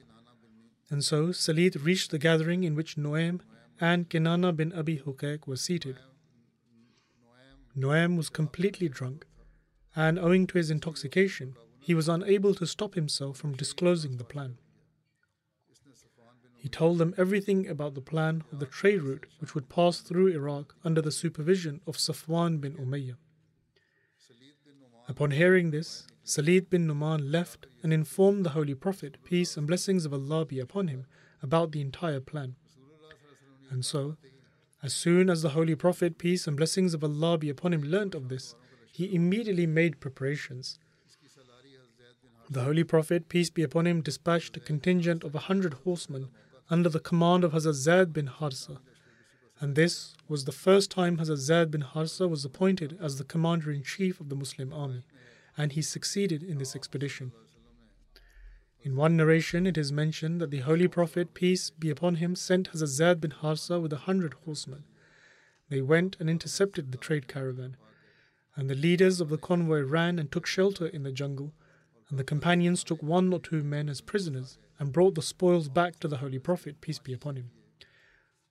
And 0.89 1.03
so 1.03 1.27
Salid 1.29 1.83
reached 1.83 2.11
the 2.11 2.19
gathering 2.19 2.63
in 2.63 2.75
which 2.75 2.97
Nuaym 2.97 3.39
and 3.79 4.09
Kinana 4.09 4.55
bin 4.55 4.73
Abi 4.73 4.99
Huqaiq 4.99 5.47
were 5.47 5.55
seated. 5.55 5.97
Nuaym 7.75 8.17
was 8.17 8.29
completely 8.29 8.89
drunk, 8.89 9.25
and 9.95 10.19
owing 10.19 10.47
to 10.47 10.57
his 10.57 10.69
intoxication, 10.69 11.55
he 11.87 11.95
was 11.95 12.09
unable 12.09 12.53
to 12.53 12.67
stop 12.67 12.95
himself 12.95 13.37
from 13.37 13.53
disclosing 13.53 14.17
the 14.17 14.25
plan. 14.25 14.57
He 16.57 16.67
told 16.67 16.97
them 16.97 17.13
everything 17.17 17.65
about 17.65 17.95
the 17.95 18.01
plan 18.01 18.43
of 18.51 18.59
the 18.59 18.65
trade 18.65 19.03
route 19.03 19.25
which 19.39 19.55
would 19.55 19.69
pass 19.69 20.01
through 20.01 20.27
Iraq 20.27 20.75
under 20.83 21.01
the 21.01 21.13
supervision 21.13 21.79
of 21.87 21.95
Safwan 21.95 22.59
bin 22.59 22.73
Umayyah. 22.73 23.15
Upon 25.07 25.31
hearing 25.31 25.71
this, 25.71 26.05
Salid 26.25 26.69
bin 26.69 26.89
Numan 26.89 27.31
left 27.31 27.67
and 27.81 27.93
informed 27.93 28.45
the 28.45 28.49
Holy 28.49 28.75
Prophet, 28.75 29.23
peace 29.23 29.55
and 29.55 29.65
blessings 29.65 30.03
of 30.03 30.11
Allah 30.11 30.45
be 30.45 30.59
upon 30.59 30.89
him, 30.89 31.05
about 31.41 31.71
the 31.71 31.79
entire 31.79 32.19
plan. 32.19 32.57
And 33.69 33.85
so, 33.85 34.17
as 34.83 34.93
soon 34.93 35.29
as 35.29 35.41
the 35.41 35.51
Holy 35.51 35.75
Prophet, 35.75 36.17
peace 36.17 36.47
and 36.47 36.57
blessings 36.57 36.93
of 36.93 37.01
Allah 37.01 37.37
be 37.37 37.49
upon 37.49 37.71
him, 37.71 37.83
learnt 37.83 38.13
of 38.13 38.27
this, 38.27 38.55
he 38.91 39.15
immediately 39.15 39.65
made 39.65 40.01
preparations 40.01 40.79
the 42.49 42.63
Holy 42.63 42.83
Prophet, 42.85 43.27
peace 43.27 43.49
be 43.49 43.61
upon 43.61 43.85
him, 43.85 44.01
dispatched 44.01 44.55
a 44.55 44.61
contingent 44.61 45.23
of 45.25 45.35
a 45.35 45.39
hundred 45.39 45.73
horsemen 45.85 46.29
under 46.69 46.87
the 46.87 46.99
command 46.99 47.43
of 47.43 47.51
Hazrat 47.51 47.73
Zaid 47.73 48.13
bin 48.13 48.27
Harsa. 48.27 48.79
And 49.59 49.75
this 49.75 50.15
was 50.29 50.45
the 50.45 50.53
first 50.53 50.89
time 50.89 51.17
Hazrat 51.17 51.37
Zaid 51.37 51.71
bin 51.71 51.81
Harsa 51.81 52.29
was 52.29 52.45
appointed 52.45 52.97
as 53.01 53.17
the 53.17 53.25
commander 53.25 53.69
in 53.71 53.83
chief 53.83 54.21
of 54.21 54.29
the 54.29 54.35
Muslim 54.35 54.71
army, 54.71 55.03
and 55.57 55.73
he 55.73 55.81
succeeded 55.81 56.41
in 56.41 56.57
this 56.57 56.73
expedition. 56.73 57.33
In 58.81 58.95
one 58.95 59.17
narration, 59.17 59.67
it 59.67 59.77
is 59.77 59.91
mentioned 59.91 60.39
that 60.39 60.51
the 60.51 60.59
Holy 60.59 60.87
Prophet, 60.87 61.33
peace 61.33 61.69
be 61.71 61.89
upon 61.89 62.15
him, 62.15 62.33
sent 62.33 62.71
Hazrat 62.71 62.87
Zaid 62.87 63.19
bin 63.19 63.31
Harsa 63.31 63.81
with 63.81 63.91
a 63.91 64.05
hundred 64.07 64.35
horsemen. 64.45 64.85
They 65.67 65.81
went 65.81 66.15
and 66.21 66.29
intercepted 66.29 66.93
the 66.93 66.97
trade 66.97 67.27
caravan, 67.27 67.75
and 68.55 68.69
the 68.69 68.75
leaders 68.75 69.19
of 69.19 69.27
the 69.27 69.37
convoy 69.37 69.81
ran 69.81 70.17
and 70.17 70.31
took 70.31 70.45
shelter 70.45 70.87
in 70.87 71.03
the 71.03 71.11
jungle 71.11 71.51
and 72.09 72.17
the 72.17 72.23
companions 72.23 72.83
took 72.83 73.03
one 73.03 73.33
or 73.33 73.39
two 73.39 73.63
men 73.63 73.89
as 73.89 74.01
prisoners 74.01 74.57
and 74.79 74.93
brought 74.93 75.15
the 75.15 75.21
spoils 75.21 75.67
back 75.67 75.99
to 75.99 76.07
the 76.07 76.17
Holy 76.17 76.39
Prophet, 76.39 76.79
peace 76.81 76.99
be 76.99 77.13
upon 77.13 77.35
him. 77.35 77.51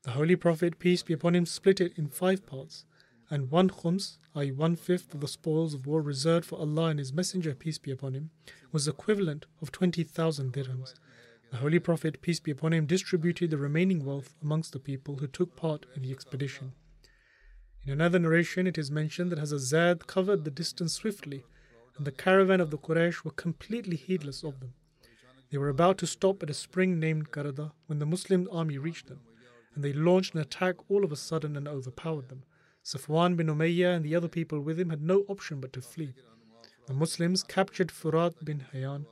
The 0.03 0.13
Holy 0.13 0.37
Prophet, 0.37 0.79
peace 0.79 1.03
be 1.03 1.15
upon 1.15 1.35
him, 1.35 1.47
split 1.47 1.81
it 1.81 1.93
in 1.97 2.09
five 2.09 2.47
parts, 2.47 2.85
and 3.31 3.51
one 3.51 3.71
khums, 3.71 4.19
i.e., 4.35 4.53
one 4.53 4.77
fifth 4.77 5.15
of 5.15 5.21
the 5.21 5.29
spoils 5.29 5.75
of 5.75 5.87
war 5.87 6.01
reserved 6.01 6.47
for 6.47 6.59
Allah 6.59 6.87
and 6.87 6.99
His 6.99 7.13
Messenger, 7.13 7.55
peace 7.55 7.79
be 7.79 7.91
upon 7.91 8.15
him, 8.15 8.31
was 8.71 8.87
equivalent 8.87 9.47
of 9.61 9.73
20,000 9.73 10.53
dirhams. 10.53 10.95
The 11.51 11.57
Holy 11.59 11.79
Prophet, 11.79 12.21
peace 12.21 12.41
be 12.41 12.51
upon 12.51 12.73
him, 12.73 12.87
distributed 12.87 13.51
the 13.51 13.59
remaining 13.59 14.05
wealth 14.05 14.35
amongst 14.43 14.73
the 14.73 14.79
people 14.79 15.17
who 15.17 15.27
took 15.27 15.57
part 15.57 15.87
in 15.97 16.03
the 16.03 16.13
expedition. 16.13 16.73
In 17.85 17.93
another 17.93 18.19
narration, 18.19 18.67
it 18.67 18.79
is 18.79 18.91
mentioned 18.91 19.33
that 19.33 19.39
Hazrat 19.39 19.61
Zaid 19.61 20.07
covered 20.07 20.45
the 20.45 20.51
distance 20.51 20.93
swiftly 20.93 21.45
and 21.97 22.07
the 22.07 22.13
caravan 22.13 22.61
of 22.61 22.71
the 22.71 22.79
Quraysh 22.79 23.25
were 23.25 23.31
completely 23.31 23.97
heedless 23.97 24.43
of 24.43 24.61
them. 24.61 24.75
They 25.51 25.59
were 25.59 25.69
about 25.69 25.99
to 25.99 26.07
stop 26.07 26.43
at 26.43 26.51
a 26.51 26.55
spring 26.55 26.99
named 26.99 27.31
Karada 27.31 27.73
when 27.87 27.99
the 27.99 28.07
Muslim 28.07 28.49
army 28.51 28.79
reached 28.79 29.07
them, 29.07 29.21
and 29.75 29.85
they 29.85 29.93
launched 29.93 30.35
an 30.35 30.41
attack 30.41 30.77
all 30.91 31.05
of 31.05 31.13
a 31.13 31.17
sudden 31.17 31.57
and 31.57 31.69
overpowered 31.69 32.29
them. 32.29 32.43
Safwan 32.85 33.37
bin 33.37 33.47
Umayyah 33.47 33.97
and 33.97 34.05
the 34.05 34.15
other 34.15 34.29
people 34.29 34.61
with 34.61 34.79
him 34.79 34.91
had 34.91 35.03
no 35.03 35.25
option 35.29 35.61
but 35.61 35.73
to 35.73 35.81
flee. 35.81 36.15
The 36.87 36.95
Muslims 36.95 37.43
captured 37.43 37.91
Furat 37.91 38.45
bin 38.45 38.67
Hayyan, 38.73 39.07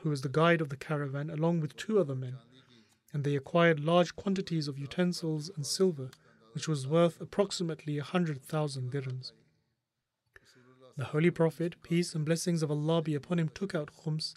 who 0.00 0.10
was 0.10 0.22
the 0.22 0.28
guide 0.28 0.60
of 0.60 0.68
the 0.68 0.76
caravan, 0.76 1.30
along 1.30 1.60
with 1.60 1.76
two 1.76 1.98
other 1.98 2.14
men, 2.14 2.36
and 3.12 3.24
they 3.24 3.36
acquired 3.36 3.80
large 3.80 4.14
quantities 4.14 4.68
of 4.68 4.78
utensils 4.78 5.50
and 5.56 5.66
silver, 5.66 6.10
which 6.52 6.68
was 6.68 6.86
worth 6.86 7.20
approximately 7.20 7.98
a 7.98 8.04
hundred 8.04 8.42
thousand 8.42 8.92
dirhams. 8.92 9.32
The 10.98 11.04
Holy 11.04 11.30
Prophet, 11.30 11.76
peace 11.84 12.16
and 12.16 12.24
blessings 12.24 12.60
of 12.60 12.72
Allah 12.72 13.00
be 13.02 13.14
upon 13.14 13.38
him, 13.38 13.50
took 13.50 13.72
out 13.72 13.92
khums, 14.02 14.34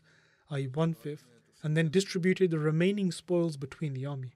i.e., 0.51 0.67
one 0.67 0.93
fifth, 0.93 1.25
and 1.63 1.75
then 1.75 1.89
distributed 1.89 2.51
the 2.51 2.59
remaining 2.59 3.11
spoils 3.11 3.57
between 3.57 3.95
the 3.95 4.05
army. 4.05 4.33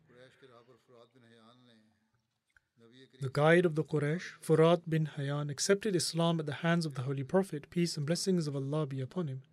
The 3.21 3.30
guide 3.30 3.63
of 3.63 3.76
the 3.76 3.84
Quraysh, 3.84 4.23
Furat 4.43 4.82
bin 4.89 5.09
Hayyan, 5.15 5.51
accepted 5.51 5.95
Islam 5.95 6.39
at 6.39 6.47
the 6.47 6.61
hands 6.65 6.88
of 6.88 6.95
the 6.95 7.03
Holy 7.03 7.23
Prophet, 7.23 7.69
peace 7.69 7.95
and 7.95 8.07
blessings 8.07 8.47
of 8.47 8.55
Allah 8.55 8.88
be 8.88 9.01
upon 9.01 9.28
him. 9.28 9.43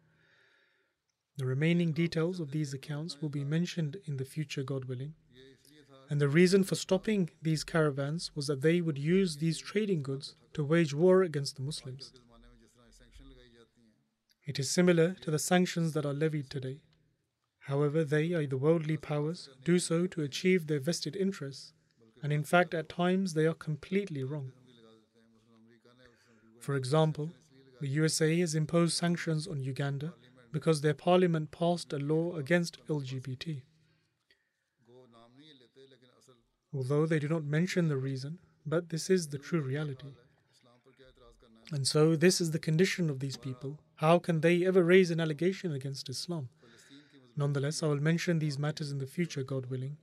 The 1.36 1.44
remaining 1.44 1.92
details 1.92 2.40
of 2.40 2.52
these 2.52 2.72
accounts 2.72 3.20
will 3.20 3.28
be 3.28 3.44
mentioned 3.44 3.98
in 4.06 4.16
the 4.16 4.24
future, 4.24 4.62
God 4.62 4.86
willing. 4.86 5.12
And 6.08 6.22
the 6.22 6.28
reason 6.28 6.64
for 6.64 6.74
stopping 6.74 7.28
these 7.42 7.64
caravans 7.64 8.30
was 8.34 8.46
that 8.46 8.62
they 8.62 8.80
would 8.80 8.98
use 8.98 9.36
these 9.36 9.58
trading 9.58 10.02
goods 10.02 10.36
to 10.54 10.64
wage 10.64 10.94
war 10.94 11.22
against 11.22 11.56
the 11.56 11.62
Muslims. 11.62 12.12
It 14.44 14.58
is 14.58 14.70
similar 14.70 15.14
to 15.20 15.30
the 15.30 15.38
sanctions 15.38 15.92
that 15.92 16.04
are 16.04 16.12
levied 16.12 16.50
today. 16.50 16.80
However, 17.60 18.04
they, 18.04 18.34
i.e., 18.34 18.46
the 18.46 18.56
worldly 18.56 18.96
powers, 18.96 19.48
do 19.64 19.78
so 19.78 20.08
to 20.08 20.22
achieve 20.22 20.66
their 20.66 20.80
vested 20.80 21.14
interests, 21.14 21.72
and 22.22 22.32
in 22.32 22.42
fact, 22.42 22.74
at 22.74 22.88
times, 22.88 23.34
they 23.34 23.46
are 23.46 23.54
completely 23.54 24.24
wrong. 24.24 24.52
For 26.60 26.74
example, 26.74 27.32
the 27.80 27.88
USA 27.88 28.38
has 28.40 28.54
imposed 28.54 28.96
sanctions 28.96 29.46
on 29.46 29.60
Uganda 29.60 30.14
because 30.52 30.80
their 30.80 30.94
parliament 30.94 31.50
passed 31.52 31.92
a 31.92 31.98
law 31.98 32.36
against 32.36 32.84
LGBT. 32.88 33.62
Although 36.74 37.06
they 37.06 37.18
do 37.18 37.28
not 37.28 37.44
mention 37.44 37.88
the 37.88 37.96
reason, 37.96 38.38
but 38.66 38.88
this 38.88 39.08
is 39.08 39.28
the 39.28 39.38
true 39.38 39.60
reality. 39.60 40.14
And 41.70 41.86
so, 41.86 42.16
this 42.16 42.40
is 42.40 42.50
the 42.50 42.58
condition 42.58 43.08
of 43.08 43.20
these 43.20 43.36
people 43.36 43.78
how 43.96 44.18
can 44.18 44.40
they 44.40 44.66
ever 44.66 44.82
raise 44.82 45.10
an 45.10 45.20
allegation 45.20 45.72
against 45.72 46.08
Islam? 46.08 46.48
Nonetheless, 47.36 47.82
I 47.82 47.86
will 47.86 48.00
mention 48.00 48.38
these 48.38 48.58
matters 48.58 48.90
in 48.92 48.98
the 48.98 49.06
future, 49.06 49.42
God 49.42 49.66
willing. 49.66 49.96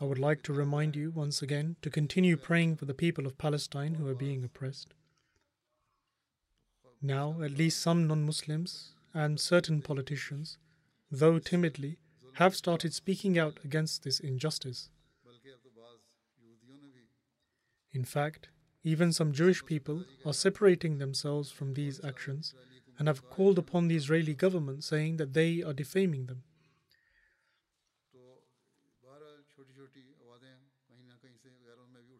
I 0.00 0.04
would 0.04 0.18
like 0.18 0.42
to 0.42 0.52
remind 0.52 0.94
you 0.94 1.10
once 1.10 1.42
again 1.42 1.76
to 1.82 1.90
continue 1.90 2.36
praying 2.36 2.76
for 2.76 2.84
the 2.84 2.94
people 2.94 3.26
of 3.26 3.36
Palestine 3.38 3.94
who 3.94 4.06
are 4.08 4.14
being 4.14 4.44
oppressed. 4.44 4.94
Now, 7.02 7.42
at 7.42 7.52
least 7.52 7.80
some 7.80 8.06
non 8.06 8.24
Muslims 8.24 8.92
and 9.12 9.40
certain 9.40 9.82
politicians, 9.82 10.58
though 11.10 11.38
timidly, 11.38 11.98
have 12.34 12.54
started 12.54 12.94
speaking 12.94 13.36
out 13.38 13.58
against 13.64 14.04
this 14.04 14.20
injustice. 14.20 14.90
In 17.92 18.04
fact, 18.04 18.48
even 18.84 19.12
some 19.12 19.32
Jewish 19.32 19.64
people 19.64 20.04
are 20.24 20.32
separating 20.32 20.98
themselves 20.98 21.50
from 21.50 21.74
these 21.74 22.00
actions 22.04 22.54
and 22.98 23.08
have 23.08 23.28
called 23.30 23.58
upon 23.58 23.88
the 23.88 23.96
Israeli 23.96 24.34
government 24.34 24.84
saying 24.84 25.16
that 25.16 25.34
they 25.34 25.62
are 25.62 25.72
defaming 25.72 26.26
them. 26.26 26.42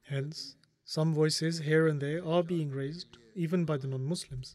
Hence, 0.04 0.56
some 0.84 1.12
voices 1.12 1.58
here 1.58 1.86
and 1.86 2.00
there 2.00 2.26
are 2.26 2.42
being 2.42 2.70
raised, 2.70 3.18
even 3.34 3.66
by 3.66 3.76
the 3.76 3.86
non 3.86 4.06
Muslims. 4.06 4.54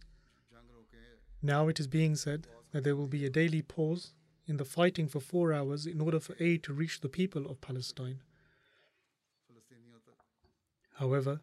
Now 1.43 1.67
it 1.67 1.79
is 1.79 1.87
being 1.87 2.15
said 2.15 2.47
that 2.71 2.83
there 2.83 2.95
will 2.95 3.07
be 3.07 3.25
a 3.25 3.29
daily 3.29 3.61
pause 3.61 4.13
in 4.47 4.57
the 4.57 4.65
fighting 4.65 5.07
for 5.07 5.19
four 5.19 5.53
hours 5.53 5.85
in 5.85 6.01
order 6.01 6.19
for 6.19 6.35
aid 6.39 6.63
to 6.63 6.73
reach 6.73 7.01
the 7.01 7.09
people 7.09 7.45
of 7.45 7.61
Palestine. 7.61 8.21
However, 10.95 11.41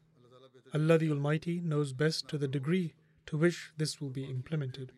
Allah 0.73 0.99
the 0.99 1.11
Almighty 1.11 1.61
knows 1.61 1.93
best 1.93 2.29
to 2.29 2.39
the 2.39 2.47
degree 2.47 2.95
to 3.27 3.37
which 3.37 3.73
this 3.77 4.01
will 4.01 4.11
be 4.11 4.25
implemented. 4.25 4.93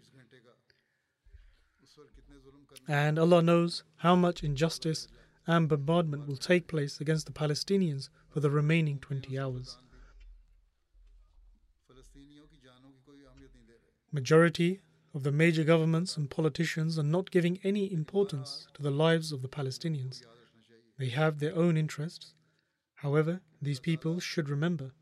And 2.89 3.19
Allah 3.19 3.43
knows 3.43 3.83
how 3.97 4.17
much 4.17 4.43
injustice 4.43 5.09
and 5.47 5.69
bombardment 5.69 6.27
will 6.27 6.37
take 6.37 6.67
place 6.67 7.01
against 7.01 7.27
the 7.27 7.33
Palestinians 7.33 8.09
for 8.29 8.41
the 8.41 8.51
remaining 8.51 8.99
20 8.99 9.39
hours. 9.39 9.79
Majority 14.11 14.81
of 15.15 15.23
the 15.23 15.33
major 15.33 15.65
governments 15.65 16.17
and 16.17 16.29
politicians 16.29 16.99
are 16.99 17.03
not 17.03 17.31
giving 17.31 17.59
any 17.65 17.91
importance 17.91 18.67
to 18.75 18.83
the 18.83 18.91
lives 18.91 19.33
of 19.33 19.41
the 19.41 19.49
Palestinians. 19.49 20.23
They 20.99 21.09
have 21.09 21.39
their 21.39 21.57
own 21.57 21.77
interests. 21.79 22.35
However, 22.97 23.41
these 23.61 23.81
people 23.81 24.21
should 24.21 24.49
remember 24.49 24.93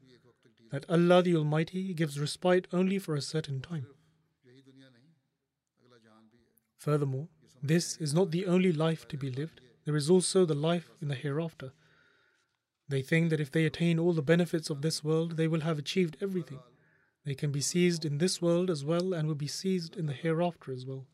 that 0.70 0.88
Allah 0.88 1.22
the 1.22 1.36
Almighty 1.36 1.92
gives 1.94 2.18
respite 2.18 2.66
only 2.72 2.98
for 2.98 3.14
a 3.14 3.22
certain 3.22 3.60
time. 3.60 3.86
Furthermore, 6.78 7.28
this 7.62 7.96
is 7.98 8.14
not 8.14 8.30
the 8.30 8.46
only 8.46 8.72
life 8.72 9.06
to 9.08 9.18
be 9.18 9.30
lived, 9.30 9.60
there 9.84 9.96
is 9.96 10.08
also 10.08 10.44
the 10.44 10.54
life 10.54 10.90
in 11.02 11.08
the 11.08 11.14
hereafter. 11.14 11.72
They 12.88 13.02
think 13.02 13.30
that 13.30 13.40
if 13.40 13.50
they 13.50 13.66
attain 13.66 13.98
all 13.98 14.12
the 14.12 14.22
benefits 14.22 14.70
of 14.70 14.82
this 14.82 15.04
world, 15.04 15.36
they 15.36 15.46
will 15.46 15.60
have 15.60 15.78
achieved 15.78 16.16
everything. 16.20 16.60
They 17.24 17.34
can 17.34 17.52
be 17.52 17.60
seized 17.60 18.04
in 18.04 18.18
this 18.18 18.40
world 18.40 18.70
as 18.70 18.84
well 18.84 19.12
and 19.12 19.28
will 19.28 19.34
be 19.34 19.46
seized 19.46 19.96
in 19.96 20.06
the 20.06 20.12
hereafter 20.12 20.72
as 20.72 20.86
well. 20.86 21.06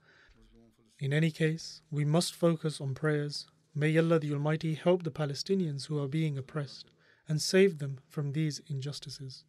In 0.98 1.12
any 1.12 1.30
case, 1.30 1.82
we 1.90 2.04
must 2.04 2.34
focus 2.34 2.80
on 2.80 2.94
prayers. 2.94 3.46
May 3.74 3.96
Allah 3.98 4.18
the 4.20 4.32
Almighty 4.32 4.74
help 4.74 5.02
the 5.02 5.10
Palestinians 5.10 5.86
who 5.86 6.02
are 6.02 6.08
being 6.08 6.38
oppressed 6.38 6.90
and 7.28 7.42
save 7.42 7.78
them 7.78 7.98
from 8.08 8.32
these 8.32 8.60
injustices. 8.68 9.44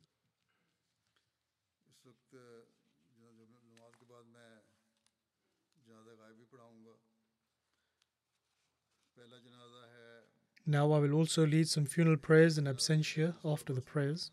Now 10.70 10.92
I 10.92 11.00
will 11.00 11.14
also 11.14 11.48
lead 11.48 11.70
some 11.70 11.86
funeral 11.86 12.18
prayers 12.18 12.58
in 12.58 12.66
absentia 12.66 13.36
after 13.46 13.72
the 13.72 13.80
prayers. 13.80 14.32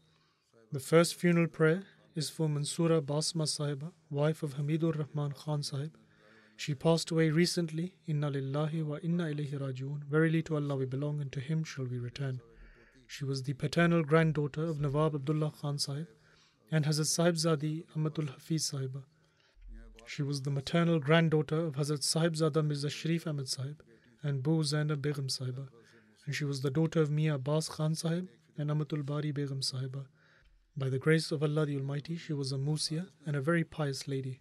The 0.73 0.81
first 0.81 1.15
funeral 1.15 1.47
prayer 1.47 1.85
is 2.17 2.29
for 2.29 2.49
Mansura 2.49 3.01
Basma 3.01 3.45
Sahiba, 3.47 3.93
wife 4.11 4.43
of 4.43 4.55
Hamidur 4.55 4.99
Rahman 4.99 5.31
Khan 5.31 5.63
Sahib. 5.63 5.97
She 6.57 6.75
passed 6.75 7.13
away 7.13 7.31
recently. 7.31 7.95
Inna 8.09 8.33
lillahi 8.33 8.85
wa 8.85 8.99
inna 9.01 9.25
ilayhi 9.27 9.61
rajoon. 9.61 10.03
Verily 10.11 10.43
to 10.43 10.57
Allah 10.57 10.75
we 10.75 10.87
belong 10.87 11.21
and 11.21 11.31
to 11.31 11.39
Him 11.39 11.63
shall 11.63 11.85
we 11.85 11.99
return. 11.99 12.41
She 13.07 13.25
was 13.25 13.43
the 13.43 13.53
paternal 13.53 14.03
granddaughter 14.03 14.65
of 14.65 14.81
Nawab 14.81 15.15
Abdullah 15.15 15.53
Khan 15.61 15.79
Sahib 15.79 16.09
and 16.71 16.85
Hazrat 16.85 17.07
Sahibzadi 17.07 17.85
Amatul 17.97 18.31
Hafiz 18.31 18.71
Sahiba. 18.71 19.05
She 20.07 20.23
was 20.23 20.43
the 20.43 20.51
maternal 20.51 20.99
granddaughter 20.99 21.67
of 21.67 21.75
Hazrat 21.77 22.03
Sahibzada 22.03 22.65
Mirza 22.65 22.91
Sharif 22.91 23.27
Ahmad 23.27 23.49
Sahib 23.49 23.83
and 24.23 24.43
Bu 24.43 24.63
Zainab 24.63 25.01
Begum 25.01 25.29
Sahiba, 25.29 25.69
and 26.27 26.35
she 26.35 26.45
was 26.45 26.61
the 26.61 26.71
daughter 26.71 27.01
of 27.01 27.11
Mia 27.11 27.37
Abbas 27.37 27.69
Khan 27.69 27.95
Sahib 27.95 28.29
and 28.57 28.71
Amatul 28.71 29.05
Bari 29.05 29.33
Begum 29.33 29.61
Sahiba. 29.61 30.07
By 30.77 30.89
the 30.89 30.99
grace 30.99 31.31
of 31.31 31.43
Allah 31.43 31.67
the 31.67 31.77
Almighty, 31.77 32.17
she 32.17 32.33
was 32.33 32.53
a 32.53 32.59
Musia 32.59 33.09
and 33.25 33.37
a 33.37 33.41
very 33.41 33.65
pious 33.65 34.09
lady. 34.09 34.41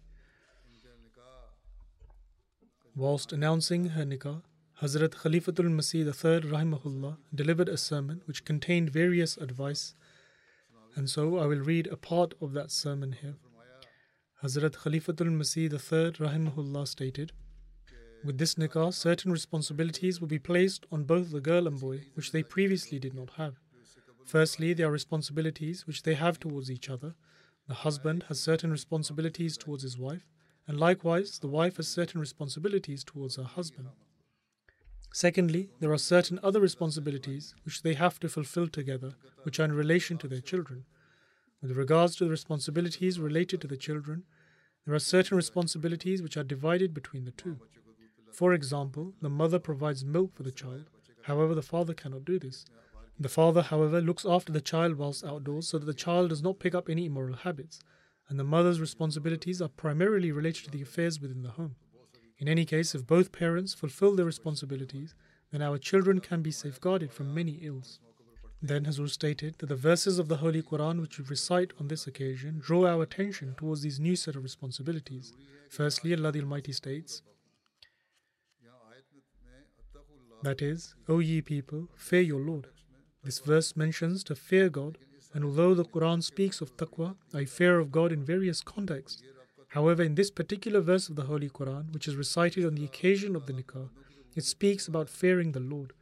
Whilst 2.96 3.32
announcing 3.32 3.86
her 3.90 4.04
nikah, 4.04 4.42
Hazrat 4.84 5.14
Khalifatul 5.14 5.70
Masih 5.70 6.04
III 6.04 6.50
rahimahullah 6.50 7.16
delivered 7.34 7.70
a 7.70 7.76
sermon 7.78 8.20
which 8.26 8.44
contained 8.44 8.90
various 8.90 9.38
advice, 9.38 9.94
and 10.94 11.08
so 11.08 11.38
I 11.38 11.46
will 11.46 11.60
read 11.60 11.86
a 11.86 11.96
part 11.96 12.34
of 12.38 12.52
that 12.52 12.70
sermon 12.70 13.12
here. 13.12 13.36
Hazrat 14.42 14.72
Khalifatul 14.72 15.30
Masih 15.30 15.72
III 15.72 16.12
rahimahullah 16.26 16.86
stated, 16.86 17.32
With 18.26 18.36
this 18.36 18.56
nikah, 18.56 18.92
certain 18.92 19.32
responsibilities 19.32 20.20
will 20.20 20.28
be 20.28 20.38
placed 20.38 20.84
on 20.92 21.04
both 21.04 21.30
the 21.30 21.40
girl 21.40 21.66
and 21.66 21.80
boy 21.80 22.02
which 22.12 22.32
they 22.32 22.42
previously 22.42 22.98
did 22.98 23.14
not 23.14 23.30
have. 23.38 23.54
Firstly, 24.26 24.74
there 24.74 24.88
are 24.88 24.92
responsibilities 25.00 25.86
which 25.86 26.02
they 26.02 26.12
have 26.12 26.38
towards 26.38 26.70
each 26.70 26.90
other. 26.90 27.14
The 27.68 27.80
husband 27.86 28.24
has 28.28 28.38
certain 28.38 28.70
responsibilities 28.70 29.56
towards 29.56 29.82
his 29.82 29.96
wife, 29.96 30.26
and 30.68 30.78
likewise 30.78 31.38
the 31.38 31.48
wife 31.48 31.78
has 31.78 31.88
certain 31.88 32.20
responsibilities 32.20 33.02
towards 33.02 33.36
her 33.36 33.44
husband. 33.44 33.88
Secondly, 35.14 35.70
there 35.78 35.92
are 35.92 35.96
certain 35.96 36.40
other 36.42 36.58
responsibilities 36.58 37.54
which 37.64 37.82
they 37.82 37.94
have 37.94 38.18
to 38.18 38.28
fulfill 38.28 38.66
together, 38.66 39.12
which 39.44 39.60
are 39.60 39.64
in 39.64 39.72
relation 39.72 40.18
to 40.18 40.26
their 40.26 40.40
children. 40.40 40.86
With 41.62 41.76
regards 41.76 42.16
to 42.16 42.24
the 42.24 42.32
responsibilities 42.32 43.20
related 43.20 43.60
to 43.60 43.68
the 43.68 43.76
children, 43.76 44.24
there 44.84 44.92
are 44.92 44.98
certain 44.98 45.36
responsibilities 45.36 46.20
which 46.20 46.36
are 46.36 46.42
divided 46.42 46.92
between 46.92 47.26
the 47.26 47.30
two. 47.30 47.60
For 48.32 48.54
example, 48.54 49.14
the 49.22 49.30
mother 49.30 49.60
provides 49.60 50.04
milk 50.04 50.34
for 50.34 50.42
the 50.42 50.50
child, 50.50 50.90
however, 51.22 51.54
the 51.54 51.62
father 51.62 51.94
cannot 51.94 52.24
do 52.24 52.40
this. 52.40 52.64
The 53.16 53.28
father, 53.28 53.62
however, 53.62 54.00
looks 54.00 54.26
after 54.26 54.50
the 54.50 54.60
child 54.60 54.96
whilst 54.96 55.24
outdoors 55.24 55.68
so 55.68 55.78
that 55.78 55.86
the 55.86 55.94
child 55.94 56.30
does 56.30 56.42
not 56.42 56.58
pick 56.58 56.74
up 56.74 56.88
any 56.88 57.06
immoral 57.06 57.36
habits, 57.36 57.78
and 58.28 58.36
the 58.36 58.42
mother's 58.42 58.80
responsibilities 58.80 59.62
are 59.62 59.68
primarily 59.68 60.32
related 60.32 60.64
to 60.64 60.70
the 60.72 60.82
affairs 60.82 61.20
within 61.20 61.42
the 61.44 61.50
home. 61.50 61.76
In 62.38 62.48
any 62.48 62.64
case, 62.64 62.94
if 62.94 63.06
both 63.06 63.32
parents 63.32 63.74
fulfill 63.74 64.16
their 64.16 64.26
responsibilities, 64.26 65.14
then 65.52 65.62
our 65.62 65.78
children 65.78 66.20
can 66.20 66.42
be 66.42 66.50
safeguarded 66.50 67.12
from 67.12 67.34
many 67.34 67.52
ills. 67.62 68.00
Then 68.60 68.84
Hazur 68.86 69.08
stated 69.08 69.56
that 69.58 69.66
the 69.66 69.76
verses 69.76 70.18
of 70.18 70.28
the 70.28 70.38
Holy 70.38 70.62
Quran 70.62 71.00
which 71.00 71.18
we 71.18 71.24
recite 71.26 71.72
on 71.78 71.88
this 71.88 72.06
occasion 72.06 72.60
draw 72.60 72.86
our 72.86 73.02
attention 73.02 73.54
towards 73.56 73.82
these 73.82 74.00
new 74.00 74.16
set 74.16 74.36
of 74.36 74.42
responsibilities. 74.42 75.32
Firstly, 75.68 76.14
Allah 76.14 76.32
the 76.32 76.40
Almighty 76.40 76.72
states, 76.72 77.22
that 80.42 80.60
is, 80.60 80.94
O 81.08 81.20
ye 81.20 81.40
people, 81.40 81.88
fear 81.96 82.20
your 82.20 82.40
Lord. 82.40 82.66
This 83.22 83.38
verse 83.38 83.76
mentions 83.76 84.22
to 84.24 84.34
fear 84.34 84.68
God, 84.68 84.98
and 85.32 85.44
although 85.44 85.74
the 85.74 85.84
Quran 85.84 86.22
speaks 86.22 86.60
of 86.60 86.76
taqwa, 86.76 87.16
a 87.34 87.46
fear 87.46 87.78
of 87.78 87.90
God 87.90 88.12
in 88.12 88.24
various 88.24 88.60
contexts, 88.60 89.22
however, 89.74 90.02
in 90.02 90.14
this 90.14 90.30
particular 90.30 90.80
verse 90.80 91.08
of 91.08 91.16
the 91.16 91.24
Holy 91.24 91.50
Quran, 91.50 91.92
which 91.92 92.08
is 92.08 92.16
recited 92.16 92.64
on 92.64 92.74
the 92.74 92.84
occasion 92.84 93.34
of 93.36 93.46
the 93.46 93.52
nikah, 93.52 93.88
it 94.34 94.44
speaks 94.44 94.88
about 94.88 95.08
fearing 95.08 95.52
the 95.52 95.60
Lord. 95.60 95.92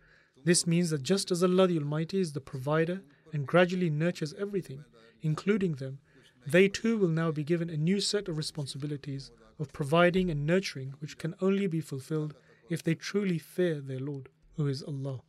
This 0.45 0.67
means 0.67 0.91
that 0.91 1.03
just 1.03 1.31
as 1.31 1.43
Allah 1.43 1.67
the 1.67 1.79
Almighty 1.79 2.21
is 2.21 2.33
the 2.33 2.41
provider 2.41 3.01
and 3.33 3.47
gradually 3.47 3.91
nurtures 3.91 4.35
everything, 4.39 4.85
including 5.23 5.75
them, 5.77 5.99
they 6.47 6.69
too 6.69 6.99
will 6.99 7.09
now 7.09 7.31
be 7.31 7.45
given 7.45 7.71
a 7.71 7.77
new 7.77 8.01
set 8.01 8.29
of 8.29 8.37
responsibilities 8.37 9.31
of 9.59 9.73
providing 9.73 10.31
and 10.31 10.47
nurturing, 10.47 10.95
which 10.99 11.17
can 11.17 11.35
only 11.41 11.67
be 11.67 11.81
fulfilled 11.81 12.35
if 12.69 12.83
they 12.83 12.95
truly 12.95 13.39
fear 13.39 13.81
their 13.81 14.01
Lord, 14.01 14.29
who 14.57 14.67
is 14.67 14.83
Allah. 14.83 15.21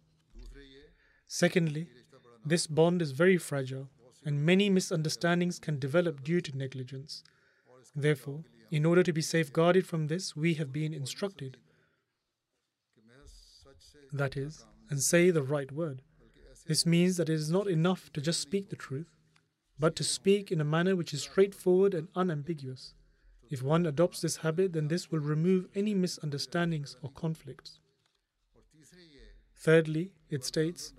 Secondly, 1.27 1.87
this 2.45 2.67
bond 2.67 3.01
is 3.01 3.11
very 3.11 3.37
fragile, 3.37 3.89
and 4.25 4.45
many 4.45 4.69
misunderstandings 4.69 5.59
can 5.59 5.79
develop 5.79 6.23
due 6.23 6.41
to 6.41 6.57
negligence. 6.57 7.23
Therefore, 7.95 8.43
in 8.71 8.85
order 8.85 9.03
to 9.03 9.13
be 9.13 9.21
safeguarded 9.21 9.85
from 9.85 10.07
this, 10.07 10.35
we 10.35 10.55
have 10.55 10.73
been 10.73 10.93
instructed 10.93 11.57
that 14.13 14.37
is, 14.37 14.65
and 14.89 15.01
say 15.01 15.31
the 15.31 15.41
right 15.41 15.71
word. 15.71 16.01
This 16.67 16.85
means 16.85 17.17
that 17.17 17.29
it 17.29 17.33
is 17.33 17.49
not 17.49 17.67
enough 17.67 18.13
to 18.13 18.21
just 18.21 18.39
speak 18.39 18.69
the 18.69 18.75
truth, 18.75 19.09
but 19.79 19.95
to 19.95 20.03
speak 20.03 20.51
in 20.51 20.61
a 20.61 20.65
manner 20.65 20.95
which 20.95 21.13
is 21.13 21.23
straightforward 21.23 21.93
and 21.93 22.07
unambiguous. 22.15 22.93
If 23.49 23.61
one 23.61 23.85
adopts 23.85 24.21
this 24.21 24.37
habit, 24.37 24.73
then 24.73 24.87
this 24.87 25.11
will 25.11 25.19
remove 25.19 25.67
any 25.75 25.93
misunderstandings 25.93 26.95
or 27.01 27.09
conflicts. 27.09 27.79
Thirdly, 29.57 30.11
it 30.29 30.45
states, 30.45 30.93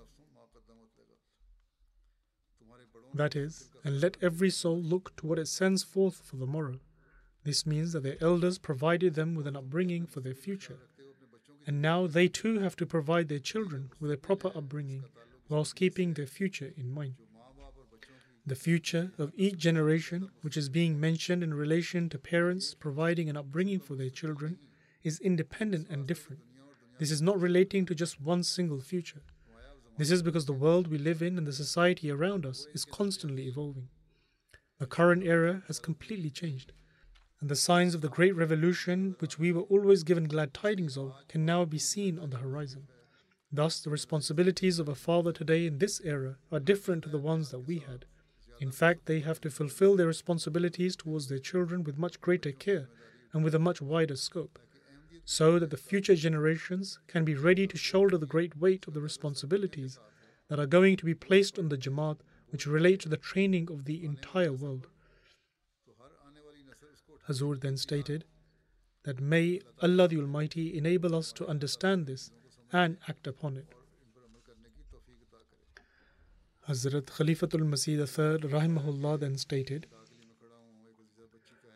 that 3.15 3.37
is, 3.37 3.71
and 3.85 4.01
let 4.01 4.17
every 4.21 4.51
soul 4.51 4.81
look 4.81 5.17
to 5.17 5.27
what 5.27 5.39
it 5.39 5.47
sends 5.47 5.85
forth 5.85 6.21
for 6.25 6.37
the 6.37 6.47
morrow. 6.47 6.81
This 7.45 7.67
means 7.67 7.93
that 7.93 8.03
their 8.03 8.17
elders 8.21 8.59
provided 8.59 9.15
them 9.15 9.35
with 9.35 9.47
an 9.47 9.57
upbringing 9.57 10.07
for 10.07 10.21
their 10.21 10.35
future. 10.35 10.79
And 11.67 11.81
now 11.81 12.07
they 12.07 12.29
too 12.29 12.59
have 12.61 12.77
to 12.77 12.87
provide 12.87 13.29
their 13.29 13.39
children 13.39 13.91
with 14.01 14.11
a 14.11 14.17
proper 14.17 14.49
upbringing 14.55 15.05
whilst 15.49 15.77
keeping 15.77 16.15
their 16.15 16.27
future 16.27 16.73
in 16.77 16.93
mind. 16.93 17.15
The 18.47 18.55
future 18.55 19.13
of 19.19 19.33
each 19.37 19.57
generation, 19.57 20.31
which 20.43 20.57
is 20.57 20.69
being 20.69 21.01
mentioned 21.01 21.43
in 21.43 21.55
relation 21.55 22.09
to 22.11 22.19
parents 22.19 22.75
providing 22.75 23.31
an 23.31 23.37
upbringing 23.37 23.81
for 23.81 23.95
their 23.95 24.11
children, 24.11 24.59
is 25.03 25.21
independent 25.21 25.89
and 25.89 26.07
different. 26.07 26.43
This 26.99 27.11
is 27.11 27.23
not 27.23 27.41
relating 27.41 27.87
to 27.87 27.95
just 27.95 28.21
one 28.21 28.43
single 28.43 28.81
future. 28.81 29.21
This 29.97 30.11
is 30.11 30.23
because 30.23 30.47
the 30.47 30.53
world 30.53 30.89
we 30.89 30.99
live 30.99 31.23
in 31.23 31.39
and 31.39 31.47
the 31.47 31.53
society 31.53 32.11
around 32.11 32.45
us 32.45 32.67
is 32.75 32.85
constantly 32.85 33.47
evolving. 33.47 33.89
The 34.79 34.87
current 34.87 35.25
era 35.25 35.63
has 35.67 35.79
completely 35.79 36.31
changed, 36.31 36.73
and 37.45 37.51
the 37.51 37.57
signs 37.57 37.95
of 37.95 38.01
the 38.01 38.09
great 38.09 38.35
revolution, 38.35 39.17
which 39.19 39.39
we 39.39 39.53
were 39.53 39.69
always 39.69 40.03
given 40.03 40.25
glad 40.25 40.55
tidings 40.55 40.97
of, 40.97 41.13
can 41.29 41.45
now 41.45 41.63
be 41.67 41.79
seen 41.79 42.19
on 42.19 42.31
the 42.31 42.39
horizon. 42.39 42.89
Thus, 43.53 43.81
the 43.81 43.91
responsibilities 43.91 44.79
of 44.79 44.89
a 44.89 44.95
father 44.95 45.31
today 45.31 45.67
in 45.67 45.77
this 45.77 46.01
era 46.03 46.39
are 46.51 46.59
different 46.59 47.05
to 47.05 47.11
the 47.11 47.19
ones 47.19 47.51
that 47.51 47.67
we 47.69 47.81
had. 47.81 48.07
In 48.61 48.73
fact, 48.73 49.05
they 49.05 49.21
have 49.21 49.43
to 49.43 49.51
fulfill 49.51 49.95
their 49.95 50.07
responsibilities 50.07 50.97
towards 50.97 51.29
their 51.29 51.39
children 51.39 51.85
with 51.85 51.99
much 51.99 52.19
greater 52.19 52.51
care 52.51 52.89
and 53.35 53.45
with 53.45 53.55
a 53.55 53.59
much 53.59 53.83
wider 53.83 54.17
scope 54.17 54.59
so 55.27 55.59
that 55.59 55.69
the 55.69 55.77
future 55.77 56.17
generations 56.17 56.99
can 57.09 57.27
be 57.27 57.35
ready 57.35 57.67
to 57.67 57.77
shoulder 57.77 58.17
the 58.17 58.25
great 58.25 58.57
weight 58.57 58.87
of 58.89 58.95
the 58.95 59.03
responsibilities 59.03 59.99
that 60.49 60.59
are 60.59 60.65
going 60.65 60.97
to 60.97 61.05
be 61.05 61.15
placed 61.15 61.59
on 61.59 61.69
the 61.69 61.77
Jamaat 61.77 62.21
which 62.49 62.67
relate 62.67 63.01
to 63.01 63.11
the 63.11 63.19
training 63.19 63.69
of 63.71 63.85
the 63.85 64.03
entire 64.03 64.55
world. 64.55 64.87
Hazur 67.29 67.61
then 67.61 67.77
stated 67.77 68.25
that 69.05 69.21
may 69.21 69.61
Allah 69.83 70.09
the 70.09 70.19
Almighty 70.19 70.77
enable 70.77 71.15
us 71.15 71.33
to 71.33 71.47
understand 71.47 72.07
this 72.07 72.31
and 72.73 72.97
act 73.09 73.27
upon 73.27 73.57
it. 73.57 73.67
Hazrat 76.69 77.03
Khalifatul 77.03 77.69
Masih 77.69 77.99
III 77.99 78.49
Rahimahullah 78.51 79.21
then 79.21 79.37
stated, 79.37 79.87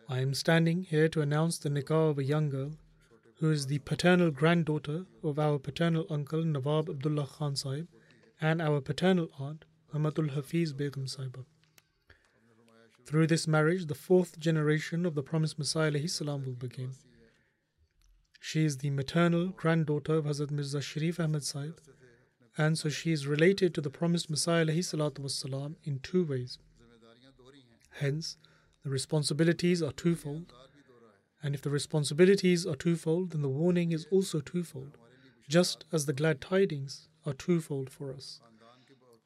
I 0.08 0.20
am 0.20 0.32
standing 0.32 0.84
here 0.84 1.08
to 1.10 1.20
announce 1.20 1.58
the 1.58 1.68
nikah 1.68 2.10
of 2.10 2.18
a 2.18 2.24
young 2.24 2.48
girl 2.48 2.72
who 3.40 3.50
is 3.50 3.66
the 3.66 3.78
paternal 3.80 4.30
granddaughter 4.30 5.04
of 5.22 5.38
our 5.38 5.58
paternal 5.58 6.06
uncle 6.08 6.42
Nawab 6.42 6.88
Abdullah 6.88 7.26
Khan 7.26 7.54
Sahib 7.54 7.88
and 8.40 8.62
our 8.62 8.80
paternal 8.80 9.28
aunt 9.38 9.66
Amatul 9.94 10.30
Hafiz 10.30 10.72
Begum 10.72 11.04
Sahiba. 11.04 11.44
Through 13.08 13.28
this 13.28 13.48
marriage, 13.48 13.86
the 13.86 13.94
fourth 13.94 14.38
generation 14.38 15.06
of 15.06 15.14
the 15.14 15.22
promised 15.22 15.58
Messiah 15.58 15.90
will 15.90 16.58
begin. 16.66 16.90
She 18.38 18.66
is 18.66 18.76
the 18.76 18.90
maternal 18.90 19.46
granddaughter 19.48 20.16
of 20.16 20.26
Hazrat 20.26 20.50
Mirza 20.50 20.82
Sharif 20.82 21.18
Ahmad 21.18 21.42
Sahib, 21.42 21.80
and 22.58 22.76
so 22.76 22.90
she 22.90 23.10
is 23.10 23.26
related 23.26 23.72
to 23.74 23.80
the 23.80 23.88
promised 23.88 24.28
Messiah 24.28 24.82
salam 24.82 25.76
in 25.84 26.00
two 26.00 26.22
ways. 26.22 26.58
Hence, 27.92 28.36
the 28.84 28.90
responsibilities 28.90 29.82
are 29.82 29.92
twofold 29.92 30.52
and 31.42 31.54
if 31.54 31.62
the 31.62 31.70
responsibilities 31.70 32.66
are 32.66 32.76
twofold, 32.76 33.30
then 33.30 33.40
the 33.40 33.48
warning 33.48 33.92
is 33.92 34.06
also 34.10 34.40
twofold, 34.40 34.98
just 35.48 35.86
as 35.92 36.04
the 36.04 36.12
glad 36.12 36.42
tidings 36.42 37.08
are 37.24 37.32
twofold 37.32 37.88
for 37.88 38.12
us. 38.12 38.40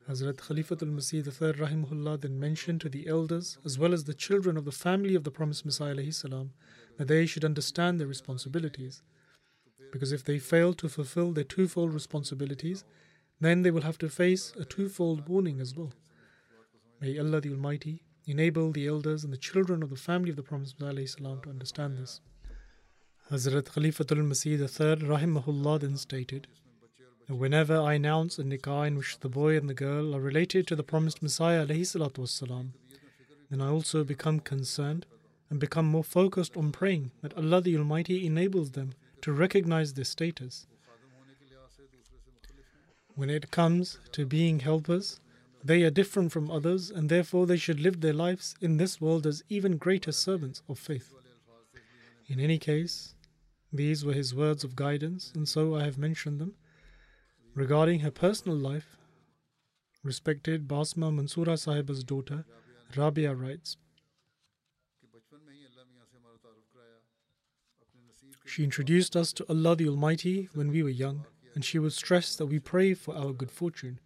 Hazrat 0.09 0.35
Khalifatul 0.35 0.93
Masih 0.93 1.25
III 1.25 1.53
rahimahullah 1.53 2.21
then 2.21 2.41
mentioned 2.41 2.81
to 2.81 2.89
the 2.89 3.07
elders 3.07 3.59
as 3.65 3.79
well 3.79 3.93
as 3.93 4.05
the 4.05 4.15
children 4.15 4.57
of 4.57 4.65
the 4.65 4.73
family 4.73 5.15
of 5.15 5.23
the 5.23 5.31
promised 5.31 5.65
Messiah 5.65 6.11
salam, 6.11 6.51
that 6.97 7.07
they 7.07 7.25
should 7.25 7.45
understand 7.45 8.01
their 8.01 8.09
responsibilities. 8.09 9.03
Because 9.93 10.11
if 10.11 10.25
they 10.25 10.41
fail 10.41 10.75
to 10.75 10.89
fulfill 10.89 11.31
their 11.31 11.45
twofold 11.45 11.95
responsibilities, 11.95 12.85
then 13.41 13.63
they 13.63 13.71
will 13.71 13.83
have 13.83 13.99
to 13.99 14.09
face 14.09 14.53
a 14.59 14.65
twofold 14.65 15.29
warning 15.29 15.61
as 15.61 15.77
well. 15.77 15.93
May 17.01 17.17
Allah 17.19 17.41
the 17.41 17.51
Almighty 17.51 18.03
enable 18.27 18.73
the 18.73 18.89
elders 18.89 19.23
and 19.23 19.33
the 19.33 19.37
children 19.37 19.85
of 19.85 19.91
the 19.91 19.97
family 19.97 20.31
of 20.31 20.37
the 20.37 20.43
Prophet 20.43 20.75
ﷺ 20.81 21.43
to 21.45 21.51
understand 21.51 21.97
this. 21.97 22.21
Hazrat 23.31 23.65
Khalifatul 23.65 24.27
Masih 24.27 24.59
III 24.59 25.09
rahimahullah 25.09 25.81
then 25.81 25.97
stated 25.97 26.49
that 27.32 27.36
whenever 27.36 27.80
I 27.80 27.94
announce 27.94 28.40
a 28.40 28.44
nikah 28.44 28.88
in 28.88 28.98
which 28.98 29.20
the 29.20 29.30
boy 29.30 29.58
and 29.58 29.70
the 29.70 29.74
girl 29.74 30.16
are 30.16 30.22
related 30.22 30.68
to 30.68 30.76
the 30.76 30.84
promised 30.84 31.22
Messiah 31.22 31.66
والسلام, 31.66 32.72
then 33.50 33.62
I 33.62 33.68
also 33.70 34.04
become 34.04 34.40
concerned 34.40 35.06
and 35.50 35.60
become 35.60 35.86
more 35.86 36.04
focused 36.04 36.58
on 36.58 36.72
praying 36.72 37.12
that 37.22 37.38
Allah 37.38 37.62
the 37.62 37.78
Almighty 37.78 38.26
enables 38.26 38.72
them 38.72 38.94
to 39.22 39.32
recognize 39.32 39.94
this 39.94 40.10
status. 40.10 40.68
When 43.16 43.30
it 43.30 43.52
comes 43.52 44.00
to 44.12 44.26
being 44.26 44.60
helpers, 44.60 45.20
they 45.64 45.84
are 45.84 45.90
different 45.90 46.32
from 46.32 46.52
others 46.52 46.90
and 46.90 47.10
therefore 47.10 47.48
they 47.48 47.58
should 47.58 47.80
live 47.80 48.02
their 48.02 48.14
lives 48.14 48.56
in 48.62 48.78
this 48.78 49.02
world 49.02 49.26
as 49.26 49.44
even 49.50 49.78
greater 49.78 50.12
servants 50.12 50.62
of 50.70 50.78
faith. 50.78 51.14
In 52.28 52.40
any 52.40 52.60
case, 52.60 53.16
these 53.72 54.06
were 54.06 54.14
his 54.14 54.36
words 54.36 54.64
of 54.64 54.76
guidance, 54.76 55.32
and 55.36 55.48
so 55.48 55.76
I 55.76 55.84
have 55.84 55.98
mentioned 55.98 56.40
them. 56.40 56.56
Regarding 57.55 58.01
her 58.01 58.11
personal 58.11 58.57
life, 58.57 58.97
respected 60.03 60.67
Basma 60.67 61.13
Mansura 61.13 61.59
Sahiba's 61.59 62.03
daughter, 62.03 62.47
Rabia 62.97 63.35
writes 63.35 63.77
She 68.47 68.65
introduced 68.65 69.17
us 69.17 69.35
to 69.35 69.47
Allah 69.51 69.77
the 69.77 69.89
Almighty 69.89 70.49
when 70.55 70.71
we 70.71 70.83
were 70.83 70.89
young, 70.89 71.27
and 71.55 71.63
she 71.63 71.79
would 71.79 71.93
stress 71.93 72.37
that 72.37 72.47
we 72.47 72.59
pray 72.59 72.95
for 72.95 73.15
our 73.15 73.35
good 73.35 73.51
fortune. 73.51 74.01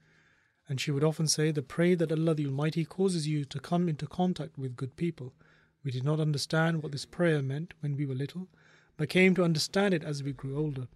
And 0.69 0.81
she 0.81 0.91
would 0.91 1.05
often 1.05 1.29
say 1.29 1.53
that 1.53 1.69
pray 1.69 1.95
that 1.95 2.11
Allah 2.11 2.35
the 2.35 2.47
Almighty 2.47 2.85
causes 2.85 3.29
you 3.29 3.45
to 3.45 3.61
come 3.61 3.89
into 3.89 4.09
contact 4.09 4.59
with 4.59 4.77
good 4.77 4.97
people. 4.97 5.33
We 5.85 5.93
did 5.93 6.05
not 6.05 6.19
understand 6.19 6.83
what 6.83 6.91
this 6.91 7.07
prayer 7.07 7.43
meant 7.43 7.75
when 7.79 7.97
we 7.97 8.07
were 8.07 8.15
little, 8.15 8.49
but 8.97 9.09
came 9.09 9.37
to 9.37 9.45
understand 9.45 9.95
it 9.95 10.03
as 10.03 10.25
we 10.25 10.33
grew 10.33 10.59
older. 10.59 10.89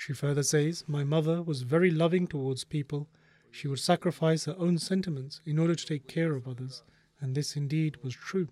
She 0.00 0.14
further 0.14 0.42
says, 0.42 0.82
My 0.86 1.04
mother 1.04 1.42
was 1.42 1.60
very 1.60 1.90
loving 1.90 2.26
towards 2.26 2.64
people. 2.64 3.06
She 3.50 3.68
would 3.68 3.80
sacrifice 3.80 4.46
her 4.46 4.56
own 4.56 4.78
sentiments 4.78 5.42
in 5.44 5.58
order 5.58 5.74
to 5.74 5.86
take 5.86 6.08
care 6.08 6.34
of 6.34 6.48
others, 6.48 6.82
and 7.20 7.34
this 7.34 7.54
indeed 7.54 7.98
was 8.02 8.14
true. 8.14 8.48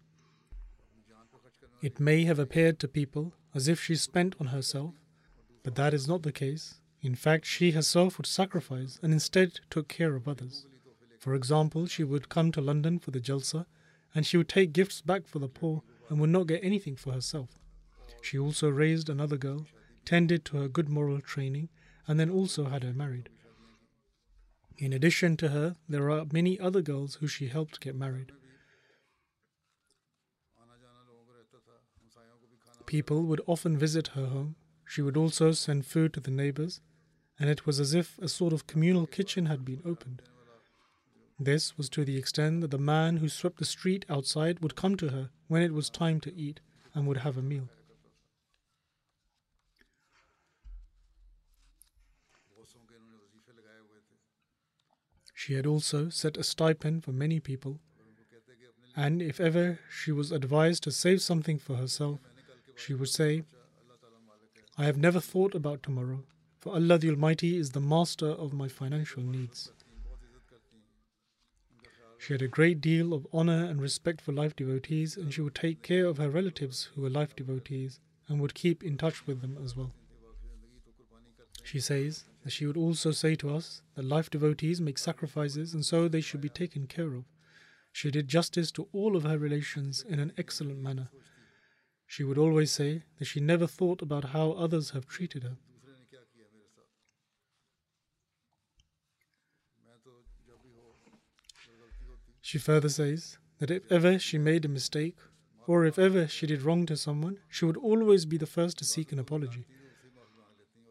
It 1.80 1.99
may 1.99 2.24
have 2.24 2.38
appeared 2.38 2.78
to 2.80 2.86
people 2.86 3.32
as 3.55 3.66
if 3.66 3.82
she 3.82 3.96
spent 3.96 4.36
on 4.38 4.49
herself, 4.49 4.92
but 5.62 5.74
that 5.76 5.94
is 5.94 6.07
not 6.07 6.22
the 6.22 6.32
case. 6.32 6.82
In 7.01 7.14
fact, 7.14 7.46
she 7.46 7.70
herself 7.70 8.18
would 8.18 8.26
sacrifice 8.26 9.01
and 9.03 9.11
instead 9.11 9.61
took 9.70 9.88
care 9.88 10.14
of 10.16 10.28
others. 10.28 10.66
For 11.18 11.34
example, 11.34 11.86
she 11.86 12.05
would 12.05 12.28
come 12.28 12.53
to 12.53 12.61
London 12.61 12.99
for 12.99 13.11
the 13.11 13.20
Jalsa 13.20 13.64
and 14.14 14.26
she 14.26 14.36
would 14.36 14.51
take 14.51 14.74
gifts 14.74 15.01
back 15.01 15.26
for 15.26 15.38
the 15.38 15.49
poor 15.49 15.82
and 16.11 16.20
would 16.20 16.28
not 16.28 16.46
get 16.46 16.62
anything 16.62 16.94
for 16.94 17.14
herself. 17.14 17.59
She 18.20 18.38
also 18.38 18.68
raised 18.68 19.09
another 19.09 19.38
girl, 19.38 19.64
tended 20.09 20.42
to 20.42 20.56
her 20.56 20.68
good 20.68 20.88
moral 20.88 21.20
training, 21.20 21.68
and 22.06 22.18
then 22.18 22.30
also 22.30 22.64
had 22.64 22.82
her 22.82 22.94
married. 22.94 23.28
In 24.78 24.94
addition 24.94 25.36
to 25.36 25.48
her, 25.48 25.76
there 25.86 26.11
are 26.11 26.24
many 26.32 26.59
other 26.59 26.80
girls 26.80 27.16
who 27.16 27.28
she 27.28 27.48
helped 27.48 27.78
get 27.80 27.94
married. 27.94 28.32
People 32.86 33.24
would 33.24 33.42
often 33.46 33.76
visit 33.76 34.09
her 34.09 34.28
home. 34.28 34.56
She 34.86 35.02
would 35.02 35.18
also 35.18 35.52
send 35.52 35.84
food 35.84 36.14
to 36.14 36.20
the 36.20 36.30
neighbors, 36.30 36.80
and 37.38 37.50
it 37.50 37.66
was 37.66 37.78
as 37.78 37.92
if 37.92 38.18
a 38.18 38.28
sort 38.28 38.54
of 38.54 38.66
communal 38.66 39.06
kitchen 39.06 39.44
had 39.44 39.62
been 39.62 39.82
opened. 39.84 40.22
This 41.38 41.76
was 41.76 41.90
to 41.90 42.06
the 42.06 42.16
extent 42.16 42.62
that 42.62 42.70
the 42.70 42.78
man 42.78 43.18
who 43.18 43.28
swept 43.28 43.59
the 43.59 43.66
street 43.66 44.06
outside 44.09 44.61
would 44.61 44.74
come 44.74 44.96
to 44.96 45.09
her 45.09 45.28
when 45.48 45.61
it 45.61 45.74
was 45.74 45.90
time 45.90 46.18
to 46.20 46.34
eat 46.34 46.61
and 46.94 47.06
would 47.06 47.18
have 47.18 47.36
a 47.36 47.42
meal. 47.42 47.68
She 55.39 55.55
had 55.55 55.66
also 55.66 56.09
set 56.09 56.36
a 56.36 56.43
stipend 56.43 57.05
for 57.05 57.12
many 57.12 57.39
people, 57.39 57.78
and 58.97 59.22
if 59.22 59.39
ever 59.39 59.78
she 59.89 60.11
was 60.11 60.32
advised 60.32 60.82
to 60.82 60.91
save 60.91 61.22
something 61.22 61.61
for 61.61 61.76
herself, 61.76 62.18
she 62.74 62.93
would 62.93 63.09
say, 63.09 63.45
I 64.76 64.86
have 64.86 64.97
never 64.97 65.20
thought 65.20 65.55
about 65.55 65.84
tomorrow, 65.84 66.24
for 66.59 66.72
Allah 66.74 66.99
the 66.99 67.11
Almighty 67.11 67.57
is 67.57 67.70
the 67.70 67.80
master 67.80 68.26
of 68.26 68.53
my 68.53 68.66
financial 68.66 69.22
needs. 69.22 69.70
She 72.18 72.32
had 72.32 72.43
a 72.43 72.49
great 72.49 72.80
deal 72.80 73.14
of 73.14 73.28
honor 73.32 73.64
and 73.64 73.80
respect 73.80 74.20
for 74.20 74.32
life 74.32 74.57
devotees, 74.57 75.16
and 75.16 75.32
she 75.32 75.41
would 75.41 75.55
take 75.55 75.82
care 75.82 76.07
of 76.07 76.18
her 76.18 76.30
relatives 76.30 76.91
who 76.97 77.03
were 77.03 77.11
life 77.11 77.36
devotees 77.36 78.01
and 78.26 78.41
would 78.41 78.55
keep 78.55 78.82
in 78.82 78.99
touch 78.99 79.24
with 79.24 79.41
them 79.41 79.57
as 79.64 79.76
well. 79.76 79.93
She 81.62 81.78
says 81.78 82.24
that 82.49 82.53
she 82.53 82.64
would 82.64 82.78
also 82.78 83.11
say 83.11 83.34
to 83.34 83.55
us 83.55 83.82
that 83.94 84.07
life 84.07 84.30
devotees 84.30 84.80
make 84.80 84.96
sacrifices 84.96 85.74
and 85.74 85.84
so 85.84 86.09
they 86.09 86.22
should 86.22 86.40
be 86.40 86.49
taken 86.49 86.86
care 86.86 87.12
of. 87.12 87.24
She 87.92 88.11
did 88.11 88.26
justice 88.26 88.72
to 88.72 88.88
all 88.90 89.16
of 89.16 89.24
her 89.24 89.36
relations 89.36 90.03
in 90.09 90.18
an 90.18 90.32
excellent 90.38 90.78
manner. 90.78 91.11
She 92.07 92.24
would 92.24 92.38
always 92.38 92.72
say 92.72 93.03
that 93.18 93.26
she 93.26 93.38
never 93.38 93.66
thought 93.66 94.01
about 94.01 94.30
how 94.32 94.53
others 94.53 94.92
have 94.92 95.07
treated 95.07 95.42
her. 95.42 95.59
She 102.40 102.57
further 102.57 102.88
says 102.88 103.36
that 103.59 103.70
if 103.70 103.92
ever 103.92 104.18
she 104.18 104.38
made 104.38 104.64
a 104.64 104.68
mistake, 104.68 105.18
or 105.66 105.84
if 105.84 105.99
ever 105.99 106.26
she 106.26 106.46
did 106.46 106.62
wrong 106.62 106.86
to 106.86 106.96
someone, 106.96 107.40
she 107.51 107.66
would 107.66 107.76
always 107.76 108.24
be 108.24 108.38
the 108.38 108.46
first 108.46 108.78
to 108.78 108.86
seek 108.86 109.12
an 109.12 109.18
apology. 109.18 109.66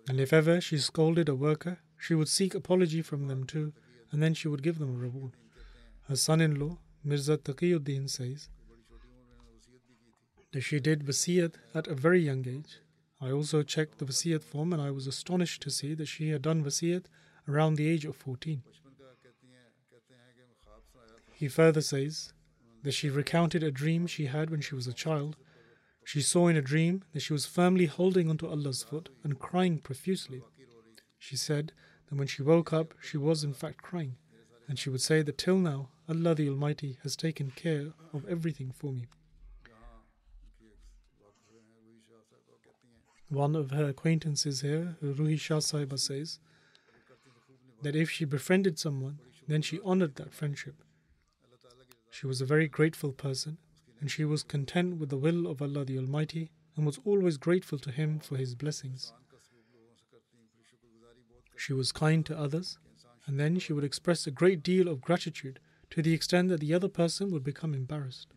And 0.07 0.19
if 0.19 0.31
ever 0.31 0.61
she 0.61 0.77
scolded 0.77 1.27
a 1.27 1.35
worker, 1.35 1.79
she 1.97 2.13
would 2.13 2.29
seek 2.29 2.55
apology 2.55 3.01
from 3.01 3.27
them 3.27 3.43
too, 3.43 3.73
and 4.11 4.23
then 4.23 4.33
she 4.33 4.47
would 4.47 4.63
give 4.63 4.79
them 4.79 4.95
a 4.95 4.97
reward. 4.97 5.33
Her 6.07 6.15
son 6.15 6.39
in 6.39 6.59
law, 6.59 6.77
Mirza 7.03 7.37
Taqiyuddin, 7.37 8.09
says 8.09 8.49
that 10.53 10.61
she 10.61 10.79
did 10.79 11.05
wasiyat 11.05 11.55
at 11.75 11.87
a 11.87 11.95
very 11.95 12.21
young 12.21 12.47
age. 12.47 12.79
I 13.19 13.31
also 13.31 13.63
checked 13.63 13.97
the 13.97 14.05
wasiyat 14.05 14.43
form 14.43 14.71
and 14.71 14.81
I 14.81 14.91
was 14.91 15.07
astonished 15.07 15.61
to 15.63 15.69
see 15.69 15.93
that 15.95 16.07
she 16.07 16.29
had 16.29 16.41
done 16.41 16.63
wasiyat 16.63 17.05
around 17.47 17.75
the 17.75 17.89
age 17.89 18.05
of 18.05 18.15
14. 18.15 18.63
He 21.33 21.47
further 21.47 21.81
says 21.81 22.33
that 22.83 22.93
she 22.93 23.09
recounted 23.09 23.61
a 23.61 23.71
dream 23.71 24.07
she 24.07 24.27
had 24.27 24.49
when 24.49 24.61
she 24.61 24.75
was 24.75 24.87
a 24.87 24.93
child 24.93 25.35
she 26.07 26.21
saw 26.21 26.47
in 26.47 26.55
a 26.55 26.61
dream 26.61 27.03
that 27.11 27.19
she 27.19 27.33
was 27.33 27.45
firmly 27.45 27.85
holding 27.85 28.29
onto 28.29 28.47
Allah's 28.47 28.81
foot 28.81 29.09
and 29.25 29.39
crying 29.39 29.77
profusely. 29.77 30.41
She 31.19 31.35
said 31.35 31.73
that 32.07 32.17
when 32.17 32.27
she 32.27 32.41
woke 32.41 32.71
up, 32.71 32.93
she 33.01 33.17
was 33.17 33.43
in 33.43 33.53
fact 33.53 33.81
crying, 33.81 34.15
and 34.69 34.79
she 34.79 34.89
would 34.89 35.01
say 35.01 35.21
that 35.21 35.37
till 35.37 35.57
now, 35.57 35.89
Allah 36.07 36.33
the 36.33 36.47
Almighty 36.47 36.97
has 37.03 37.17
taken 37.17 37.51
care 37.51 37.87
of 38.13 38.25
everything 38.29 38.71
for 38.71 38.93
me. 38.93 39.07
One 43.27 43.53
of 43.53 43.71
her 43.71 43.89
acquaintances 43.89 44.61
here, 44.61 44.95
Ruhi 45.03 45.37
Shah 45.37 45.57
Sahiba, 45.59 45.99
says 45.99 46.39
that 47.81 47.97
if 47.97 48.09
she 48.09 48.23
befriended 48.23 48.79
someone, 48.79 49.19
then 49.45 49.61
she 49.61 49.81
honored 49.83 50.15
that 50.15 50.33
friendship. 50.33 50.75
She 52.09 52.27
was 52.27 52.39
a 52.39 52.45
very 52.45 52.69
grateful 52.69 53.11
person 53.11 53.57
and 53.99 54.11
she 54.11 54.25
was 54.25 54.43
content 54.43 54.97
with 54.97 55.09
the 55.09 55.17
will 55.17 55.47
of 55.47 55.61
Allah 55.61 55.85
the 55.85 55.97
Almighty 55.97 56.51
and 56.75 56.85
was 56.85 56.99
always 57.03 57.37
grateful 57.37 57.79
to 57.79 57.91
Him 57.91 58.19
for 58.19 58.37
His 58.37 58.55
blessings. 58.55 59.13
She 61.55 61.73
was 61.73 61.91
kind 61.91 62.25
to 62.27 62.37
others, 62.37 62.77
and 63.25 63.39
then 63.39 63.57
she 63.59 63.73
would 63.73 63.83
express 63.83 64.27
a 64.27 64.31
great 64.31 64.61
deal 64.61 64.87
of 64.87 65.01
gratitude 65.01 65.59
to 65.89 66.01
the 66.01 66.13
extent 66.13 66.49
that 66.49 66.59
the 66.59 66.73
other 66.73 66.87
person 66.87 67.31
would 67.31 67.43
become 67.43 67.73
embarrassed. 67.73 68.27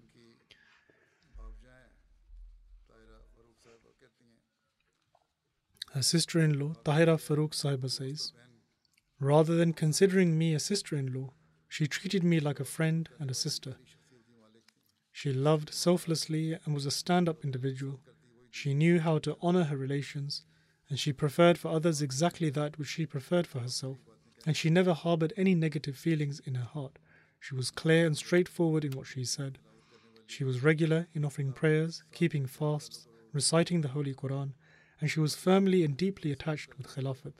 Her 5.92 6.02
sister 6.02 6.38
in 6.38 6.58
law, 6.58 6.74
Tahira 6.84 7.18
Farooq 7.18 7.50
Sahiba, 7.50 7.90
says, 7.90 8.32
Rather 9.18 9.56
than 9.56 9.72
considering 9.72 10.38
me 10.38 10.54
a 10.54 10.60
sister 10.60 10.96
in 10.96 11.12
law, 11.12 11.30
she 11.68 11.86
treated 11.86 12.22
me 12.22 12.38
like 12.38 12.60
a 12.60 12.64
friend 12.64 13.08
and 13.18 13.30
a 13.30 13.34
sister. 13.34 13.76
She 15.22 15.34
loved 15.34 15.74
selflessly 15.74 16.54
and 16.64 16.72
was 16.72 16.86
a 16.86 16.90
stand 16.90 17.28
up 17.28 17.44
individual. 17.44 18.00
She 18.50 18.72
knew 18.72 19.00
how 19.00 19.18
to 19.18 19.36
honor 19.42 19.64
her 19.64 19.76
relations, 19.76 20.46
and 20.88 20.98
she 20.98 21.12
preferred 21.12 21.58
for 21.58 21.68
others 21.68 22.00
exactly 22.00 22.48
that 22.48 22.78
which 22.78 22.88
she 22.88 23.04
preferred 23.04 23.46
for 23.46 23.58
herself, 23.58 23.98
and 24.46 24.56
she 24.56 24.70
never 24.70 24.94
harbored 24.94 25.34
any 25.36 25.54
negative 25.54 25.98
feelings 25.98 26.40
in 26.46 26.54
her 26.54 26.64
heart. 26.64 26.98
She 27.38 27.54
was 27.54 27.70
clear 27.70 28.06
and 28.06 28.16
straightforward 28.16 28.82
in 28.82 28.92
what 28.92 29.06
she 29.06 29.26
said. 29.26 29.58
She 30.26 30.42
was 30.42 30.62
regular 30.62 31.06
in 31.12 31.26
offering 31.26 31.52
prayers, 31.52 32.02
keeping 32.14 32.46
fasts, 32.46 33.06
reciting 33.34 33.82
the 33.82 33.88
Holy 33.88 34.14
Quran, 34.14 34.54
and 35.02 35.10
she 35.10 35.20
was 35.20 35.34
firmly 35.34 35.84
and 35.84 35.98
deeply 35.98 36.32
attached 36.32 36.78
with 36.78 36.88
Khilafat. 36.88 37.34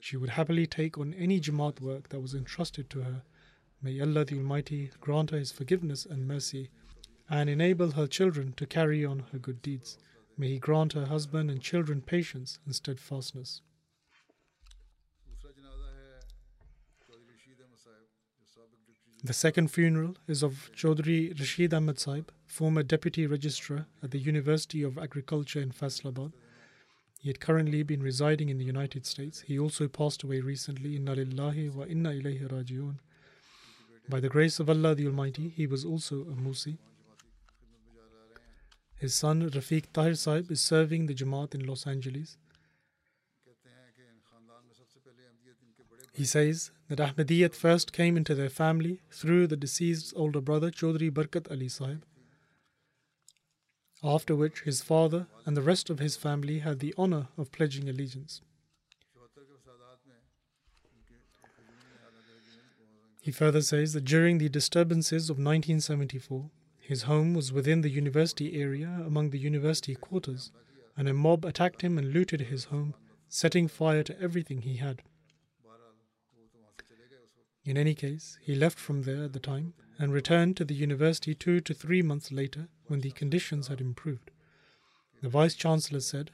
She 0.00 0.16
would 0.16 0.30
happily 0.30 0.66
take 0.66 0.96
on 0.96 1.12
any 1.12 1.40
Jamaat 1.40 1.78
work 1.78 2.08
that 2.08 2.20
was 2.20 2.32
entrusted 2.32 2.88
to 2.88 3.02
her 3.02 3.22
May 3.84 4.00
Allah 4.00 4.24
the 4.24 4.36
Almighty 4.36 4.90
grant 5.00 5.32
her 5.32 5.38
His 5.38 5.50
forgiveness 5.50 6.06
and 6.06 6.28
mercy 6.28 6.70
and 7.32 7.48
enable 7.48 7.92
her 7.92 8.06
children 8.06 8.52
to 8.58 8.66
carry 8.66 9.06
on 9.06 9.24
her 9.32 9.38
good 9.38 9.62
deeds. 9.62 9.96
May 10.36 10.48
He 10.48 10.58
grant 10.58 10.92
her 10.92 11.06
husband 11.06 11.50
and 11.50 11.62
children 11.62 12.02
patience 12.02 12.58
and 12.66 12.74
steadfastness. 12.74 13.62
The 19.24 19.32
second 19.32 19.68
funeral 19.68 20.16
is 20.26 20.42
of 20.42 20.70
Chaudhry 20.76 21.38
Rashid 21.38 21.72
Ahmed 21.72 21.98
Saib, 21.98 22.30
former 22.44 22.82
Deputy 22.82 23.26
Registrar 23.26 23.86
at 24.02 24.10
the 24.10 24.18
University 24.18 24.82
of 24.82 24.98
Agriculture 24.98 25.60
in 25.60 25.70
Faisalabad. 25.70 26.32
He 27.20 27.28
had 27.28 27.40
currently 27.40 27.82
been 27.84 28.02
residing 28.02 28.48
in 28.48 28.58
the 28.58 28.64
United 28.64 29.06
States. 29.06 29.42
He 29.42 29.58
also 29.58 29.86
passed 29.86 30.24
away 30.24 30.40
recently. 30.40 30.96
Inna 30.96 31.14
lillahi 31.14 31.72
wa 31.72 31.84
inna 31.84 32.10
ilayhi 32.10 32.50
raji'un. 32.50 32.96
By 34.08 34.18
the 34.18 34.28
grace 34.28 34.58
of 34.58 34.68
Allah 34.68 34.96
the 34.96 35.06
Almighty, 35.06 35.48
he 35.48 35.68
was 35.68 35.84
also 35.84 36.22
a 36.22 36.34
Musi. 36.34 36.76
His 39.02 39.14
son 39.16 39.50
Rafiq 39.50 39.86
Tahir 39.92 40.14
Sahib 40.14 40.48
is 40.52 40.60
serving 40.60 41.06
the 41.06 41.14
Jamaat 41.14 41.56
in 41.56 41.66
Los 41.66 41.88
Angeles. 41.88 42.36
He 46.12 46.24
says 46.24 46.70
that 46.88 47.00
Ahmadiyyat 47.00 47.56
first 47.56 47.92
came 47.92 48.16
into 48.16 48.36
their 48.36 48.48
family 48.48 49.00
through 49.10 49.48
the 49.48 49.56
deceased's 49.56 50.12
older 50.14 50.40
brother 50.40 50.70
Chaudhry 50.70 51.10
Barkat 51.10 51.50
Ali 51.50 51.68
Sahib, 51.68 52.04
after 54.04 54.36
which 54.36 54.60
his 54.60 54.82
father 54.82 55.26
and 55.44 55.56
the 55.56 55.62
rest 55.62 55.90
of 55.90 55.98
his 55.98 56.14
family 56.14 56.60
had 56.60 56.78
the 56.78 56.94
honor 56.96 57.26
of 57.36 57.50
pledging 57.50 57.88
allegiance. 57.88 58.40
He 63.20 63.32
further 63.32 63.62
says 63.62 63.94
that 63.94 64.04
during 64.04 64.38
the 64.38 64.48
disturbances 64.48 65.28
of 65.28 65.38
1974, 65.38 66.50
his 66.82 67.04
home 67.04 67.32
was 67.32 67.52
within 67.52 67.80
the 67.82 67.88
university 67.88 68.60
area 68.60 69.02
among 69.06 69.30
the 69.30 69.38
university 69.38 69.94
quarters, 69.94 70.50
and 70.96 71.08
a 71.08 71.14
mob 71.14 71.44
attacked 71.44 71.82
him 71.82 71.96
and 71.96 72.12
looted 72.12 72.42
his 72.42 72.64
home, 72.64 72.94
setting 73.28 73.68
fire 73.68 74.02
to 74.02 74.20
everything 74.20 74.62
he 74.62 74.76
had. 74.76 75.02
In 77.64 77.76
any 77.76 77.94
case, 77.94 78.36
he 78.42 78.56
left 78.56 78.80
from 78.80 79.02
there 79.02 79.24
at 79.24 79.32
the 79.32 79.38
time 79.38 79.74
and 79.96 80.12
returned 80.12 80.56
to 80.56 80.64
the 80.64 80.74
university 80.74 81.34
two 81.36 81.60
to 81.60 81.72
three 81.72 82.02
months 82.02 82.32
later 82.32 82.66
when 82.88 83.00
the 83.00 83.12
conditions 83.12 83.68
had 83.68 83.80
improved. 83.80 84.32
The 85.22 85.28
vice 85.28 85.54
chancellor 85.54 86.00
said 86.00 86.32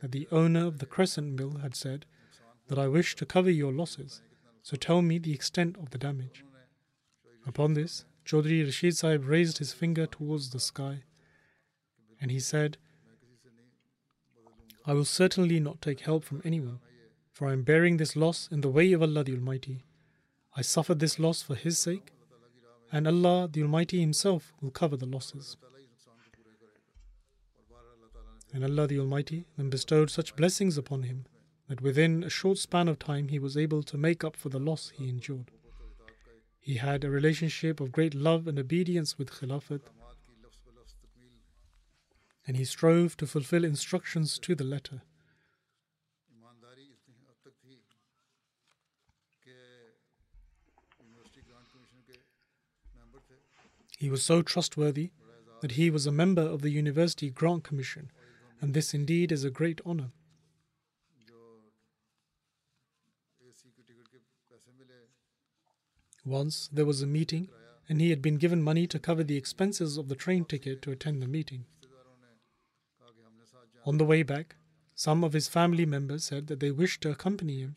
that 0.00 0.12
the 0.12 0.26
owner 0.32 0.66
of 0.66 0.78
the 0.78 0.86
crescent 0.86 1.38
mill 1.38 1.58
had 1.58 1.76
said 1.76 2.06
that 2.68 2.78
I 2.78 2.88
wish 2.88 3.14
to 3.16 3.26
cover 3.26 3.50
your 3.50 3.72
losses, 3.72 4.22
so 4.62 4.76
tell 4.78 5.02
me 5.02 5.18
the 5.18 5.34
extent 5.34 5.76
of 5.76 5.90
the 5.90 5.98
damage. 5.98 6.42
Upon 7.46 7.74
this, 7.74 8.06
Chaudhry 8.24 8.64
Rashid 8.64 8.96
Sahib 8.96 9.26
raised 9.26 9.58
his 9.58 9.72
finger 9.72 10.06
towards 10.06 10.50
the 10.50 10.60
sky 10.60 11.02
and 12.20 12.30
he 12.30 12.38
said, 12.38 12.76
I 14.86 14.92
will 14.92 15.04
certainly 15.04 15.60
not 15.60 15.80
take 15.80 16.00
help 16.00 16.24
from 16.24 16.42
anyone, 16.44 16.80
for 17.30 17.48
I 17.48 17.52
am 17.52 17.62
bearing 17.62 17.96
this 17.96 18.16
loss 18.16 18.48
in 18.50 18.60
the 18.60 18.68
way 18.68 18.92
of 18.92 19.02
Allah 19.02 19.24
the 19.24 19.34
Almighty. 19.34 19.84
I 20.56 20.62
suffered 20.62 20.98
this 20.98 21.18
loss 21.18 21.42
for 21.42 21.54
His 21.54 21.78
sake, 21.78 22.12
and 22.92 23.06
Allah 23.06 23.48
the 23.50 23.62
Almighty 23.62 24.00
Himself 24.00 24.52
will 24.60 24.70
cover 24.70 24.96
the 24.96 25.06
losses. 25.06 25.56
And 28.52 28.64
Allah 28.64 28.88
the 28.88 28.98
Almighty 28.98 29.46
then 29.56 29.70
bestowed 29.70 30.10
such 30.10 30.34
blessings 30.34 30.76
upon 30.76 31.04
him 31.04 31.24
that 31.68 31.80
within 31.80 32.24
a 32.24 32.30
short 32.30 32.58
span 32.58 32.88
of 32.88 32.98
time 32.98 33.28
he 33.28 33.38
was 33.38 33.56
able 33.56 33.84
to 33.84 33.96
make 33.96 34.24
up 34.24 34.34
for 34.34 34.48
the 34.48 34.58
loss 34.58 34.90
he 34.96 35.08
endured. 35.08 35.52
He 36.60 36.74
had 36.74 37.04
a 37.04 37.10
relationship 37.10 37.80
of 37.80 37.90
great 37.90 38.14
love 38.14 38.46
and 38.46 38.58
obedience 38.58 39.18
with 39.18 39.30
Khilafat, 39.30 39.80
and 42.46 42.56
he 42.56 42.64
strove 42.64 43.16
to 43.16 43.26
fulfill 43.26 43.64
instructions 43.64 44.38
to 44.38 44.54
the 44.54 44.64
letter. 44.64 45.02
He 53.98 54.08
was 54.08 54.22
so 54.22 54.40
trustworthy 54.40 55.10
that 55.60 55.72
he 55.72 55.90
was 55.90 56.06
a 56.06 56.12
member 56.12 56.40
of 56.40 56.62
the 56.62 56.70
University 56.70 57.28
Grant 57.30 57.64
Commission, 57.64 58.10
and 58.60 58.72
this 58.72 58.94
indeed 58.94 59.30
is 59.30 59.44
a 59.44 59.50
great 59.50 59.80
honor. 59.84 60.12
Once 66.30 66.68
there 66.72 66.86
was 66.86 67.02
a 67.02 67.06
meeting, 67.08 67.48
and 67.88 68.00
he 68.00 68.10
had 68.10 68.22
been 68.22 68.36
given 68.36 68.62
money 68.62 68.86
to 68.86 69.00
cover 69.00 69.24
the 69.24 69.36
expenses 69.36 69.96
of 69.96 70.08
the 70.08 70.14
train 70.14 70.44
ticket 70.44 70.80
to 70.80 70.92
attend 70.92 71.20
the 71.20 71.26
meeting. 71.26 71.64
On 73.84 73.98
the 73.98 74.04
way 74.04 74.22
back, 74.22 74.54
some 74.94 75.24
of 75.24 75.32
his 75.32 75.48
family 75.48 75.84
members 75.84 76.22
said 76.22 76.46
that 76.46 76.60
they 76.60 76.70
wished 76.70 77.00
to 77.00 77.10
accompany 77.10 77.58
him, 77.58 77.74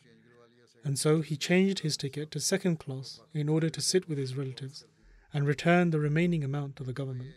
and 0.84 0.96
so 0.96 1.20
he 1.20 1.36
changed 1.36 1.80
his 1.80 1.96
ticket 1.96 2.30
to 2.30 2.38
second 2.38 2.78
class 2.78 3.20
in 3.32 3.48
order 3.48 3.68
to 3.68 3.80
sit 3.80 4.08
with 4.08 4.18
his 4.18 4.36
relatives 4.36 4.84
and 5.32 5.48
return 5.48 5.90
the 5.90 5.98
remaining 5.98 6.44
amount 6.44 6.76
to 6.76 6.84
the 6.84 6.92
government. 6.92 7.32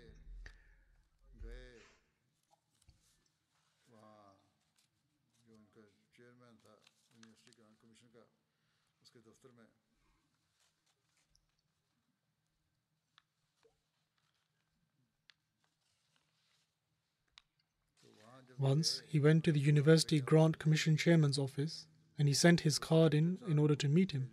Once, 18.59 19.03
he 19.07 19.19
went 19.19 19.43
to 19.43 19.51
the 19.51 19.59
University 19.59 20.19
Grant 20.19 20.57
Commission 20.57 20.97
Chairman's 20.97 21.37
office 21.37 21.85
and 22.17 22.27
he 22.27 22.33
sent 22.33 22.61
his 22.61 22.79
card 22.79 23.13
in 23.13 23.37
in 23.47 23.59
order 23.59 23.75
to 23.75 23.87
meet 23.87 24.11
him. 24.11 24.29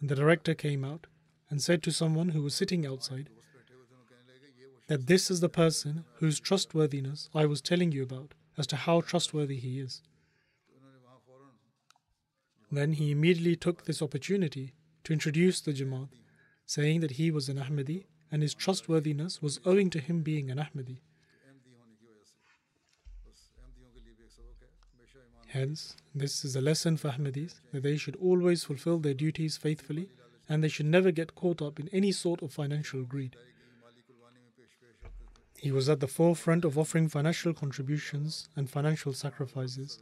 And 0.00 0.08
the 0.08 0.14
director 0.14 0.54
came 0.54 0.84
out 0.84 1.08
and 1.50 1.60
said 1.60 1.82
to 1.82 1.90
someone 1.90 2.30
who 2.30 2.42
was 2.42 2.54
sitting 2.54 2.86
outside 2.86 3.30
that 4.86 5.06
this 5.06 5.30
is 5.30 5.40
the 5.40 5.48
person 5.48 6.04
whose 6.14 6.40
trustworthiness 6.40 7.28
I 7.34 7.46
was 7.46 7.60
telling 7.60 7.92
you 7.92 8.02
about 8.02 8.34
as 8.56 8.66
to 8.68 8.76
how 8.76 9.00
trustworthy 9.00 9.56
he 9.56 9.80
is. 9.80 10.02
Then 12.70 12.92
he 12.94 13.10
immediately 13.10 13.56
took 13.56 13.84
this 13.84 14.02
opportunity 14.02 14.74
to 15.04 15.12
introduce 15.12 15.60
the 15.60 15.72
Jamaat, 15.72 16.10
saying 16.66 17.00
that 17.00 17.12
he 17.12 17.30
was 17.30 17.48
an 17.48 17.58
Ahmadi 17.58 18.04
and 18.30 18.42
his 18.42 18.54
trustworthiness 18.54 19.40
was 19.40 19.60
owing 19.64 19.90
to 19.90 20.00
him 20.00 20.22
being 20.22 20.50
an 20.50 20.58
Ahmadi. 20.58 21.00
Hence, 25.48 25.96
this 26.14 26.44
is 26.44 26.54
a 26.56 26.60
lesson 26.60 26.98
for 26.98 27.08
Ahmadis 27.08 27.60
that 27.72 27.82
they 27.82 27.96
should 27.96 28.16
always 28.16 28.64
fulfill 28.64 28.98
their 28.98 29.14
duties 29.14 29.56
faithfully 29.56 30.10
and 30.46 30.62
they 30.62 30.68
should 30.68 30.86
never 30.86 31.10
get 31.10 31.34
caught 31.34 31.62
up 31.62 31.80
in 31.80 31.88
any 31.88 32.12
sort 32.12 32.42
of 32.42 32.52
financial 32.52 33.02
greed. 33.02 33.34
He 35.56 35.72
was 35.72 35.88
at 35.88 36.00
the 36.00 36.06
forefront 36.06 36.64
of 36.64 36.78
offering 36.78 37.08
financial 37.08 37.54
contributions 37.54 38.48
and 38.56 38.70
financial 38.70 39.12
sacrifices, 39.12 39.98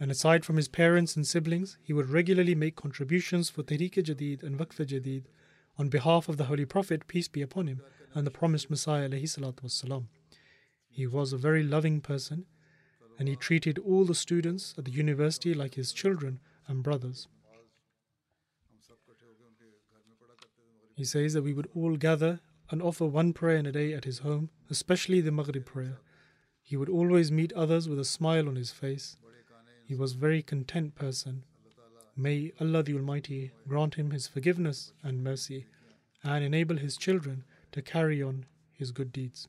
and 0.00 0.10
aside 0.10 0.44
from 0.44 0.56
his 0.56 0.68
parents 0.68 1.16
and 1.16 1.26
siblings, 1.26 1.76
he 1.82 1.92
would 1.92 2.08
regularly 2.08 2.54
make 2.54 2.76
contributions 2.76 3.50
for 3.50 3.62
Tahrik 3.62 3.94
Jadid 3.94 4.42
and 4.42 4.58
Waqf 4.58 4.86
Jadid 4.86 5.24
on 5.76 5.88
behalf 5.88 6.28
of 6.28 6.36
the 6.36 6.44
Holy 6.44 6.64
Prophet, 6.64 7.06
peace 7.08 7.28
be 7.28 7.42
upon 7.42 7.66
him, 7.66 7.82
and 8.14 8.26
the 8.26 8.30
promised 8.30 8.70
Messiah. 8.70 9.10
He 10.88 11.06
was 11.06 11.32
a 11.32 11.36
very 11.36 11.62
loving 11.64 12.00
person 12.00 12.46
and 13.18 13.28
he 13.28 13.36
treated 13.36 13.78
all 13.78 14.04
the 14.04 14.14
students 14.14 14.74
at 14.76 14.84
the 14.84 14.90
university 14.90 15.54
like 15.54 15.74
his 15.74 15.92
children 15.92 16.40
and 16.66 16.82
brothers. 16.82 17.28
He 20.96 21.04
says 21.04 21.32
that 21.32 21.42
we 21.42 21.52
would 21.52 21.68
all 21.74 21.96
gather 21.96 22.40
and 22.70 22.80
offer 22.80 23.06
one 23.06 23.32
prayer 23.32 23.56
in 23.56 23.66
a 23.66 23.72
day 23.72 23.92
at 23.92 24.04
his 24.04 24.20
home, 24.20 24.50
especially 24.70 25.20
the 25.20 25.32
Maghrib 25.32 25.64
prayer. 25.64 25.98
He 26.62 26.76
would 26.76 26.88
always 26.88 27.30
meet 27.30 27.52
others 27.52 27.88
with 27.88 27.98
a 27.98 28.04
smile 28.04 28.48
on 28.48 28.56
his 28.56 28.70
face. 28.70 29.16
He 29.86 29.94
was 29.94 30.14
a 30.14 30.18
very 30.18 30.42
content 30.42 30.94
person. 30.94 31.44
May 32.16 32.52
Allah 32.60 32.82
the 32.84 32.94
Almighty 32.94 33.50
grant 33.66 33.96
him 33.96 34.12
his 34.12 34.28
forgiveness 34.28 34.92
and 35.02 35.22
mercy 35.22 35.66
and 36.22 36.44
enable 36.44 36.76
his 36.76 36.96
children 36.96 37.44
to 37.72 37.82
carry 37.82 38.22
on 38.22 38.46
his 38.72 38.92
good 38.92 39.12
deeds. 39.12 39.48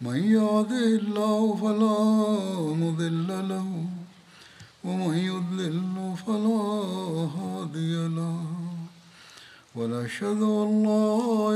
من 0.00 0.16
يهده 0.16 0.86
الله 1.00 1.56
فلا 1.56 1.98
مضل 2.82 3.28
له 3.48 3.68
ومن 4.84 5.14
يضلل 5.18 6.14
فلا 6.26 6.64
هادي 7.36 8.08
له 8.08 8.40
ونشهد 9.76 10.42
أن 10.42 10.82
لا 10.82 11.14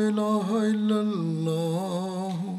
إله 0.08 0.46
إلا 0.70 1.00
الله 1.00 2.58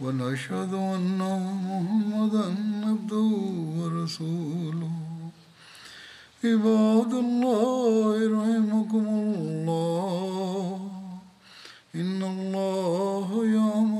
ونشهد 0.00 0.74
أن 0.74 1.18
محمدا 1.66 2.46
عبده 2.88 3.30
ورسوله 3.78 4.90
عباد 6.44 7.12
الله 7.14 8.16
رحمكم 8.38 9.04
الله 9.08 10.90
إن 11.94 12.22
الله 12.22 13.28
يأمر 13.46 13.99